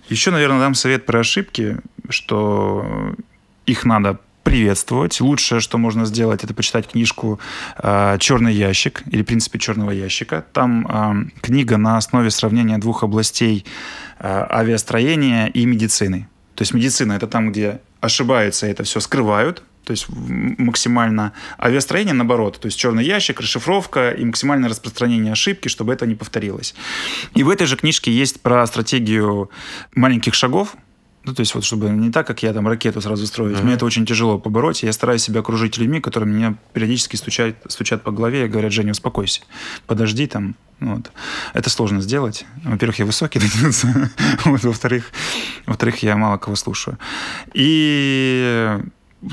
[0.07, 1.77] Еще, наверное, дам совет про ошибки,
[2.09, 3.15] что
[3.65, 5.19] их надо приветствовать.
[5.19, 7.39] Лучшее, что можно сделать, это почитать книжку
[7.77, 10.45] э, «Черный ящик» или «Принципе черного ящика».
[10.53, 13.65] Там э, книга на основе сравнения двух областей
[14.19, 16.30] э, авиастроения и медицины.
[16.53, 22.59] То есть медицина– это там, где ошибаются, это все скрывают, то есть максимально авиастроение наоборот,
[22.59, 26.76] то есть черный ящик, расшифровка и максимальное распространение ошибки, чтобы это не повторилось.
[27.34, 29.49] И в этой же книжке есть про стратегию
[29.95, 30.76] маленьких шагов,
[31.26, 33.61] ну, то есть вот чтобы не так, как я там ракету сразу строить.
[33.61, 34.84] Мне это очень тяжело побороть.
[34.84, 38.91] Я стараюсь себя окружить людьми, которые меня периодически стучат, стучат по голове и говорят, Женя,
[38.91, 39.41] успокойся,
[39.88, 40.56] подожди там.
[40.80, 41.11] Ну Вот.
[41.53, 42.45] Это сложно сделать.
[42.64, 43.39] Во-первых, я высокий,
[44.45, 45.11] вот, во-вторых,
[45.65, 46.99] во-вторых, я мало кого слушаю.
[47.53, 48.80] И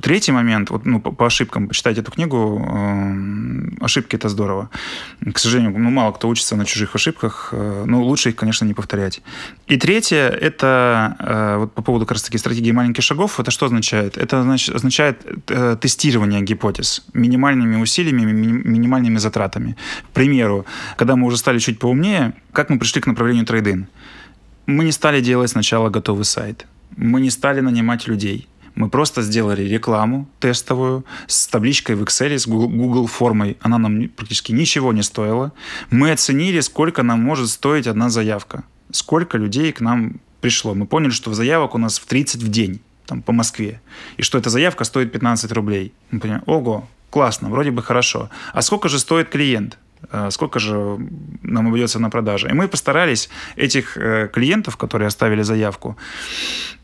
[0.00, 4.70] Третий момент, вот, ну, по, по ошибкам, почитать эту книгу, э, ошибки это здорово.
[5.32, 8.74] К сожалению, ну, мало кто учится на чужих ошибках, э, но лучше их, конечно, не
[8.74, 9.20] повторять.
[9.66, 13.66] И третье, это э, вот по поводу как раз таки стратегии маленьких шагов, это что
[13.66, 14.16] означает?
[14.16, 19.76] Это значит, означает э, тестирование гипотез минимальными усилиями, ми- минимальными затратами.
[20.10, 20.64] К примеру,
[20.96, 23.86] когда мы уже стали чуть поумнее, как мы пришли к направлению трейдин?
[24.66, 26.66] Мы не стали делать сначала готовый сайт.
[26.96, 28.48] Мы не стали нанимать людей.
[28.74, 33.56] Мы просто сделали рекламу тестовую с табличкой в Excel, с Google, формой.
[33.60, 35.52] Она нам практически ничего не стоила.
[35.90, 38.64] Мы оценили, сколько нам может стоить одна заявка.
[38.90, 40.74] Сколько людей к нам пришло.
[40.74, 43.80] Мы поняли, что заявок у нас в 30 в день там, по Москве.
[44.16, 45.92] И что эта заявка стоит 15 рублей.
[46.10, 48.30] Мы понимаем, ого, классно, вроде бы хорошо.
[48.52, 49.78] А сколько же стоит клиент?
[50.10, 50.98] Э, Сколько же
[51.42, 52.48] нам обойдется на продаже?
[52.50, 55.96] И мы постарались этих э, клиентов, которые оставили заявку,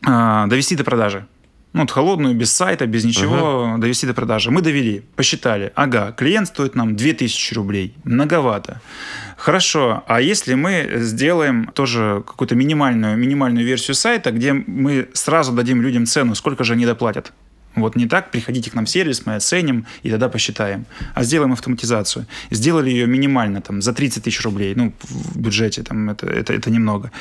[0.07, 1.25] э, довести до продажи.
[1.71, 4.49] Ну, вот холодную, без сайта, без ничего, довести до продажи.
[4.49, 5.71] Мы довели, посчитали.
[5.75, 7.93] Ага, клиент стоит нам 2000 рублей.
[8.03, 8.81] Многовато.
[9.37, 15.81] Хорошо, а если мы сделаем тоже какую-то минимальную, минимальную версию сайта, где мы сразу дадим
[15.81, 17.31] людям цену, сколько же они доплатят?
[17.75, 20.85] Вот не так, приходите к нам в сервис, мы оценим и тогда посчитаем.
[21.13, 22.25] А сделаем автоматизацию.
[22.49, 26.71] Сделали ее минимально, там, за 30 тысяч рублей, ну, в бюджете, там, это, это, это
[26.71, 27.11] немного.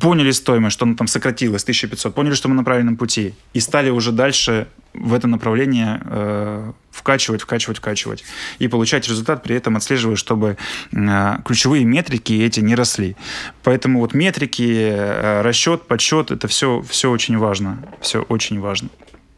[0.00, 3.90] Поняли стоимость, что она там сократилась, 1500, поняли, что мы на правильном пути, и стали
[3.90, 8.24] уже дальше в это направление э, вкачивать, вкачивать, вкачивать.
[8.58, 10.56] И получать результат, при этом отслеживая, чтобы
[10.92, 13.16] э, ключевые метрики эти не росли.
[13.62, 17.82] Поэтому вот метрики, э, расчет, подсчет, это все, все очень важно.
[18.00, 18.88] Все очень важно.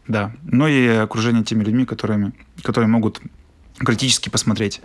[0.06, 0.32] Да.
[0.44, 2.32] Ну и окружение теми людьми, которыми,
[2.62, 3.20] которые могут
[3.78, 4.80] критически посмотреть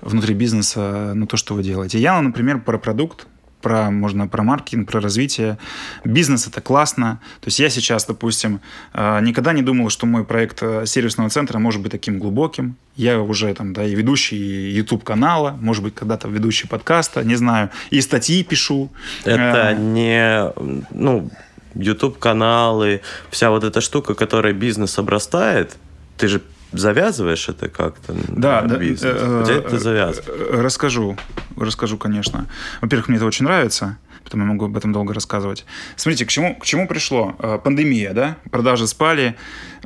[0.00, 1.98] внутри бизнеса на то, что вы делаете.
[1.98, 3.26] Я, например, про продукт,
[3.62, 5.56] про, можно про маркетинг, про развитие.
[6.04, 7.20] Бизнес это классно.
[7.40, 8.60] То есть я сейчас, допустим,
[8.92, 12.76] э, никогда не думал, что мой проект э, сервисного центра может быть таким глубоким.
[12.96, 17.70] Я уже там, да, и ведущий YouTube канала, может быть, когда-то ведущий подкаста, не знаю,
[17.90, 18.90] и статьи пишу.
[19.24, 20.52] Это Э, не,
[20.90, 21.30] ну,
[21.74, 25.76] YouTube-каналы, вся вот эта штука, которой бизнес обрастает,
[26.16, 26.40] ты же
[26.72, 29.02] завязываешь это как-то Да, да, бизнес.
[29.04, 30.28] э, Где э, это завязываешь?
[30.28, 31.16] э, Расскажу,
[31.56, 32.46] расскажу, конечно.
[32.80, 35.64] Во-первых, мне это очень нравится, поэтому я могу об этом долго рассказывать.
[35.96, 37.34] Смотрите, к чему, к чему пришло?
[37.38, 38.36] Э, Пандемия, да?
[38.50, 39.36] Продажи спали.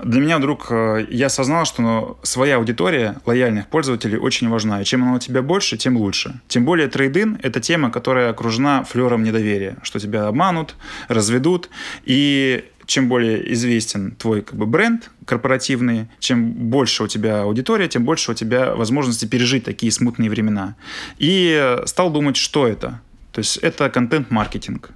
[0.02, 4.82] Для меня вдруг э, я осознал, что ну, своя аудитория лояльных пользователей очень важна.
[4.82, 6.40] И чем она у тебя больше, тем лучше.
[6.48, 10.76] Тем более трейдин– это тема, которая окружена флером недоверия, что тебя обманут,
[11.08, 11.70] разведут.
[12.04, 18.04] И чем более известен твой как бы, бренд корпоративный, чем больше у тебя аудитория, тем
[18.04, 20.76] больше у тебя возможности пережить такие смутные времена.
[21.18, 23.00] И стал думать, что это.
[23.32, 24.90] То есть это контент-маркетинг.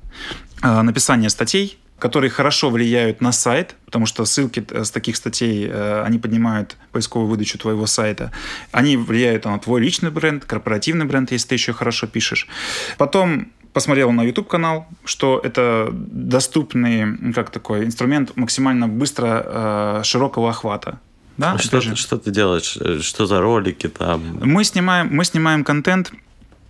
[0.62, 5.68] Э, Написание статей, которые хорошо влияют на сайт, потому что ссылки э, с таких статей,
[5.68, 8.32] э, они поднимают поисковую выдачу твоего сайта.
[8.72, 12.48] Они влияют на твой личный бренд, корпоративный бренд, если ты еще хорошо пишешь.
[12.96, 20.50] Потом посмотрел на YouTube канал, что это доступный, как такой инструмент максимально быстро э, широкого
[20.50, 20.98] охвата.
[21.36, 21.90] Да, А что, же.
[21.90, 22.76] ты, что ты делаешь?
[22.80, 24.20] Э, Что за ролики там?
[24.42, 26.12] Мы снимаем, мы снимаем контент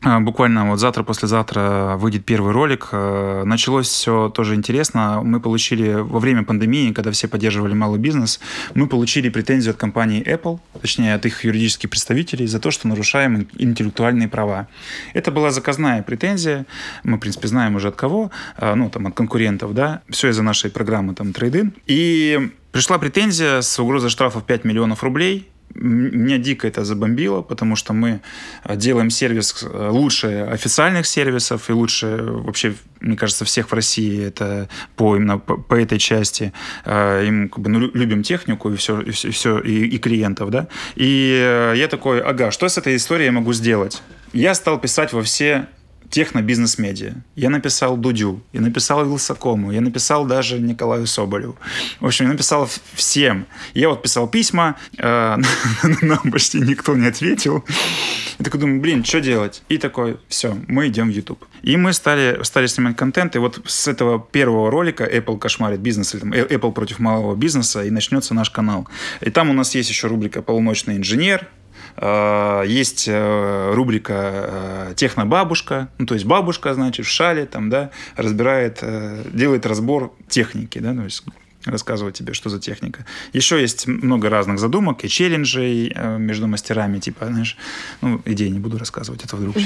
[0.02, 2.88] буквально вот завтра, послезавтра выйдет первый ролик.
[2.92, 5.20] Э, началось все тоже интересно.
[5.22, 8.40] Мы получили во время пандемии, когда все поддерживали малый бизнес,
[8.74, 13.46] мы получили претензию от компании Apple, точнее от их юридических представителей, за то, что нарушаем
[13.58, 14.68] интеллектуальные права.
[15.12, 16.66] Это была заказная претензия.
[17.04, 18.30] Мы, в принципе, знаем уже от кого.
[18.56, 20.02] А, ну, там, от конкурентов, да.
[20.08, 21.74] Все из-за нашей программы там трейдин.
[21.86, 27.92] И пришла претензия с угрозой штрафов 5 миллионов рублей меня дико это забомбило, потому что
[27.92, 28.20] мы
[28.64, 34.24] э, делаем сервис э, лучше официальных сервисов и лучше вообще, мне кажется, всех в России
[34.24, 36.52] это по именно по, по этой части.
[36.84, 40.68] Э, им как бы, ну, любим технику и все, и, все, и, и клиентов, да.
[40.96, 44.02] И я такой, ага, что с этой историей я могу сделать?
[44.32, 45.68] Я стал писать во все
[46.10, 47.14] техно-бизнес-медиа.
[47.36, 51.56] Я написал Дудю, я написал Вилсакому, я написал даже Николаю Соболеву.
[52.00, 53.46] В общем, я написал всем.
[53.74, 55.36] Я вот писал письма, э,
[56.02, 57.64] нам почти никто не ответил.
[58.38, 59.62] Я такой думаю, блин, что делать?
[59.68, 61.44] И такой, все, мы идем в YouTube.
[61.62, 66.14] И мы стали, стали снимать контент, и вот с этого первого ролика Apple кошмарит бизнес,
[66.14, 68.88] или там Apple против малого бизнеса, и начнется наш канал.
[69.20, 71.59] И там у нас есть еще рубрика «Полуночный инженер», Э,
[72.66, 78.82] есть э, рубрика э, «Технобабушка», ну, то есть бабушка, значит, в шале, там, да, разбирает,
[79.32, 81.24] делает разбор техники, да, то есть
[81.66, 83.04] рассказывать тебе, что за техника.
[83.34, 87.58] Еще есть много разных задумок и челленджей между мастерами, типа, знаешь,
[88.00, 89.56] ну, идеи не буду рассказывать, это вдруг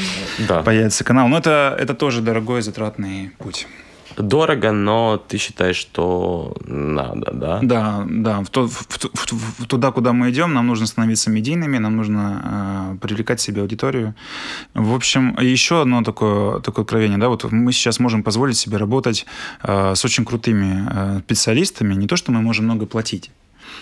[0.49, 0.63] да.
[0.63, 1.29] появится канал.
[1.29, 3.69] Но это, это тоже дорогой затратный путь
[4.17, 7.59] дорого, но ты считаешь, что надо, да?
[7.63, 8.43] Да, да.
[8.43, 12.95] В то, в, в, в, туда, куда мы идем, нам нужно становиться медийными, нам нужно
[12.95, 14.15] э, привлекать себе аудиторию.
[14.75, 19.27] В общем, еще одно такое, такое откровение, да, вот мы сейчас можем позволить себе работать
[19.63, 23.31] э, с очень крутыми э, специалистами, не то, что мы можем много платить,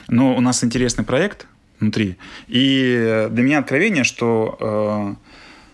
[0.08, 1.46] но у нас интересный проект
[1.80, 2.16] внутри.
[2.48, 5.31] И для меня откровение, что э,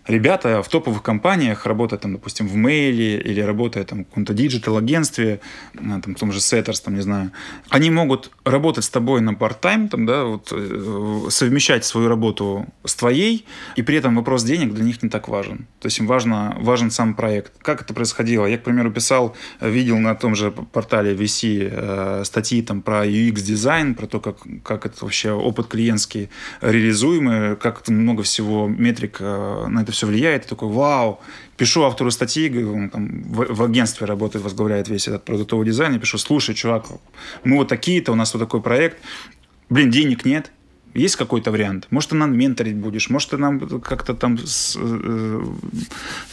[0.08, 5.40] ребята в топовых компаниях, работая там, допустим, в мейле или работая там в каком-то digital-агентстве,
[5.74, 7.30] там, в том же Setters, там, не знаю,
[7.68, 12.94] они могут работать с тобой на part-time, там, да, вот, э, совмещать свою работу с
[12.94, 15.66] твоей, и при этом вопрос денег для них не так важен.
[15.80, 17.52] То есть им важно, важен сам проект.
[17.62, 18.46] Как это происходило?
[18.46, 23.94] Я, к примеру, писал, видел на том же портале VC э, статьи там про UX-дизайн,
[23.94, 26.30] про то, как, как это вообще опыт клиентский
[26.62, 31.20] реализуемый, как много всего метрик э, на это все влияет, и такой, вау,
[31.56, 35.98] пишу автору статьи, он там в, в агентстве работает, возглавляет весь этот продуктовый дизайн, и
[35.98, 36.86] пишу, слушай, чувак,
[37.44, 38.98] мы вот такие-то, у нас вот такой проект,
[39.68, 40.52] блин, денег нет,
[40.94, 41.86] есть какой-то вариант?
[41.90, 45.44] Может, ты нам менторить будешь, может, ты нам как-то там с, э,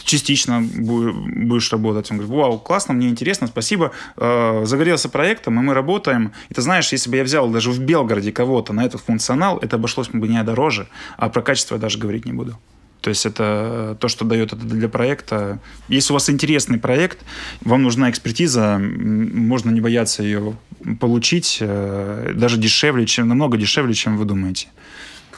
[0.02, 2.10] частично будешь работать.
[2.10, 3.92] Он говорит, вау, классно, мне интересно, спасибо.
[4.16, 6.32] Э, загорелся проектом, и мы работаем.
[6.48, 9.76] И ты знаешь, если бы я взял даже в Белгороде кого-то на этот функционал, это
[9.76, 12.58] обошлось бы не дороже, а про качество я даже говорить не буду.
[13.06, 15.60] То есть это то, что дает это для проекта.
[15.86, 17.20] Если у вас интересный проект,
[17.60, 20.56] вам нужна экспертиза, можно не бояться ее
[20.98, 24.70] получить, э, даже дешевле, чем намного дешевле, чем вы думаете.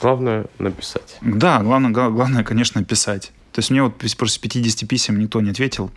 [0.01, 1.19] Главное написать.
[1.20, 3.32] Да, главное, главное, конечно, писать.
[3.53, 5.90] То есть мне вот после 50 писем никто не ответил.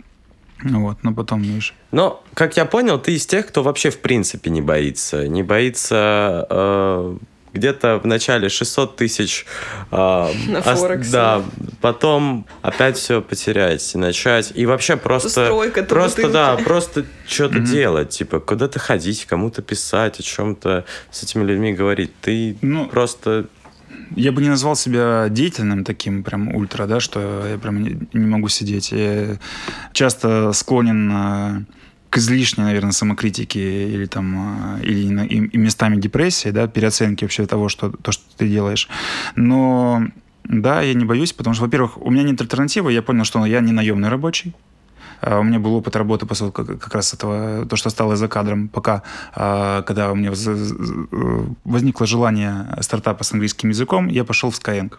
[0.62, 1.74] Вот, но потом, видишь.
[1.92, 5.26] Но, как я понял, ты из тех, кто вообще в принципе не боится.
[5.30, 7.18] Не боится э,
[7.54, 9.46] где-то в начале 600 тысяч.
[9.92, 11.12] Э, На Форексе.
[11.12, 11.44] Да,
[11.82, 14.52] потом опять все потерять и начать.
[14.56, 15.30] И вообще просто...
[15.30, 17.66] Стройка, просто, да, просто что-то mm-hmm.
[17.66, 18.10] делать.
[18.10, 22.12] Типа, куда-то ходить, кому-то писать, о чем-то с этими людьми говорить.
[22.22, 23.48] Ты ну, просто
[24.16, 28.26] я бы не назвал себя деятельным таким прям ультра, да, что я прям не, не
[28.26, 28.92] могу сидеть.
[28.92, 29.38] Я
[29.94, 31.62] часто склонен э,
[32.12, 37.70] к излишней, наверное, самокритике или там а, или и, местами депрессии, да, переоценки вообще того,
[37.70, 38.90] что то, что ты делаешь.
[39.36, 40.04] Но
[40.44, 42.92] да, я не боюсь, потому что, во-первых, у меня нет альтернативы.
[42.92, 44.54] Я понял, что я не наемный рабочий.
[45.22, 48.68] А, у меня был опыт работы после как раз этого, то, что стало за кадром,
[48.68, 50.32] пока, а, когда у меня
[51.64, 54.92] возникло желание стартапа с английским языком, я пошел в Skyeng.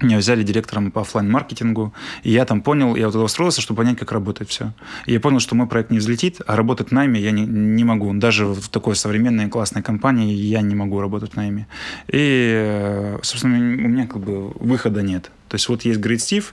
[0.00, 3.78] Меня взяли директором по офлайн маркетингу и я там понял, я вот туда устроился, чтобы
[3.78, 4.72] понять, как работает все.
[5.06, 8.12] И я понял, что мой проект не взлетит, а работать найме я не, не могу.
[8.14, 11.66] Даже в такой современной классной компании я не могу работать найме.
[12.08, 15.30] И, э, собственно, у меня как бы выхода нет.
[15.48, 16.44] То есть вот есть Great Steve,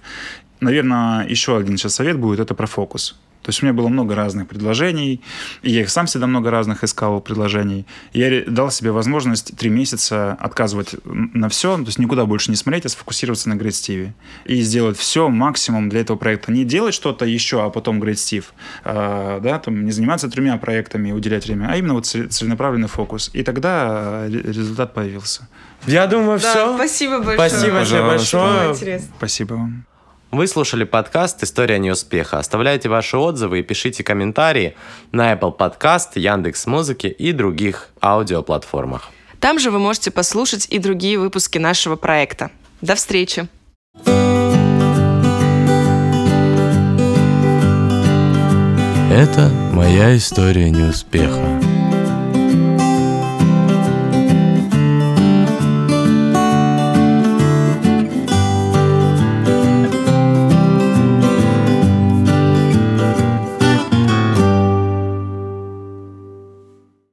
[0.63, 3.19] Наверное, еще один сейчас совет будет, это про фокус.
[3.43, 5.21] То есть у меня было много разных предложений,
[5.61, 7.85] и я их сам всегда много разных искал предложений.
[8.13, 12.57] И я дал себе возможность три месяца отказывать на все, то есть никуда больше не
[12.57, 14.11] смотреть, а сфокусироваться на Great Steve.
[14.45, 16.51] И сделать все максимум для этого проекта.
[16.51, 18.45] Не делать что-то еще, а потом Great Steve.
[18.85, 23.29] А, да, там, не заниматься тремя проектами и уделять время, а именно вот целенаправленный фокус.
[23.33, 25.47] И тогда результат появился.
[25.85, 26.75] Я думаю, да, все.
[26.75, 27.49] Спасибо большое.
[27.49, 29.01] Спасибо большое.
[29.17, 29.92] Спасибо вам.
[30.33, 32.39] Вы слушали подкаст «История неуспеха».
[32.39, 34.75] Оставляйте ваши отзывы и пишите комментарии
[35.11, 39.11] на Apple Podcast, Яндекс Музыки и других аудиоплатформах.
[39.39, 42.49] Там же вы можете послушать и другие выпуски нашего проекта.
[42.81, 43.47] До встречи!
[49.11, 51.72] Это моя история неуспеха.